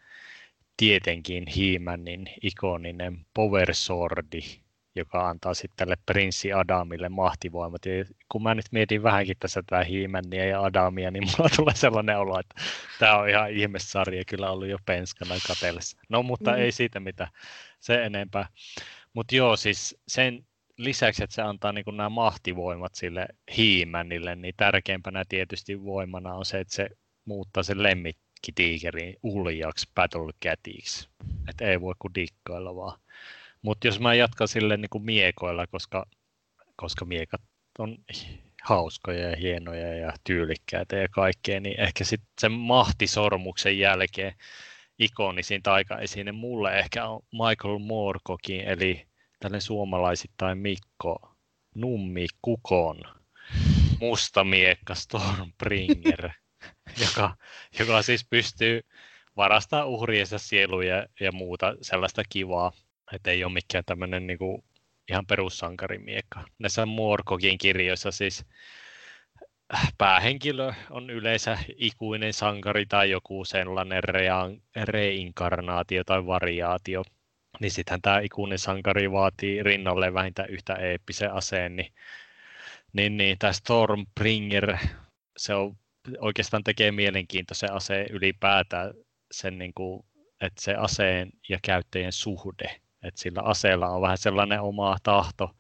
tietenkin 0.77 1.47
Hiimänin 1.47 2.27
ikoninen 2.43 3.27
Power 3.35 3.74
Swordi, 3.74 4.41
joka 4.95 5.29
antaa 5.29 5.55
sitten 5.55 5.77
tälle 5.77 5.97
prinssi 6.07 6.53
Adamille 6.53 7.09
mahtivoimat. 7.09 7.87
Ja 7.87 8.05
kun 8.29 8.43
mä 8.43 8.55
nyt 8.55 8.66
mietin 8.70 9.03
vähänkin 9.03 9.37
tässä 9.41 9.62
tätä 9.62 9.85
Hiimäniä 9.85 10.45
ja 10.45 10.62
Adamia, 10.62 11.11
niin 11.11 11.24
mulla 11.39 11.51
tulee 11.57 11.74
sellainen 11.74 12.18
olo, 12.18 12.41
että 12.41 12.55
tämä 12.99 13.18
on 13.18 13.29
ihan 13.29 13.51
ihmessarja 13.51 14.24
kyllä 14.24 14.51
ollut 14.51 14.68
jo 14.68 14.79
penskana 14.87 15.35
katellessa. 15.49 15.99
No, 16.09 16.22
mutta 16.22 16.51
mm. 16.51 16.59
ei 16.59 16.72
siitä 16.72 17.01
mitä 17.01 17.29
se 17.81 18.05
enempää. 18.05 18.49
Mutta 19.14 19.37
joo, 19.37 19.57
siis 19.57 19.97
sen 20.09 20.47
lisäksi, 20.79 21.24
että 21.24 21.35
se 21.35 21.43
antaa 21.43 21.72
niin 21.72 21.85
nämä 21.97 22.09
mahtivoimat 22.09 22.95
sille 22.95 23.27
Hiimänille, 23.57 24.37
niin 24.37 24.55
tärkeimpänä 24.57 25.24
tietysti 25.29 25.85
voimana 25.85 26.35
on 26.35 26.45
se, 26.45 26.61
että 26.61 26.74
se 26.74 26.89
muuttaa 27.24 27.62
sen 27.62 27.83
lemmit 27.83 28.16
tiikerin 28.55 29.17
uljaksi 29.23 29.89
battle 29.95 30.33
catiksi. 30.45 31.09
Että 31.49 31.65
ei 31.65 31.81
voi 31.81 31.95
kuin 31.99 32.15
dikkailla 32.15 32.77
vaan. 32.77 32.99
Mutta 33.63 33.87
jos 33.87 34.01
mä 34.01 34.15
jatkan 34.15 34.49
sille 34.49 34.77
niin 34.77 35.05
miekoilla, 35.05 35.67
koska, 35.67 36.07
koska 36.77 37.05
miekat 37.05 37.41
on 37.79 37.99
hauskoja 38.63 39.31
ja 39.31 39.37
hienoja 39.37 39.97
ja 39.97 40.13
tyylikkäitä 40.25 40.97
ja 40.97 41.09
kaikkea, 41.09 41.61
niin 41.61 41.81
ehkä 41.81 42.05
sitten 42.05 42.29
sen 42.41 42.53
mahtisormuksen 42.53 43.79
jälkeen 43.79 44.35
ikonisin 44.99 45.63
taikaesine 45.63 46.33
mulle 46.33 46.79
ehkä 46.79 47.09
on 47.09 47.21
Michael 47.33 47.79
Moorcokin, 47.79 48.61
eli 48.61 49.07
tällainen 49.41 49.61
suomalaisittain 49.61 50.59
Mikko 50.59 51.37
Nummi 51.75 52.27
Kukon 52.43 53.01
musta 54.01 54.45
miekka 54.45 54.95
Stormbringer. 54.95 56.31
joka, 57.07 57.37
joka 57.78 58.03
siis 58.03 58.26
pystyy 58.30 58.80
varastaa 59.37 59.84
uhriensa 59.84 60.39
sieluja 60.39 61.07
ja 61.20 61.32
muuta 61.32 61.74
sellaista 61.82 62.22
kivaa, 62.28 62.72
että 63.12 63.30
ei 63.30 63.45
ole 63.45 63.53
mikään 63.53 63.84
tämmöinen 63.84 64.26
niin 64.26 64.39
kuin 64.39 64.64
ihan 65.09 65.26
perussankarimiekka. 65.26 66.45
Näissä 66.59 66.87
Moorkokin 66.87 67.59
kirjoissa 67.59 68.11
siis 68.11 68.45
päähenkilö 69.99 70.72
on 70.91 71.11
yleensä 71.11 71.59
ikuinen 71.76 72.32
sankari 72.32 72.87
tai 72.87 73.11
joku 73.11 73.45
sellainen 73.45 74.05
rea- 74.05 74.84
reinkarnaatio 74.84 76.05
tai 76.05 76.26
variaatio. 76.26 77.03
Niin 77.61 77.70
sittenhän 77.70 78.03
tämä 78.03 78.20
ikuinen 78.20 78.59
sankari 78.59 79.12
vaatii 79.12 79.62
rinnalle 79.62 80.14
vähintään 80.14 80.51
yhtä 80.51 80.74
eeppisen 80.74 81.32
aseen, 81.32 81.76
niin, 81.76 81.93
niin, 82.93 83.16
niin 83.16 83.39
tämä 83.39 83.53
Stormbringer, 83.53 84.76
se 85.37 85.55
on, 85.55 85.76
oikeastaan 86.19 86.65
tekee 86.65 86.93
mielenkiintoisen 86.93 87.73
aseen 87.73 88.07
ylipäätään 88.11 88.95
sen, 89.31 89.59
niin 89.59 89.75
kuin, 89.75 90.05
että 90.41 90.63
se 90.63 90.75
aseen 90.75 91.31
ja 91.49 91.59
käyttäjien 91.63 92.13
suhde, 92.13 92.81
että 93.03 93.21
sillä 93.21 93.43
aseella 93.43 93.89
on 93.89 94.03
vähän 94.03 94.19
sellainen 94.19 94.61
oma 94.61 94.97
tahto, 95.03 95.51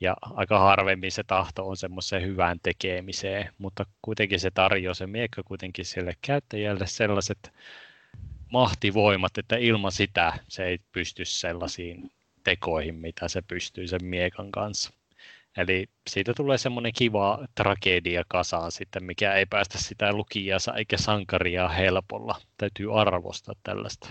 ja 0.00 0.16
aika 0.20 0.58
harvemmin 0.58 1.12
se 1.12 1.22
tahto 1.24 1.68
on 1.68 1.76
semmoiseen 1.76 2.22
hyvään 2.22 2.58
tekemiseen, 2.62 3.50
mutta 3.58 3.86
kuitenkin 4.02 4.40
se 4.40 4.50
tarjoaa 4.50 4.94
se 4.94 5.06
miekka 5.06 5.42
kuitenkin 5.42 5.84
sille 5.84 6.14
käyttäjälle 6.20 6.86
sellaiset 6.86 7.52
mahtivoimat, 8.52 9.38
että 9.38 9.56
ilman 9.56 9.92
sitä 9.92 10.32
se 10.48 10.64
ei 10.64 10.78
pysty 10.92 11.24
sellaisiin 11.24 12.10
tekoihin, 12.44 12.94
mitä 12.94 13.28
se 13.28 13.42
pystyy 13.42 13.88
sen 13.88 14.04
miekan 14.04 14.50
kanssa. 14.50 14.90
Eli 15.56 15.86
siitä 16.10 16.32
tulee 16.36 16.58
semmoinen 16.58 16.92
kiva 16.92 17.46
tragedia 17.54 18.22
kasaan 18.28 18.72
sitten, 18.72 19.04
mikä 19.04 19.34
ei 19.34 19.46
päästä 19.46 19.78
sitä 19.78 20.12
lukijansa 20.12 20.74
eikä 20.74 20.96
sankaria 20.96 21.68
helpolla. 21.68 22.40
Täytyy 22.58 23.00
arvostaa 23.00 23.54
tällaista. 23.62 24.08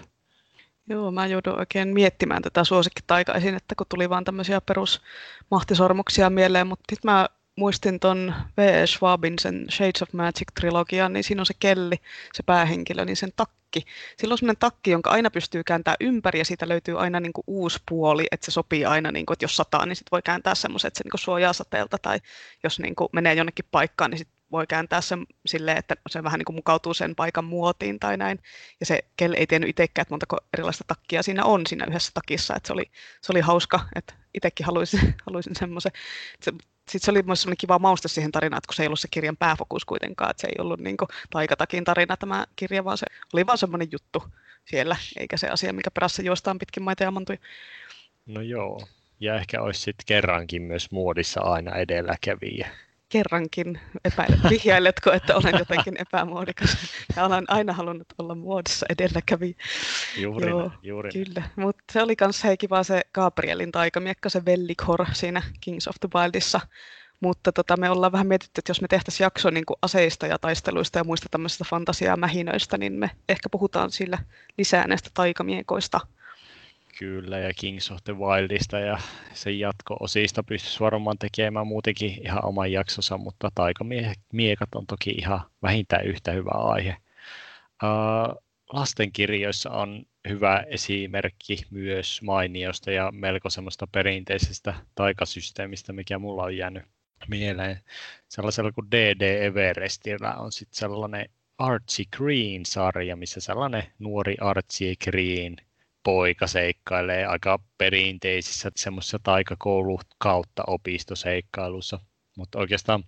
Joo, 0.89 1.11
mä 1.11 1.27
joudun 1.27 1.59
oikein 1.59 1.87
miettimään 1.87 2.41
tätä 2.41 2.63
suosikkitaikaisin, 2.63 3.55
että 3.55 3.75
kun 3.75 3.85
tuli 3.89 4.09
vaan 4.09 4.23
tämmöisiä 4.23 4.61
perusmahtisormuksia 4.61 6.29
mieleen, 6.29 6.67
mutta 6.67 6.83
sitten 6.95 7.11
mä 7.11 7.27
muistin 7.61 7.99
ton 7.99 8.33
V. 8.57 8.85
Schwabin 8.85 9.39
sen 9.39 9.65
Shades 9.69 10.01
of 10.01 10.09
Magic-trilogian, 10.13 11.13
niin 11.13 11.23
siinä 11.23 11.41
on 11.41 11.45
se 11.45 11.53
Kelli, 11.59 11.95
se 12.33 12.43
päähenkilö, 12.43 13.05
niin 13.05 13.15
sen 13.15 13.31
takki. 13.35 13.81
Sillä 14.17 14.31
on 14.31 14.37
semmoinen 14.37 14.59
takki, 14.59 14.91
jonka 14.91 15.09
aina 15.09 15.31
pystyy 15.31 15.63
kääntämään 15.63 15.97
ympäri 15.99 16.39
ja 16.39 16.45
siitä 16.45 16.67
löytyy 16.67 16.99
aina 16.99 17.19
niin 17.19 17.33
kuin 17.33 17.43
uusi 17.47 17.79
puoli, 17.89 18.25
että 18.31 18.45
se 18.45 18.51
sopii 18.51 18.85
aina, 18.85 19.11
niin 19.11 19.25
kuin, 19.25 19.35
että 19.35 19.43
jos 19.43 19.55
sataa, 19.55 19.85
niin 19.85 19.95
sit 19.95 20.11
voi 20.11 20.21
kääntää 20.21 20.55
semmoisen, 20.55 20.87
että 20.87 20.97
se 20.97 21.03
niin 21.03 21.11
kuin 21.11 21.19
suojaa 21.19 21.53
sateelta 21.53 21.97
tai 21.97 22.19
jos 22.63 22.79
niin 22.79 22.95
kuin 22.95 23.09
menee 23.13 23.33
jonnekin 23.33 23.65
paikkaan, 23.71 24.11
niin 24.11 24.19
sit 24.19 24.29
voi 24.51 24.67
kääntää 24.67 25.01
sen 25.01 25.25
silleen, 25.45 25.77
että 25.77 25.95
se 26.09 26.23
vähän 26.23 26.37
niin 26.37 26.45
kuin 26.45 26.55
mukautuu 26.55 26.93
sen 26.93 27.15
paikan 27.15 27.45
muotiin 27.45 27.99
tai 27.99 28.17
näin. 28.17 28.39
Ja 28.79 28.85
se 28.85 28.99
Kell 29.17 29.33
ei 29.33 29.47
tiennyt 29.47 29.69
itsekään, 29.69 30.03
että 30.03 30.13
montako 30.13 30.37
erilaista 30.53 30.83
takkia 30.87 31.23
siinä 31.23 31.45
on 31.45 31.67
siinä 31.67 31.85
yhdessä 31.85 32.11
takissa. 32.13 32.55
Että 32.55 32.67
se, 32.67 32.73
oli, 32.73 32.91
se 33.21 33.31
oli 33.31 33.39
hauska, 33.39 33.79
että 33.95 34.13
itsekin 34.33 34.65
haluaisin, 34.65 35.15
haluaisin 35.25 35.55
semmoisen. 35.55 35.91
Sitten 36.41 37.01
se 37.01 37.11
oli 37.11 37.21
myös 37.21 37.47
kiva 37.57 37.79
mausta 37.79 38.07
siihen 38.07 38.31
tarinaan, 38.31 38.57
että 38.57 38.67
kun 38.67 38.75
se 38.75 38.83
ei 38.83 38.87
ollut 38.87 38.99
se 38.99 39.07
kirjan 39.11 39.37
pääfokus 39.37 39.85
kuitenkaan, 39.85 40.31
että 40.31 40.41
se 40.41 40.47
ei 40.47 40.55
ollut 40.59 40.79
niin 40.79 40.97
kuin 40.97 41.07
taikatakin 41.29 41.83
tarina 41.83 42.17
tämä 42.17 42.45
kirja, 42.55 42.83
vaan 42.83 42.97
se 42.97 43.05
oli 43.33 43.47
vaan 43.47 43.57
semmoinen 43.57 43.87
juttu 43.91 44.23
siellä, 44.65 44.95
eikä 45.19 45.37
se 45.37 45.47
asia, 45.47 45.73
mikä 45.73 45.91
perässä 45.91 46.21
juostaan 46.21 46.59
pitkin 46.59 46.83
maita 46.83 47.03
ja 47.03 47.11
mantuja. 47.11 47.37
No 48.25 48.41
joo, 48.41 48.87
ja 49.19 49.35
ehkä 49.35 49.61
olisi 49.61 49.81
sitten 49.81 50.05
kerrankin 50.05 50.61
myös 50.61 50.91
muodissa 50.91 51.41
aina 51.41 51.75
edelläkävijä 51.75 52.71
kerrankin 53.11 53.79
epäile, 54.05 54.37
vihjailetko, 54.49 55.11
että 55.11 55.35
olen 55.35 55.59
jotenkin 55.59 55.95
epämuodikas. 55.99 56.77
Ja 57.15 57.25
olen 57.25 57.45
aina 57.47 57.73
halunnut 57.73 58.07
olla 58.17 58.35
muodissa 58.35 58.85
edelläkävi. 58.89 59.55
Juuri, 60.17 60.49
Joo, 60.49 60.71
juuri. 60.83 61.09
Kyllä, 61.11 61.43
mutta 61.55 61.83
se 61.91 62.01
oli 62.01 62.15
myös 62.21 62.43
hei 62.43 62.57
kiva 62.57 62.83
se 62.83 63.01
Gabrielin 63.13 63.71
taikamiekka, 63.71 64.29
se 64.29 64.45
Vellikhor 64.45 65.05
siinä 65.13 65.41
Kings 65.61 65.87
of 65.87 65.95
the 65.99 66.09
Wildissa. 66.15 66.59
Mutta 67.19 67.51
tota, 67.51 67.77
me 67.77 67.89
ollaan 67.89 68.11
vähän 68.11 68.27
mietitty, 68.27 68.59
että 68.59 68.69
jos 68.69 68.81
me 68.81 68.87
tehtäisiin 68.87 69.25
jakso 69.25 69.49
niin 69.49 69.65
kuin 69.65 69.77
aseista 69.81 70.27
ja 70.27 70.39
taisteluista 70.39 70.99
ja 70.99 71.03
muista 71.03 71.27
tämmöisistä 71.31 71.65
fantasiaa 71.69 72.17
mähinöistä, 72.17 72.77
niin 72.77 72.93
me 72.93 73.11
ehkä 73.29 73.49
puhutaan 73.49 73.91
sillä 73.91 74.17
lisää 74.57 74.87
näistä 74.87 75.09
taikamiekoista– 75.13 75.99
Kyllä, 77.01 77.39
ja 77.39 77.53
Kings 77.59 77.91
of 77.91 77.99
the 78.03 78.13
Wildista 78.17 78.79
ja 78.79 78.97
sen 79.33 79.59
jatko-osista 79.59 80.43
pystyisi 80.43 80.79
varmaan 80.79 81.17
tekemään 81.17 81.67
muutenkin 81.67 82.25
ihan 82.25 82.45
oman 82.45 82.71
jaksonsa, 82.71 83.17
mutta 83.17 83.49
taikamiekat 83.55 84.75
on 84.75 84.87
toki 84.87 85.09
ihan 85.09 85.41
vähintään 85.61 86.05
yhtä 86.05 86.31
hyvä 86.31 86.51
aihe. 86.53 86.97
Uh, 87.83 88.43
lastenkirjoissa 88.73 89.71
on 89.71 90.05
hyvä 90.29 90.63
esimerkki 90.67 91.65
myös 91.71 92.21
mainiosta 92.21 92.91
ja 92.91 93.11
melko 93.11 93.49
semmoista 93.49 93.87
perinteisestä 93.87 94.73
taikasysteemistä, 94.95 95.93
mikä 95.93 96.19
mulla 96.19 96.43
on 96.43 96.57
jäänyt 96.57 96.83
mieleen. 97.27 97.79
Sellaisella 98.29 98.71
kuin 98.71 98.91
D.D. 98.91 99.45
Everestillä 99.45 100.33
on 100.33 100.51
sitten 100.51 100.77
sellainen 100.79 101.29
Archie 101.57 102.05
Green-sarja, 102.17 103.15
missä 103.15 103.39
sellainen 103.39 103.83
nuori 103.99 104.35
Archie 104.39 104.95
Green– 104.95 105.57
poika 106.03 106.47
seikkailee 106.47 107.25
aika 107.25 107.59
perinteisissä 107.77 108.71
semmoisissa 108.75 109.19
taikakoulu 109.23 109.99
kautta 110.17 110.63
opistoseikkailussa. 110.67 111.99
Mutta 112.37 112.59
oikeastaan 112.59 113.03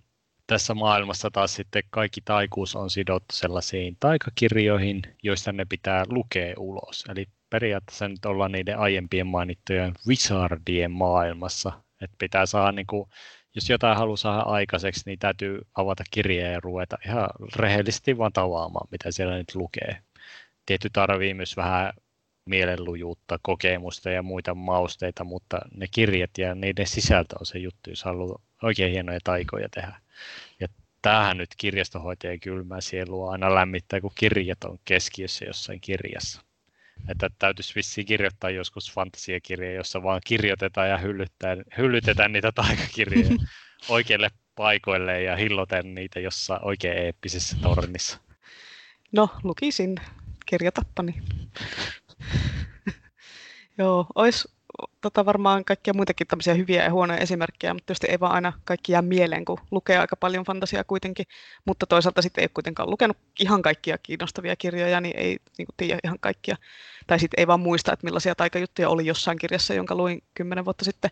tässä 0.46 0.74
maailmassa 0.74 1.30
taas 1.30 1.54
sitten 1.54 1.82
kaikki 1.90 2.20
taikuus 2.24 2.76
on 2.76 2.90
sidottu 2.90 3.34
sellaisiin 3.36 3.96
taikakirjoihin, 4.00 5.02
joista 5.22 5.52
ne 5.52 5.64
pitää 5.64 6.04
lukea 6.08 6.54
ulos. 6.58 7.04
Eli 7.08 7.26
periaatteessa 7.50 8.08
nyt 8.08 8.24
ollaan 8.24 8.52
niiden 8.52 8.78
aiempien 8.78 9.26
mainittujen 9.26 9.94
wizardien 10.08 10.90
maailmassa. 10.90 11.72
Että 12.00 12.16
pitää 12.18 12.46
saada, 12.46 12.72
niin 12.72 12.86
kuin, 12.86 13.10
jos 13.54 13.70
jotain 13.70 13.96
haluaa 13.96 14.16
saada 14.16 14.42
aikaiseksi, 14.42 15.02
niin 15.06 15.18
täytyy 15.18 15.60
avata 15.74 16.04
kirjaa 16.10 16.50
ja 16.50 16.60
ruveta 16.60 16.98
ihan 17.06 17.28
rehellisesti 17.56 18.18
vaan 18.18 18.32
tavaamaan, 18.32 18.88
mitä 18.90 19.10
siellä 19.10 19.36
nyt 19.36 19.54
lukee. 19.54 19.98
Tietty 20.66 20.90
tarvii 20.92 21.34
myös 21.34 21.56
vähän 21.56 21.92
mielenlujuutta, 22.46 23.38
kokemusta 23.42 24.10
ja 24.10 24.22
muita 24.22 24.54
mausteita, 24.54 25.24
mutta 25.24 25.60
ne 25.76 25.86
kirjat 25.90 26.30
ja 26.38 26.54
niiden 26.54 26.86
sisältö 26.86 27.36
on 27.40 27.46
se 27.46 27.58
juttu, 27.58 27.90
jos 27.90 28.04
haluaa 28.04 28.42
oikein 28.62 28.92
hienoja 28.92 29.20
taikoja 29.24 29.68
tehdä. 29.68 30.00
Ja 30.60 30.68
tämähän 31.02 31.36
nyt 31.36 31.50
kirjastohoitajan 31.56 32.40
kylmää 32.40 32.80
sielua 32.80 33.32
aina 33.32 33.54
lämmittää, 33.54 34.00
kun 34.00 34.12
kirjat 34.14 34.64
on 34.64 34.78
keskiössä 34.84 35.44
jossain 35.44 35.80
kirjassa. 35.80 36.42
Että 37.08 37.30
täytyisi 37.38 37.74
vissiin 37.74 38.06
kirjoittaa 38.06 38.50
joskus 38.50 38.92
fantasiakirja, 38.92 39.72
jossa 39.72 40.02
vaan 40.02 40.20
kirjoitetaan 40.26 40.88
ja 40.88 40.98
hyllytetään, 40.98 41.64
hyllytetään 41.78 42.32
niitä 42.32 42.52
taikakirjoja 42.52 43.36
oikeille 43.88 44.30
paikoille 44.54 45.22
ja 45.22 45.36
hilloten 45.36 45.94
niitä 45.94 46.20
jossain 46.20 46.64
oikein 46.64 46.98
eeppisessä 46.98 47.56
tornissa. 47.62 48.18
No, 49.12 49.28
lukisin 49.42 49.96
kirjatappani. 50.46 51.14
Joo, 53.78 54.06
olisi 54.14 54.48
tota 55.00 55.24
varmaan 55.24 55.64
kaikkia 55.64 55.94
muitakin 55.94 56.26
tämmöisiä 56.26 56.54
hyviä 56.54 56.84
ja 56.84 56.92
huonoja 56.92 57.18
esimerkkejä, 57.18 57.74
mutta 57.74 57.86
tietysti 57.86 58.06
ei 58.10 58.20
vaan 58.20 58.32
aina 58.32 58.52
kaikki 58.64 58.92
jää 58.92 59.02
mieleen, 59.02 59.44
kun 59.44 59.58
lukee 59.70 59.98
aika 59.98 60.16
paljon 60.16 60.44
fantasiaa 60.44 60.84
kuitenkin, 60.84 61.26
mutta 61.64 61.86
toisaalta 61.86 62.22
sitten 62.22 62.42
ei 62.42 62.44
ole 62.44 62.50
kuitenkaan 62.54 62.90
lukenut 62.90 63.16
ihan 63.40 63.62
kaikkia 63.62 63.98
kiinnostavia 63.98 64.56
kirjoja, 64.56 65.00
niin 65.00 65.16
ei 65.16 65.38
niin 65.58 65.66
kuin 65.66 65.74
tiedä 65.76 65.98
ihan 66.04 66.18
kaikkia, 66.20 66.56
tai 67.06 67.18
sitten 67.18 67.40
ei 67.40 67.46
vaan 67.46 67.60
muista, 67.60 67.92
että 67.92 68.04
millaisia 68.04 68.34
taikajuttuja 68.34 68.88
oli 68.88 69.06
jossain 69.06 69.38
kirjassa, 69.38 69.74
jonka 69.74 69.94
luin 69.94 70.22
kymmenen 70.34 70.64
vuotta 70.64 70.84
sitten. 70.84 71.10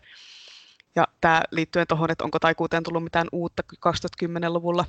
Ja 0.95 1.07
tämä 1.21 1.41
liittyen 1.51 1.87
tuohon, 1.87 2.11
että 2.11 2.23
onko 2.23 2.39
taikuuteen 2.39 2.83
tullut 2.83 3.03
mitään 3.03 3.27
uutta 3.31 3.63
2010-luvulla, 3.75 4.85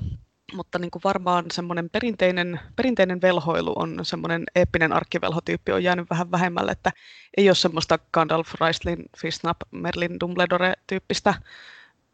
mutta 0.53 0.79
niin 0.79 0.91
kuin 0.91 1.03
varmaan 1.05 1.45
semmoinen 1.53 1.91
perinteinen, 1.91 2.61
perinteinen 2.77 3.23
velhoilu 3.23 3.73
on 3.77 4.01
semmoinen 4.03 4.45
eeppinen 4.55 4.93
arkkivelhotyyppi 4.93 5.73
on 5.73 5.85
jäänyt 5.85 6.11
vähän 6.11 6.31
vähemmälle, 6.31 6.73
että 6.73 6.93
ei 7.37 7.49
ole 7.49 7.55
semmoista 7.55 7.99
Gandalf, 8.13 8.55
Raistlin, 8.61 9.05
Fisnap, 9.19 9.57
Merlin, 9.71 10.21
Dumbledore-tyyppistä 10.21 11.35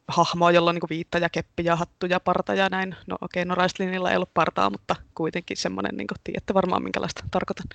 hahmoa, 0.09 0.51
jolla 0.51 0.70
on 0.70 0.74
niin 0.74 0.91
viitta 0.91 1.18
ja 1.18 1.28
keppi 1.28 1.64
ja 1.64 1.76
hattu 1.76 2.07
ja 2.07 2.20
parta 2.20 2.55
ja 2.55 2.68
näin. 2.68 2.97
No 3.07 3.18
okei, 3.20 3.43
okay, 3.43 3.49
no 3.49 3.55
Raistlinilla 3.55 4.11
ei 4.11 4.16
ollut 4.16 4.35
partaa, 4.35 4.70
mutta 4.70 4.97
kuitenkin 5.14 5.57
semmoinen, 5.57 5.97
niin 5.97 6.07
kuin, 6.07 6.18
tiedätte 6.24 6.55
varmaan 6.55 6.83
minkälaista 6.83 7.24
tarkoitan. 7.31 7.66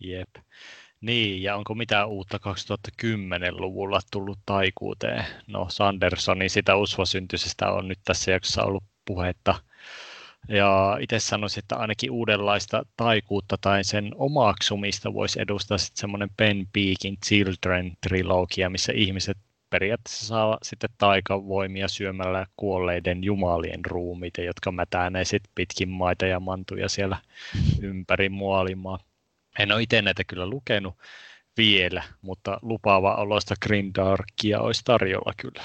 Jep. 0.00 0.28
Niin, 1.00 1.42
ja 1.42 1.56
onko 1.56 1.74
mitään 1.74 2.08
uutta 2.08 2.38
2010-luvulla 2.38 4.00
tullut 4.10 4.38
taikuuteen? 4.46 5.24
No, 5.46 5.66
Sandersonin 5.68 6.50
sitä 6.50 6.76
usvasyntyisestä 6.76 7.72
on 7.72 7.88
nyt 7.88 7.98
tässä 8.04 8.30
jaksossa 8.30 8.62
ollut 8.62 8.84
puhetta. 9.04 9.54
Ja 10.48 10.98
itse 11.00 11.18
sanoisin, 11.18 11.58
että 11.58 11.76
ainakin 11.76 12.10
uudenlaista 12.10 12.86
taikuutta 12.96 13.56
tai 13.60 13.84
sen 13.84 14.10
omaksumista 14.14 15.14
voisi 15.14 15.40
edustaa 15.40 15.78
sitten 15.78 16.00
semmoinen 16.00 16.30
Ben 16.36 16.68
Peakin 16.72 17.18
Children-trilogia, 17.26 18.70
missä 18.70 18.92
ihmiset 18.96 19.38
periaatteessa 19.70 20.26
saa 20.26 20.58
sitten 20.62 20.90
taikavoimia 20.98 21.88
syömällä 21.88 22.46
kuolleiden 22.56 23.24
jumalien 23.24 23.84
ruumiita, 23.84 24.40
jotka 24.40 24.72
mätänee 24.72 25.24
sitten 25.24 25.52
pitkin 25.54 25.88
maita 25.88 26.26
ja 26.26 26.40
mantuja 26.40 26.88
siellä 26.88 27.16
ympäri 27.80 28.28
maailmaa. 28.28 28.98
En 29.58 29.72
ole 29.72 29.82
itse 29.82 30.02
näitä 30.02 30.24
kyllä 30.24 30.46
lukenut, 30.46 30.94
vielä, 31.56 32.02
mutta 32.22 32.58
lupaava 32.62 33.14
oloista 33.14 33.54
Grindarkia 33.62 34.60
olisi 34.60 34.82
tarjolla 34.84 35.32
kyllä. 35.36 35.62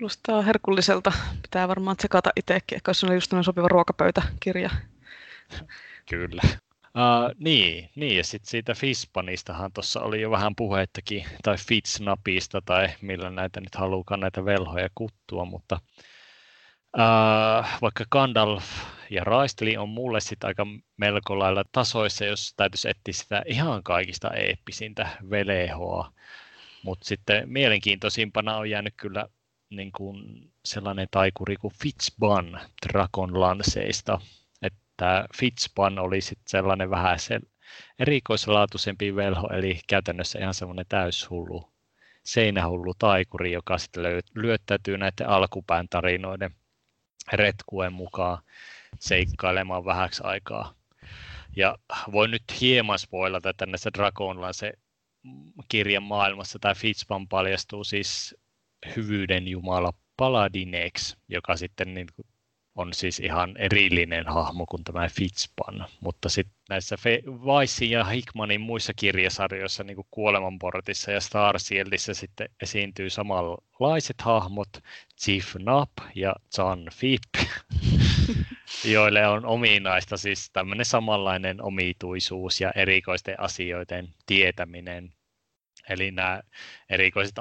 Kuulostaa 0.00 0.42
herkulliselta. 0.42 1.12
Pitää 1.42 1.68
varmaan 1.68 1.96
tsekata 1.96 2.30
itsekin, 2.36 2.76
ehkä 2.76 2.88
olisi 2.88 3.06
just 3.14 3.32
sopiva 3.42 3.68
ruokapöytäkirja. 3.68 4.70
Kyllä. 6.10 6.42
Uh, 6.44 7.34
niin, 7.38 7.90
niin, 7.94 8.16
ja 8.16 8.24
sitten 8.24 8.50
siitä 8.50 8.74
Fispanistahan 8.74 9.72
tuossa 9.72 10.00
oli 10.00 10.20
jo 10.20 10.30
vähän 10.30 10.56
puhettakin, 10.56 11.24
tai 11.42 11.56
Fitsnapista, 11.56 12.62
tai 12.64 12.88
millä 13.00 13.30
näitä 13.30 13.60
nyt 13.60 13.74
halukaan 13.74 14.20
näitä 14.20 14.44
velhoja 14.44 14.88
kuttua, 14.94 15.44
mutta 15.44 15.78
uh, 16.96 17.66
vaikka 17.82 18.04
Gandalf 18.10 18.64
ja 19.10 19.24
Raisteli 19.24 19.76
on 19.76 19.88
mulle 19.88 20.20
sitten 20.20 20.48
aika 20.48 20.66
melko 20.96 21.38
lailla 21.38 21.64
tasoissa, 21.72 22.24
jos 22.24 22.54
täytyisi 22.56 22.88
etsiä 22.88 23.22
sitä 23.22 23.42
ihan 23.46 23.82
kaikista 23.82 24.30
eeppisintä 24.30 25.08
velehoa, 25.30 26.12
mutta 26.82 27.04
sitten 27.04 27.48
mielenkiintoisimpana 27.48 28.56
on 28.56 28.70
jäänyt 28.70 28.94
kyllä 28.96 29.26
niin 29.70 29.92
kuin 29.92 30.50
sellainen 30.64 31.08
taikuri 31.10 31.56
kuin 31.56 31.74
Fitzban 31.82 32.60
Dragon 32.86 33.40
Lanceista, 33.40 34.20
tämä 35.00 35.24
Fitzpan 35.36 35.98
oli 35.98 36.20
sitten 36.20 36.48
sellainen 36.48 36.90
vähän 36.90 37.18
se 37.18 37.40
erikoislaatuisempi 37.98 39.16
velho, 39.16 39.48
eli 39.48 39.80
käytännössä 39.86 40.38
ihan 40.38 40.54
semmoinen 40.54 40.86
täyshullu, 40.88 41.72
seinähullu 42.24 42.94
taikuri, 42.94 43.52
joka 43.52 43.78
sitten 43.78 44.02
lyöttäytyy 44.34 44.98
näiden 44.98 45.28
alkupään 45.28 45.88
tarinoiden 45.88 46.54
retkuen 47.32 47.92
mukaan 47.92 48.42
seikkailemaan 48.98 49.84
vähäksi 49.84 50.22
aikaa. 50.24 50.74
Ja 51.56 51.78
voin 52.12 52.30
nyt 52.30 52.42
hieman 52.60 52.98
spoilata, 52.98 53.50
että 53.50 53.66
näissä 53.66 53.90
Dragonlance 53.98 54.72
kirjan 55.68 56.02
maailmassa 56.02 56.58
tämä 56.58 56.74
Fitzpan 56.74 57.28
paljastuu 57.28 57.84
siis 57.84 58.36
hyvyyden 58.96 59.48
jumala 59.48 59.92
Paladinex, 60.16 61.16
joka 61.28 61.56
sitten 61.56 61.94
niin 61.94 62.06
on 62.74 62.94
siis 62.94 63.20
ihan 63.20 63.56
erillinen 63.56 64.26
hahmo 64.26 64.66
kuin 64.66 64.84
tämä 64.84 65.08
Fitzpan, 65.08 65.86
mutta 66.00 66.28
sitten 66.28 66.56
näissä 66.68 66.96
Weissin 67.44 67.90
ja 67.90 68.04
Hickmanin 68.04 68.60
muissa 68.60 68.92
kirjasarjoissa, 68.96 69.84
niin 69.84 69.94
kuin 69.94 70.06
Kuolemanportissa 70.10 71.10
ja 71.10 71.20
Starsieldissä 71.20 72.14
sitten 72.14 72.48
esiintyy 72.62 73.10
samanlaiset 73.10 74.20
hahmot, 74.20 74.68
Chief 75.22 75.54
Nap 75.58 75.90
ja 76.14 76.34
John 76.58 76.88
Fipp, 76.92 77.34
joille 78.94 79.26
on 79.26 79.46
ominaista 79.46 80.16
siis 80.16 80.50
tämmöinen 80.52 80.86
samanlainen 80.86 81.62
omituisuus 81.62 82.60
ja 82.60 82.72
erikoisten 82.76 83.40
asioiden 83.40 84.08
tietäminen 84.26 85.12
Eli 85.88 86.10
nämä 86.10 86.40
erikoiset 86.90 87.36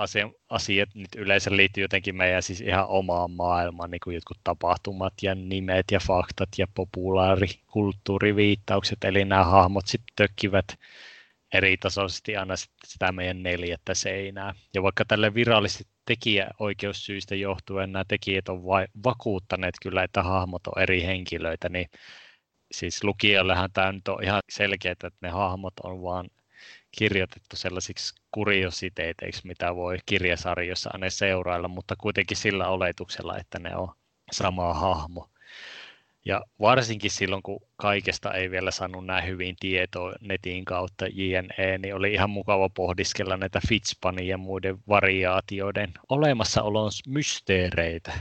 asiat 0.50 0.90
nyt 0.96 1.16
yleensä 1.16 1.56
liittyy 1.56 1.84
jotenkin 1.84 2.16
meidän 2.16 2.44
siis 2.44 2.62
ihan 2.62 2.88
omaan 2.88 3.32
maailmaan, 3.32 3.92
niin 3.92 4.00
kuin 4.04 4.14
jotkut 4.14 4.38
tapahtumat 4.44 5.14
ja 5.22 5.36
nimet 5.36 5.86
ja 5.92 6.00
faktat 6.08 6.50
ja 6.58 6.68
populaarikulttuuriviittaukset, 6.76 9.04
eli 9.04 9.26
nämä 9.26 9.44
hahmot 9.44 9.88
sitten 9.88 10.14
tökkivät 10.16 10.66
eri 11.54 11.78
tasoisesti 11.78 12.38
aina 12.38 12.54
sitä 12.86 13.12
meidän 13.12 13.44
neljättä 13.44 13.94
seinää. 13.94 14.54
Ja 14.74 14.84
vaikka 14.84 15.06
tälle 15.06 15.34
virallisesti 15.34 15.84
tekijäoikeussyistä 16.06 17.36
johtuen 17.36 17.92
nämä 17.92 18.06
tekijät 18.08 18.50
on 18.50 18.66
vai, 18.66 18.88
vakuuttaneet 19.04 19.76
kyllä, 19.82 20.04
että 20.04 20.24
hahmot 20.24 20.68
on 20.68 20.82
eri 20.82 21.04
henkilöitä, 21.04 21.70
niin 21.70 21.90
siis 22.72 23.04
lukijallehan 23.04 23.70
tämä 23.74 23.92
nyt 23.92 24.08
on 24.08 24.24
ihan 24.24 24.42
selkeää, 24.50 24.92
että 24.92 25.12
ne 25.22 25.30
hahmot 25.30 25.74
on 25.84 26.02
vaan 26.02 26.30
kirjoitettu 26.98 27.56
sellaisiksi 27.56 28.16
kuriositeeteiksi, 28.32 29.48
mitä 29.48 29.76
voi 29.76 29.98
kirjasarjossa 30.06 30.90
aina 30.94 31.10
seurailla, 31.10 31.68
mutta 31.68 31.96
kuitenkin 31.96 32.38
sillä 32.38 32.68
oletuksella, 32.68 33.38
että 33.38 33.60
ne 33.60 33.76
on 33.76 33.88
sama 34.32 34.74
hahmo. 34.74 35.30
Ja 36.26 36.42
varsinkin 36.60 37.12
silloin, 37.12 37.44
kun 37.44 37.62
kaikesta 37.76 38.34
ei 38.34 38.52
vielä 38.52 38.72
saanut 38.72 39.06
näin 39.06 39.28
hyvin 39.28 39.56
tietoa 39.60 40.14
netin 40.22 40.66
kautta 40.66 41.06
JNE, 41.08 41.78
niin 41.78 41.96
oli 41.96 42.14
ihan 42.14 42.30
mukava 42.30 42.70
pohdiskella 42.70 43.38
näitä 43.38 43.60
Fitzpanin 43.68 44.28
ja 44.28 44.38
muiden 44.38 44.78
variaatioiden 44.90 45.94
olemassaolon 46.10 46.92
mysteereitä. 47.08 48.14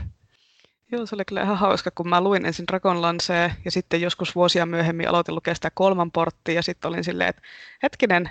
Joo, 0.91 1.05
se 1.05 1.15
oli 1.15 1.25
kyllä 1.25 1.41
ihan 1.41 1.57
hauska, 1.57 1.91
kun 1.91 2.09
mä 2.09 2.21
luin 2.21 2.45
ensin 2.45 2.67
Dragonlancea 2.67 3.51
ja 3.65 3.71
sitten 3.71 4.01
joskus 4.01 4.35
vuosia 4.35 4.65
myöhemmin 4.65 5.09
aloitin 5.09 5.35
lukea 5.35 5.55
sitä 5.55 5.71
kolman 5.73 6.11
porttia 6.11 6.55
ja 6.55 6.61
sitten 6.61 6.89
olin 6.89 7.03
silleen, 7.03 7.29
että 7.29 7.41
hetkinen, 7.83 8.29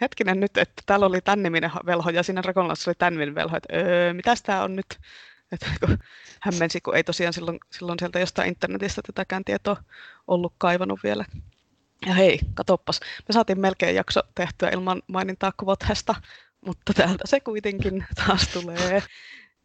hetkinen 0.00 0.40
nyt, 0.40 0.56
että 0.56 0.82
täällä 0.86 1.06
oli 1.06 1.20
tämän 1.20 1.42
niminen 1.42 1.70
velho 1.86 2.10
ja 2.10 2.22
siinä 2.22 2.42
Dragonlance 2.42 2.90
oli 2.90 2.94
tämän 2.98 3.34
velho, 3.34 3.56
että 3.56 3.76
öö, 3.76 4.14
mitäs 4.14 4.42
tämä 4.42 4.62
on 4.62 4.76
nyt? 4.76 4.98
Että 5.52 5.66
kun 5.86 5.98
hämmensi, 6.40 6.80
kun 6.80 6.96
ei 6.96 7.04
tosiaan 7.04 7.32
silloin, 7.32 7.58
silloin 7.70 7.98
sieltä 7.98 8.20
jostain 8.20 8.48
internetistä 8.48 9.02
tätäkään 9.06 9.44
tietoa 9.44 9.76
ollut 10.28 10.54
kaivannut 10.58 11.00
vielä. 11.02 11.24
Ja 12.06 12.14
hei, 12.14 12.40
katoppas, 12.54 13.00
me 13.00 13.32
saatiin 13.32 13.60
melkein 13.60 13.96
jakso 13.96 14.20
tehtyä 14.34 14.68
ilman 14.68 15.02
mainintaa 15.06 15.52
Kvothesta, 15.52 16.14
mutta 16.66 16.94
täältä 16.94 17.24
se 17.26 17.40
kuitenkin 17.40 18.04
taas 18.26 18.48
tulee. 18.48 19.02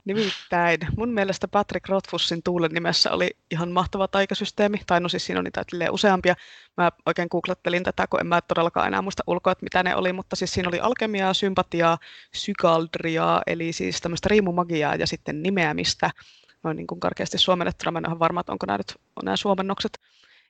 Nimittäin 0.05 0.79
mun 0.97 1.09
mielestä 1.09 1.47
Patrick 1.47 1.89
Rothfussin 1.89 2.43
Tuulen 2.43 2.71
nimessä 2.71 3.11
oli 3.11 3.37
ihan 3.51 3.71
mahtava 3.71 4.07
taikasysteemi, 4.07 4.81
tai 4.87 4.99
no 4.99 5.09
siis 5.09 5.25
siinä 5.25 5.39
on 5.39 5.43
niitä 5.43 5.65
useampia. 5.91 6.35
Mä 6.77 6.91
oikein 7.05 7.27
googlettelin 7.31 7.83
tätä, 7.83 8.07
kun 8.07 8.19
en 8.19 8.27
mä 8.27 8.41
todellakaan 8.41 8.87
enää 8.87 9.01
muista 9.01 9.23
ulkoa, 9.27 9.51
että 9.51 9.63
mitä 9.63 9.83
ne 9.83 9.95
oli, 9.95 10.13
mutta 10.13 10.35
siis 10.35 10.53
siinä 10.53 10.69
oli 10.69 10.79
alkemiaa, 10.79 11.33
sympatiaa, 11.33 11.97
sykaldriaa, 12.35 13.41
eli 13.47 13.73
siis 13.73 14.01
tämmöistä 14.01 14.29
riimumagiaa 14.29 14.95
ja 14.95 15.07
sitten 15.07 15.43
nimeämistä. 15.43 16.11
Noin 16.63 16.77
niin 16.77 16.87
kuin 16.87 16.99
karkeasti 16.99 17.37
suomennettuna, 17.37 17.91
mä 17.91 17.99
en 17.99 18.09
ole 18.09 18.19
varma, 18.19 18.39
että 18.39 18.51
onko 18.51 18.65
nämä 18.65 18.77
nyt 18.77 18.95
nämä 19.23 19.37
suomennokset. 19.37 19.99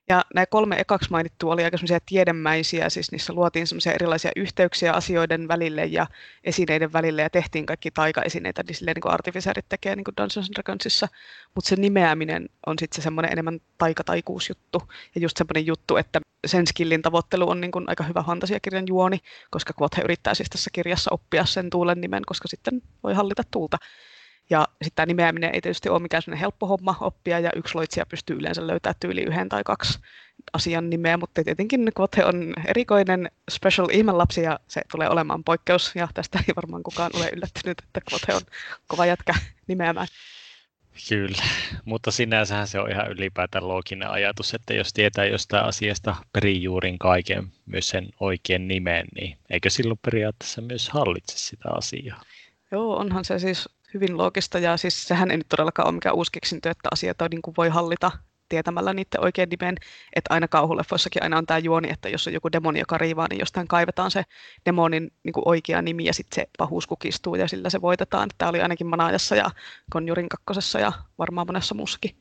Ja 0.10 0.26
nämä 0.34 0.46
kolme 0.46 0.80
ekaksi 0.80 1.12
mainittua 1.12 1.54
oli 1.54 1.64
aika 1.64 1.78
tiedemäisiä, 2.06 2.90
siis 2.90 3.12
niissä 3.12 3.34
luotiin 3.34 3.68
semmoisia 3.68 3.94
erilaisia 3.94 4.32
yhteyksiä 4.36 4.94
asioiden 4.94 5.48
välille 5.48 5.86
ja 5.86 6.08
esineiden 6.44 6.94
välille 6.94 7.22
ja 7.22 7.30
tehtiin 7.30 7.66
kaikki 7.66 7.92
taikaesineitä, 7.92 8.64
niin 8.64 8.76
silleen 8.76 8.96
niin 8.96 9.02
kuin 9.02 9.64
tekee 9.70 9.96
niin 9.96 10.04
kuin 10.04 10.16
Dungeons 10.18 10.52
Dragonsissa, 10.56 11.08
mutta 11.56 11.70
se 11.70 11.76
nimeäminen 11.76 12.50
on 12.66 12.76
sitten 12.80 12.96
se 12.96 13.04
semmoinen 13.04 13.32
enemmän 13.32 13.60
taikataikuusjuttu 13.78 14.82
ja 15.16 15.22
just 15.22 15.38
semmoinen 15.38 15.66
juttu, 15.66 15.98
että 15.98 16.20
sen 16.46 16.68
skillin 16.68 17.02
tavoittelu 17.02 17.50
on 17.50 17.62
niin 17.62 17.72
kuin 17.72 17.86
aika 17.90 18.04
hyvä 18.04 18.24
fantasiakirjan 18.24 18.88
juoni, 18.88 19.18
koska 19.50 19.74
Quothe 19.82 20.02
yrittää 20.02 20.34
siis 20.34 20.50
tässä 20.50 20.70
kirjassa 20.74 21.14
oppia 21.14 21.46
sen 21.46 21.70
tuulen 21.70 22.02
nimen, 22.02 22.24
koska 22.26 22.48
sitten 22.48 22.82
voi 23.04 23.14
hallita 23.14 23.44
tuulta. 23.52 23.78
Ja 24.50 24.68
sitten 24.72 24.96
tämä 24.96 25.06
nimeäminen 25.06 25.56
ei 25.56 25.62
tietysti 25.62 25.90
ole 25.90 26.00
mikään 26.00 26.24
sellainen 26.24 26.42
helppo 26.42 26.68
homma 26.68 26.96
oppia, 27.02 27.40
ja 27.40 27.52
yksi 27.56 27.76
loitsija 27.76 28.06
pystyy 28.06 28.36
yleensä 28.38 28.68
löytämään 28.68 28.96
tyyli 29.00 29.24
yhden 29.24 29.50
tai 29.50 29.64
kaksi 29.64 30.00
asian 30.54 30.90
nimeä, 30.90 31.18
mutta 31.18 31.44
tietenkin 31.44 31.92
Kvothe 31.96 32.26
on 32.26 32.54
erikoinen 32.66 33.32
special 33.52 33.90
ihmelapsi, 33.92 34.42
ja 34.42 34.60
se 34.68 34.82
tulee 34.92 35.10
olemaan 35.10 35.44
poikkeus, 35.44 35.96
ja 35.96 36.08
tästä 36.14 36.40
ei 36.48 36.56
varmaan 36.56 36.84
kukaan 36.84 37.12
ole 37.14 37.30
yllättynyt, 37.36 37.82
että 37.88 38.02
Kvothe 38.10 38.34
on 38.34 38.42
kova 38.88 39.06
jätkä 39.06 39.34
nimeämään. 39.68 40.08
Kyllä, 41.10 41.44
mutta 41.86 42.12
sinänsähän 42.12 42.68
se 42.68 42.80
on 42.80 42.92
ihan 42.92 43.12
ylipäätään 43.12 43.68
looginen 43.68 44.10
ajatus, 44.10 44.54
että 44.54 44.74
jos 44.74 44.94
tietää 44.94 45.26
jostain 45.26 45.66
asiasta 45.66 46.16
perijuurin 46.34 47.00
kaiken, 47.00 47.48
myös 47.66 47.90
sen 47.90 48.10
oikean 48.20 48.68
nimen, 48.68 49.06
niin 49.16 49.38
eikö 49.50 49.70
silloin 49.70 50.00
periaatteessa 50.06 50.62
myös 50.62 50.90
hallitse 50.90 51.38
sitä 51.38 51.70
asiaa? 51.78 52.22
Joo, 52.72 52.96
onhan 52.96 53.26
se 53.26 53.40
siis 53.40 53.70
hyvin 53.96 54.18
loogista 54.18 54.60
ja 54.60 54.78
siis 54.78 55.08
sehän 55.08 55.32
ei 55.32 55.38
nyt 55.38 55.50
todellakaan 55.50 55.88
ole 55.88 55.96
mikään 55.96 56.16
uusi 56.16 56.32
keksintö, 56.32 56.70
että 56.70 56.90
asioita 56.92 57.28
niin 57.30 57.42
kuin 57.42 57.54
voi 57.58 57.70
hallita 57.70 58.12
tietämällä 58.50 58.94
niiden 58.94 59.24
oikein 59.24 59.50
nimen, 59.50 59.76
että 60.16 60.34
aina 60.34 60.48
kauhuleffoissakin 60.48 61.24
aina 61.24 61.38
on 61.38 61.46
tämä 61.46 61.58
juoni, 61.58 61.90
että 61.92 62.10
jos 62.10 62.28
on 62.28 62.34
joku 62.34 62.52
demoni, 62.52 62.80
joka 62.80 62.98
riivaa, 62.98 63.28
niin 63.30 63.40
jostain 63.40 63.68
kaivetaan 63.68 64.12
se 64.12 64.24
demonin 64.66 65.12
niin 65.24 65.34
kuin 65.34 65.48
oikea 65.48 65.82
nimi 65.82 66.06
ja 66.06 66.14
sitten 66.14 66.36
se 66.36 66.50
pahuus 66.58 66.88
kukistuu 66.88 67.36
ja 67.36 67.48
sillä 67.48 67.70
se 67.70 67.82
voitetaan. 67.82 68.30
Tämä 68.38 68.50
oli 68.50 68.62
ainakin 68.62 68.88
Manaajassa 68.88 69.36
ja 69.36 69.52
Conjuring 69.94 70.30
kakkosessa 70.30 70.80
ja 70.80 70.92
varmaan 71.18 71.48
monessa 71.48 71.76
muussakin. 71.76 72.16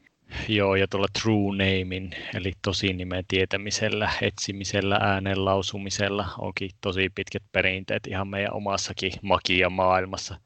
Joo, 0.49 0.75
ja 0.75 0.89
tuolla 0.89 1.07
true 1.23 1.53
namein, 1.53 2.11
eli 2.35 2.53
tosi 2.63 2.93
nimen 2.93 3.25
tietämisellä, 3.29 4.11
etsimisellä, 4.23 4.97
äänen 4.97 5.45
lausumisella 5.45 6.29
onkin 6.39 6.71
tosi 6.81 7.11
pitkät 7.15 7.43
perinteet 7.53 8.07
ihan 8.07 8.29
meidän 8.29 8.53
omassakin 8.53 9.13
magia 9.23 9.71
maailmassa. 9.71 10.37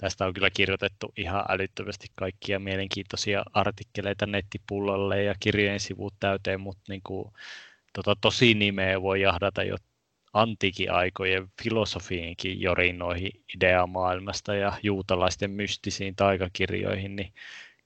Tästä 0.00 0.26
on 0.26 0.34
kyllä 0.34 0.50
kirjoitettu 0.50 1.12
ihan 1.16 1.44
älyttömästi 1.48 2.06
kaikkia 2.14 2.58
mielenkiintoisia 2.58 3.42
artikkeleita 3.52 4.26
nettipullolle 4.26 5.22
ja 5.22 5.34
kirjojen 5.40 5.80
sivut 5.80 6.14
täyteen, 6.20 6.60
mutta 6.60 6.82
niin 6.88 7.00
kuin, 7.06 7.32
tota, 7.92 8.16
tosi 8.20 8.54
nimeä 8.54 9.02
voi 9.02 9.20
jahdata 9.20 9.62
jo 9.62 9.76
antiikin 10.32 10.92
aikojen 10.92 11.48
filosofiinkin 11.62 12.60
jorinoihin 12.60 13.32
ideamaailmasta 13.56 14.54
ja 14.54 14.72
juutalaisten 14.82 15.50
mystisiin 15.50 16.16
taikakirjoihin, 16.16 17.16
niin 17.16 17.32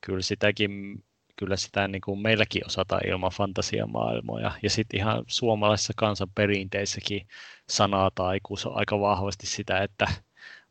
kyllä 0.00 0.22
sitäkin 0.22 1.04
kyllä 1.36 1.56
sitä 1.56 1.88
niin 1.88 2.02
kuin 2.04 2.20
meilläkin 2.20 2.66
osataan 2.66 3.08
ilman 3.08 3.30
fantasiamaailmoja. 3.30 4.52
Ja 4.62 4.70
sitten 4.70 5.00
ihan 5.00 5.24
suomalaisessa 5.26 5.92
kansanperinteissäkin 5.96 7.26
sanataikuus 7.68 8.66
on 8.66 8.78
aika 8.78 9.00
vahvasti 9.00 9.46
sitä, 9.46 9.82
että 9.82 10.06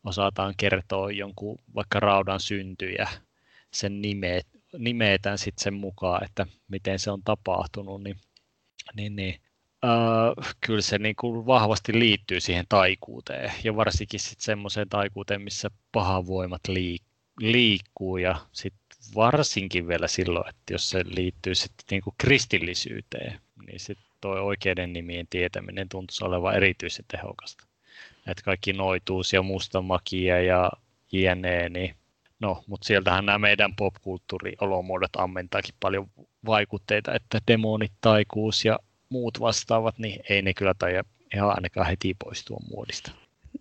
osataan 0.04 0.54
kertoa 0.56 1.10
jonkun 1.10 1.58
vaikka 1.74 2.00
raudan 2.00 2.40
syntyjä, 2.40 3.08
sen 3.70 4.02
nimeet, 4.02 4.46
nimetään 4.78 5.38
sitten 5.38 5.64
sen 5.64 5.74
mukaan, 5.74 6.24
että 6.24 6.46
miten 6.68 6.98
se 6.98 7.10
on 7.10 7.22
tapahtunut, 7.22 8.02
niin, 8.02 8.16
niin, 8.94 9.16
niin 9.16 9.34
äh, 9.84 10.54
kyllä 10.60 10.82
se 10.82 10.98
niin 10.98 11.16
kuin 11.16 11.46
vahvasti 11.46 11.98
liittyy 11.98 12.40
siihen 12.40 12.66
taikuuteen 12.68 13.52
ja 13.64 13.76
varsinkin 13.76 14.20
sitten 14.20 14.44
semmoiseen 14.44 14.88
taikuuteen, 14.88 15.42
missä 15.42 15.70
pahavoimat 15.92 16.62
liik- 16.68 17.14
liikkuu 17.40 18.16
ja 18.16 18.46
sitten 18.52 18.84
varsinkin 19.14 19.88
vielä 19.88 20.08
silloin, 20.08 20.48
että 20.48 20.74
jos 20.74 20.90
se 20.90 21.04
liittyy 21.06 21.54
sitten 21.54 21.84
niin 21.90 22.02
kuin 22.02 22.14
kristillisyyteen, 22.18 23.40
niin 23.66 23.80
sitten 23.80 24.06
tuo 24.20 24.32
oikeiden 24.32 24.92
nimien 24.92 25.26
tietäminen 25.30 25.88
tuntuisi 25.88 26.24
olevan 26.24 26.54
erityisen 26.54 27.04
tehokasta. 27.08 27.66
Että 28.26 28.42
kaikki 28.44 28.72
noituus 28.72 29.32
ja 29.32 29.42
musta 29.42 29.82
makia 29.82 30.42
ja 30.42 30.70
jne, 31.12 31.68
niin 31.68 31.94
no, 32.40 32.64
mutta 32.66 32.86
sieltähän 32.86 33.26
nämä 33.26 33.38
meidän 33.38 33.76
popkulttuuriolomuodot 33.76 35.16
ammentaakin 35.16 35.74
paljon 35.80 36.10
vaikutteita, 36.46 37.14
että 37.14 37.38
demonit, 37.48 37.92
taikuus 38.00 38.64
ja 38.64 38.78
muut 39.08 39.40
vastaavat, 39.40 39.98
niin 39.98 40.20
ei 40.28 40.42
ne 40.42 40.54
kyllä 40.54 40.74
tai 40.78 40.92
ihan 41.34 41.50
ainakaan 41.50 41.86
heti 41.86 42.16
poistua 42.24 42.58
muodista. 42.70 43.12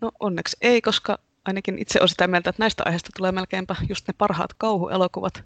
No 0.02 0.12
onneksi 0.20 0.58
ei, 0.62 0.82
koska 0.82 1.20
ainakin 1.46 1.80
itse 1.80 2.00
olen 2.00 2.10
sitä 2.10 2.28
mieltä, 2.28 2.50
että 2.50 2.64
näistä 2.64 2.84
aiheista 2.86 3.10
tulee 3.18 3.32
melkeinpä 3.32 3.76
just 3.90 4.08
ne 4.08 4.14
parhaat 4.18 4.54
kauhuelokuvat, 4.54 5.44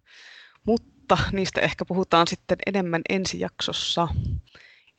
mutta 0.64 1.18
niistä 1.32 1.60
ehkä 1.60 1.84
puhutaan 1.84 2.26
sitten 2.26 2.58
enemmän 2.66 3.02
ensi 3.08 3.40
jaksossa. 3.40 4.08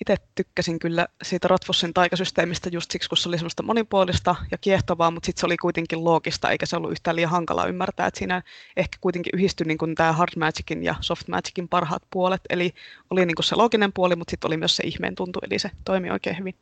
Itse 0.01 0.15
tykkäsin 0.35 0.79
kyllä 0.79 1.07
siitä 1.23 1.47
Rotfussin 1.47 1.93
taikasysteemistä 1.93 2.69
just 2.71 2.91
siksi, 2.91 3.09
kun 3.09 3.17
se 3.17 3.29
oli 3.29 3.37
semmoista 3.37 3.63
monipuolista 3.63 4.35
ja 4.51 4.57
kiehtovaa, 4.57 5.11
mutta 5.11 5.25
sitten 5.25 5.39
se 5.39 5.45
oli 5.45 5.57
kuitenkin 5.57 6.03
loogista, 6.03 6.49
eikä 6.49 6.65
se 6.65 6.77
ollut 6.77 6.91
yhtään 6.91 7.15
liian 7.15 7.31
hankalaa 7.31 7.67
ymmärtää, 7.67 8.07
että 8.07 8.17
siinä 8.17 8.41
ehkä 8.77 8.97
kuitenkin 9.01 9.31
yhdistyi 9.35 9.67
niin 9.67 9.77
kuin 9.77 9.95
tämä 9.95 10.13
hard 10.13 10.39
magicin 10.39 10.83
ja 10.83 10.95
soft 11.01 11.27
magicin 11.27 11.67
parhaat 11.69 12.03
puolet, 12.11 12.41
eli 12.49 12.73
oli 13.09 13.25
niin 13.25 13.35
kuin 13.35 13.45
se 13.45 13.55
looginen 13.55 13.93
puoli, 13.93 14.15
mutta 14.15 14.31
sitten 14.31 14.47
oli 14.47 14.57
myös 14.57 14.75
se 14.75 14.83
ihmeen 14.83 15.15
tuntu, 15.15 15.39
eli 15.43 15.59
se 15.59 15.71
toimi 15.85 16.11
oikein 16.11 16.37
hyvin. 16.37 16.55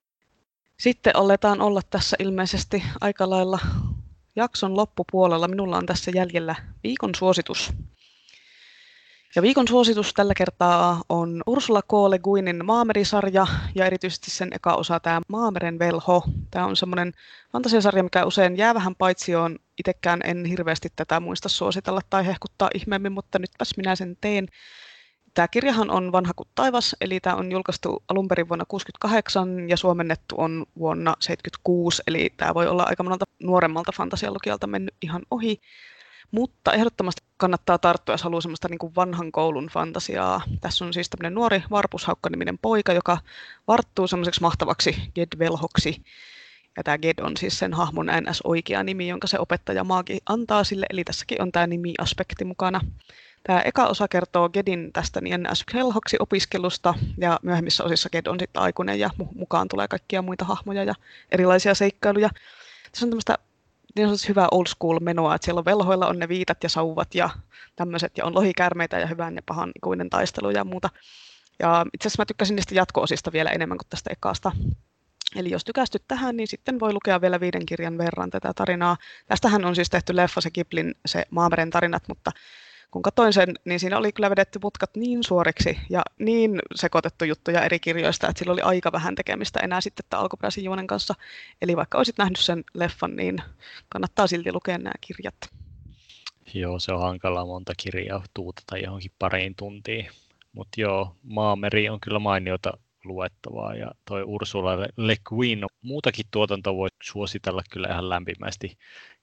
Sitten 0.80 1.16
aletaan 1.16 1.62
olla 1.62 1.82
tässä 1.90 2.18
ilmeisesti 2.20 2.84
aika 3.02 3.30
lailla 3.30 3.60
jakson 4.36 4.78
loppupuolella. 4.78 5.48
Minulla 5.48 5.78
on 5.78 5.86
tässä 5.86 6.12
jäljellä 6.16 6.56
viikon 6.84 7.16
suositus. 7.16 7.74
Ja 9.36 9.42
viikon 9.42 9.68
suositus 9.68 10.14
tällä 10.14 10.34
kertaa 10.34 11.02
on 11.10 11.42
Ursula 11.48 11.82
K. 11.82 11.94
Le 12.10 12.20
Guinin 12.20 12.66
Maameri-sarja 12.66 13.48
ja 13.76 13.86
erityisesti 13.86 14.32
sen 14.32 14.50
eka 14.54 14.74
osa 14.74 15.00
tämä 15.00 15.22
Maameren 15.28 15.80
velho. 15.80 16.24
Tämä 16.52 16.66
on 16.66 16.76
semmoinen 16.76 17.14
fantasiasarja, 17.52 18.04
mikä 18.04 18.26
usein 18.26 18.58
jää 18.58 18.74
vähän 18.74 18.96
paitsioon. 18.96 19.60
Itekään 19.80 20.20
en 20.24 20.46
hirveästi 20.46 20.90
tätä 20.96 21.20
muista 21.20 21.50
suositella 21.50 22.02
tai 22.10 22.26
hehkuttaa 22.26 22.70
ihmeemmin, 22.76 23.12
mutta 23.12 23.40
nytpäs 23.40 23.78
minä 23.78 23.96
sen 23.96 24.18
teen. 24.22 24.48
Tämä 25.34 25.48
kirjahan 25.48 25.92
on 25.92 26.12
vanha 26.12 26.34
kuin 26.34 26.50
taivas, 26.56 26.96
eli 27.02 27.20
tämä 27.20 27.36
on 27.36 27.52
julkaistu 27.52 28.04
alun 28.08 28.28
perin 28.28 28.50
vuonna 28.50 28.66
1968 28.66 29.70
ja 29.70 29.78
suomennettu 29.78 30.36
on 30.38 30.66
vuonna 30.80 31.12
1976, 31.12 32.04
eli 32.08 32.34
tämä 32.38 32.54
voi 32.54 32.68
olla 32.68 32.84
aika 32.84 33.04
monelta 33.04 33.26
nuoremmalta 33.44 33.92
fantasialukijalta 33.96 34.68
mennyt 34.68 34.96
ihan 35.02 35.22
ohi. 35.32 35.62
Mutta 36.32 36.74
ehdottomasti 36.74 37.22
kannattaa 37.38 37.78
tarttua, 37.78 38.14
jos 38.14 38.24
haluaa 38.24 38.42
semmoista 38.42 38.68
niin 38.68 38.80
kuin 38.80 38.96
vanhan 38.96 39.32
koulun 39.32 39.68
fantasiaa. 39.68 40.42
Tässä 40.62 40.86
on 40.86 40.94
siis 40.94 41.10
tämmöinen 41.10 41.34
nuori 41.34 41.64
Varpushaukka-niminen 41.72 42.58
poika, 42.58 42.94
joka 42.94 43.18
varttuu 43.68 44.08
semmoiseksi 44.08 44.42
mahtavaksi 44.42 45.12
Ged-velhoksi. 45.16 46.02
Ja 46.78 46.84
tämä 46.84 46.98
Ged 46.98 47.20
on 47.22 47.38
siis 47.38 47.60
sen 47.60 47.74
hahmon 47.74 48.06
NS 48.06 48.42
oikea 48.44 48.84
nimi, 48.84 49.08
jonka 49.08 49.28
se 49.28 49.40
opettaja 49.40 49.84
Maagi 49.84 50.18
antaa 50.26 50.64
sille, 50.64 50.86
eli 50.90 51.04
tässäkin 51.04 51.42
on 51.42 51.52
tämä 51.52 51.68
nimi-aspekti 51.68 52.46
mukana. 52.46 52.82
Tämä 53.44 53.62
eka 53.62 53.86
osa 53.88 54.08
kertoo 54.08 54.50
Gedin 54.50 54.94
tästä 54.94 55.22
niin 55.22 55.44
NS 55.44 55.64
velhoksi 55.74 56.18
opiskelusta, 56.20 56.94
ja 57.18 57.40
myöhemmissä 57.42 57.84
osissa 57.84 58.10
Ged 58.10 58.28
on 58.28 58.40
sitten 58.40 58.62
aikuinen, 58.62 59.00
ja 59.00 59.10
mukaan 59.36 59.68
tulee 59.68 59.88
kaikkia 59.88 60.22
muita 60.22 60.46
hahmoja 60.46 60.84
ja 60.84 60.94
erilaisia 61.32 61.76
seikkailuja. 61.76 62.30
Tässä 62.92 63.06
on 63.06 63.10
tämmöistä 63.10 63.38
niin 63.98 64.08
on 64.08 64.18
hyvä 64.28 64.48
old 64.52 64.68
school 64.68 65.00
menoa, 65.00 65.36
että 65.36 65.46
siellä 65.46 65.60
on 65.60 65.66
velhoilla 65.66 66.08
on 66.08 66.20
ne 66.20 66.28
viitat 66.28 66.64
ja 66.64 66.70
sauvat 66.70 67.16
ja 67.16 67.30
tämmöiset, 67.76 68.18
ja 68.18 68.26
on 68.26 68.36
lohikärmeitä 68.36 69.00
ja 69.00 69.08
hyvän 69.08 69.36
ja 69.36 69.42
pahan 69.46 69.72
ikuinen 69.76 70.10
taistelu 70.10 70.50
ja 70.50 70.64
muuta. 70.64 70.90
Ja 71.60 71.86
itse 71.94 72.08
asiassa 72.08 72.22
mä 72.22 72.26
tykkäsin 72.26 72.56
niistä 72.56 72.76
jatko-osista 72.76 73.32
vielä 73.32 73.50
enemmän 73.52 73.78
kuin 73.78 73.88
tästä 73.90 74.10
ekasta. 74.14 74.52
Eli 75.36 75.52
jos 75.52 75.66
tykästyt 75.66 76.04
tähän, 76.08 76.38
niin 76.38 76.48
sitten 76.48 76.80
voi 76.80 76.94
lukea 76.94 77.22
vielä 77.22 77.40
viiden 77.40 77.66
kirjan 77.66 77.98
verran 77.98 78.30
tätä 78.30 78.54
tarinaa. 78.54 78.98
Tästähän 79.28 79.66
on 79.66 79.76
siis 79.76 79.90
tehty 79.90 80.16
leffa 80.16 80.42
se 80.42 80.52
Kiplin, 80.52 80.96
se 81.06 81.26
Maameren 81.30 81.70
tarinat, 81.70 82.04
mutta 82.08 82.32
kun 82.92 83.02
katsoin 83.02 83.34
sen, 83.34 83.54
niin 83.66 83.80
siinä 83.80 83.98
oli 83.98 84.12
kyllä 84.12 84.30
vedetty 84.30 84.60
mutkat 84.64 84.96
niin 84.96 85.24
suoriksi 85.24 85.78
ja 85.90 86.02
niin 86.20 86.60
sekoitettu 86.76 87.26
juttuja 87.26 87.66
eri 87.66 87.80
kirjoista, 87.80 88.28
että 88.28 88.40
sillä 88.40 88.54
oli 88.54 88.62
aika 88.62 88.92
vähän 88.92 89.16
tekemistä 89.16 89.60
enää 89.60 89.82
sitten 89.82 90.06
tämän 90.10 90.22
alkuperäisen 90.22 90.64
juonen 90.64 90.88
kanssa. 90.88 91.16
Eli 91.62 91.76
vaikka 91.76 91.98
olisit 91.98 92.18
nähnyt 92.18 92.40
sen 92.40 92.64
leffan, 92.74 93.16
niin 93.16 93.42
kannattaa 93.90 94.28
silti 94.28 94.54
lukea 94.54 94.78
nämä 94.78 94.92
kirjat. 95.02 95.36
Joo, 96.54 96.80
se 96.80 96.94
on 96.94 97.02
hankala 97.02 97.46
monta 97.46 97.74
kirjaa 97.78 98.24
tuutata 98.34 98.78
johonkin 98.78 99.12
pariin 99.20 99.56
tuntiin. 99.56 100.08
Mutta 100.54 100.82
joo, 100.82 101.16
Maameri 101.24 101.90
on 101.90 102.00
kyllä 102.00 102.20
mainiota 102.20 102.78
luettavaa 103.08 103.76
ja 103.76 103.92
toi 104.08 104.24
Ursula 104.24 104.78
Le 104.98 105.16
Guin 105.26 105.66
muutakin 105.82 106.26
tuotantoa 106.32 106.76
voi 106.76 106.90
suositella 107.04 107.62
kyllä 107.72 107.88
ihan 107.88 108.10
lämpimästi 108.10 108.78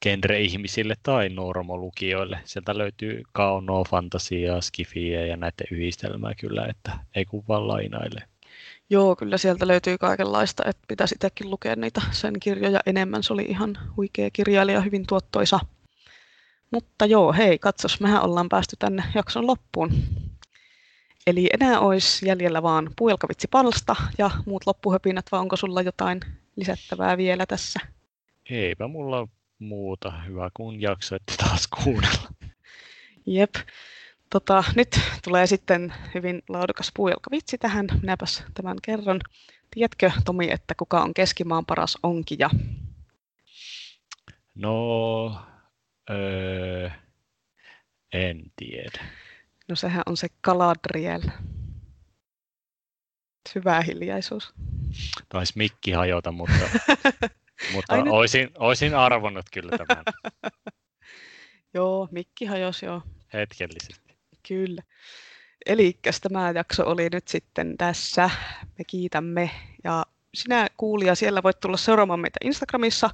genre-ihmisille 0.05 0.95
tai 1.03 1.29
normolukijoille. 1.29 2.41
Sieltä 2.45 2.79
löytyy 2.79 3.23
kaunoa, 3.33 3.85
fantasiaa, 3.85 4.61
skifiä 4.61 5.27
ja 5.27 5.37
näiden 5.37 5.67
yhdistelmää 5.71 6.35
kyllä, 6.41 6.67
että 6.67 6.99
ei 7.15 7.25
kun 7.25 7.45
vaan 7.49 7.69
lainaille. 7.69 8.23
Joo, 8.91 9.17
kyllä 9.17 9.39
sieltä 9.39 9.67
löytyy 9.67 9.99
kaikenlaista, 9.99 10.63
että 10.67 10.83
pitäisi 10.89 11.15
itsekin 11.15 11.51
lukea 11.51 11.77
niitä 11.77 12.03
sen 12.11 12.35
kirjoja 12.41 12.81
enemmän. 12.87 13.23
Se 13.23 13.33
oli 13.33 13.43
ihan 13.43 13.79
huikea 13.97 14.31
kirjailija, 14.33 14.81
hyvin 14.81 15.07
tuottoisa. 15.07 15.61
Mutta 16.71 17.07
joo, 17.07 17.33
hei, 17.33 17.59
katsos, 17.59 18.01
mehän 18.01 18.23
ollaan 18.23 18.49
päästy 18.49 18.77
tänne 18.79 19.05
jakson 19.15 19.47
loppuun. 19.47 19.93
Eli 21.27 21.49
enää 21.53 21.81
olisi 21.81 22.29
jäljellä 22.29 22.63
vaan 22.63 22.91
puujalkavitsi 22.97 23.49
palsta 23.51 23.97
ja 24.19 24.31
muut 24.47 24.67
loppuhöpinät, 24.67 25.27
vai 25.33 25.41
onko 25.41 25.57
sulla 25.57 25.83
jotain 25.83 26.21
lisättävää 26.57 27.17
vielä 27.17 27.47
tässä? 27.47 27.81
Eipä 28.51 28.89
mulla 28.89 29.29
muuta. 29.59 30.11
Hyvä, 30.11 30.51
kun 30.55 30.81
jaksoitte 30.81 31.35
taas 31.37 31.67
kuunnella. 31.67 32.29
Jep. 33.27 33.55
Tota, 34.31 34.65
nyt 34.77 35.01
tulee 35.25 35.47
sitten 35.47 35.95
hyvin 36.15 36.43
laadukas 36.49 36.93
puujalkavitsi 36.97 37.59
tähän. 37.59 37.87
Minäpäs 38.01 38.45
tämän 38.55 38.77
kerron. 38.83 39.21
Tiedätkö, 39.71 40.11
Tomi, 40.25 40.51
että 40.51 40.75
kuka 40.75 41.03
on 41.03 41.15
keskimaan 41.15 41.67
paras 41.67 41.99
onkija? 42.03 42.51
No, 44.55 45.27
öö, 46.11 46.91
en 48.13 48.43
tiedä. 48.57 49.05
No 49.69 49.77
sehän 49.77 50.03
on 50.07 50.17
se 50.17 50.29
Galadriel. 50.43 51.23
Hyvä 53.55 53.81
hiljaisuus. 53.81 54.55
Taisi 55.29 55.53
mikki 55.57 55.93
hajota, 55.93 56.33
mutta, 56.33 56.69
mutta 57.73 57.95
olisin, 57.95 58.51
olisin 58.59 58.95
arvonnut 58.95 59.47
kyllä 59.53 59.79
tämän. 59.79 60.05
joo, 61.75 62.09
mikki 62.11 62.45
hajosi 62.45 62.87
joo. 62.87 63.03
Hetkellisesti. 63.33 64.17
Kyllä. 64.49 64.83
Eli 65.67 65.99
tämä 66.21 66.51
jakso 66.51 66.87
oli 66.87 67.09
nyt 67.13 67.29
sitten 67.29 67.77
tässä. 67.79 68.31
Me 68.79 68.85
kiitämme 68.87 69.51
ja 69.85 70.07
sinä 70.35 70.67
kuulija 70.77 71.15
siellä 71.15 71.43
voit 71.43 71.61
tulla 71.61 71.77
seuraamaan 71.77 72.21
meitä 72.21 72.39
Instagramissa. 72.45 73.11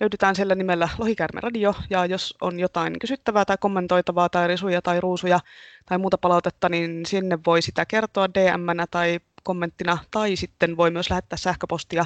Löydetään 0.00 0.36
siellä 0.36 0.54
nimellä 0.54 0.88
Lohikäärme 0.98 1.40
Radio 1.40 1.74
ja 1.90 2.06
jos 2.06 2.34
on 2.40 2.60
jotain 2.60 2.98
kysyttävää 2.98 3.44
tai 3.44 3.56
kommentoitavaa 3.60 4.28
tai 4.28 4.48
risuja 4.48 4.82
tai 4.82 5.00
ruusuja 5.00 5.40
tai 5.86 5.98
muuta 5.98 6.18
palautetta, 6.18 6.68
niin 6.68 7.06
sinne 7.06 7.38
voi 7.46 7.62
sitä 7.62 7.86
kertoa 7.86 8.34
dm 8.34 8.86
tai 8.90 9.20
kommenttina 9.42 9.98
tai 10.10 10.36
sitten 10.36 10.76
voi 10.76 10.90
myös 10.90 11.10
lähettää 11.10 11.36
sähköpostia 11.36 12.04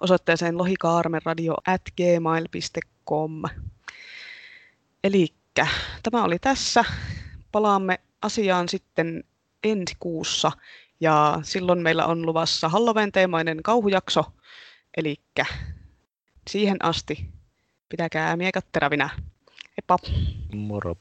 osoitteeseen 0.00 0.58
lohikaarmeradio 0.58 1.54
at 1.66 1.82
gmail.com. 1.96 3.42
Eli 5.04 5.28
tämä 6.02 6.24
oli 6.24 6.38
tässä. 6.38 6.84
Palaamme 7.52 8.00
asiaan 8.22 8.68
sitten 8.68 9.24
ensi 9.64 9.96
kuussa 10.00 10.52
ja 11.00 11.40
silloin 11.42 11.78
meillä 11.78 12.06
on 12.06 12.26
luvassa 12.26 12.68
Halloween-teemainen 12.68 13.62
kauhujakso. 13.62 14.24
Eli 14.96 15.16
siihen 16.50 16.76
asti 16.82 17.26
pitäkää 17.88 18.36
miekat 18.36 18.66
terävinä. 18.72 19.10
Heippa! 19.76 19.98
Moro! 20.54 20.96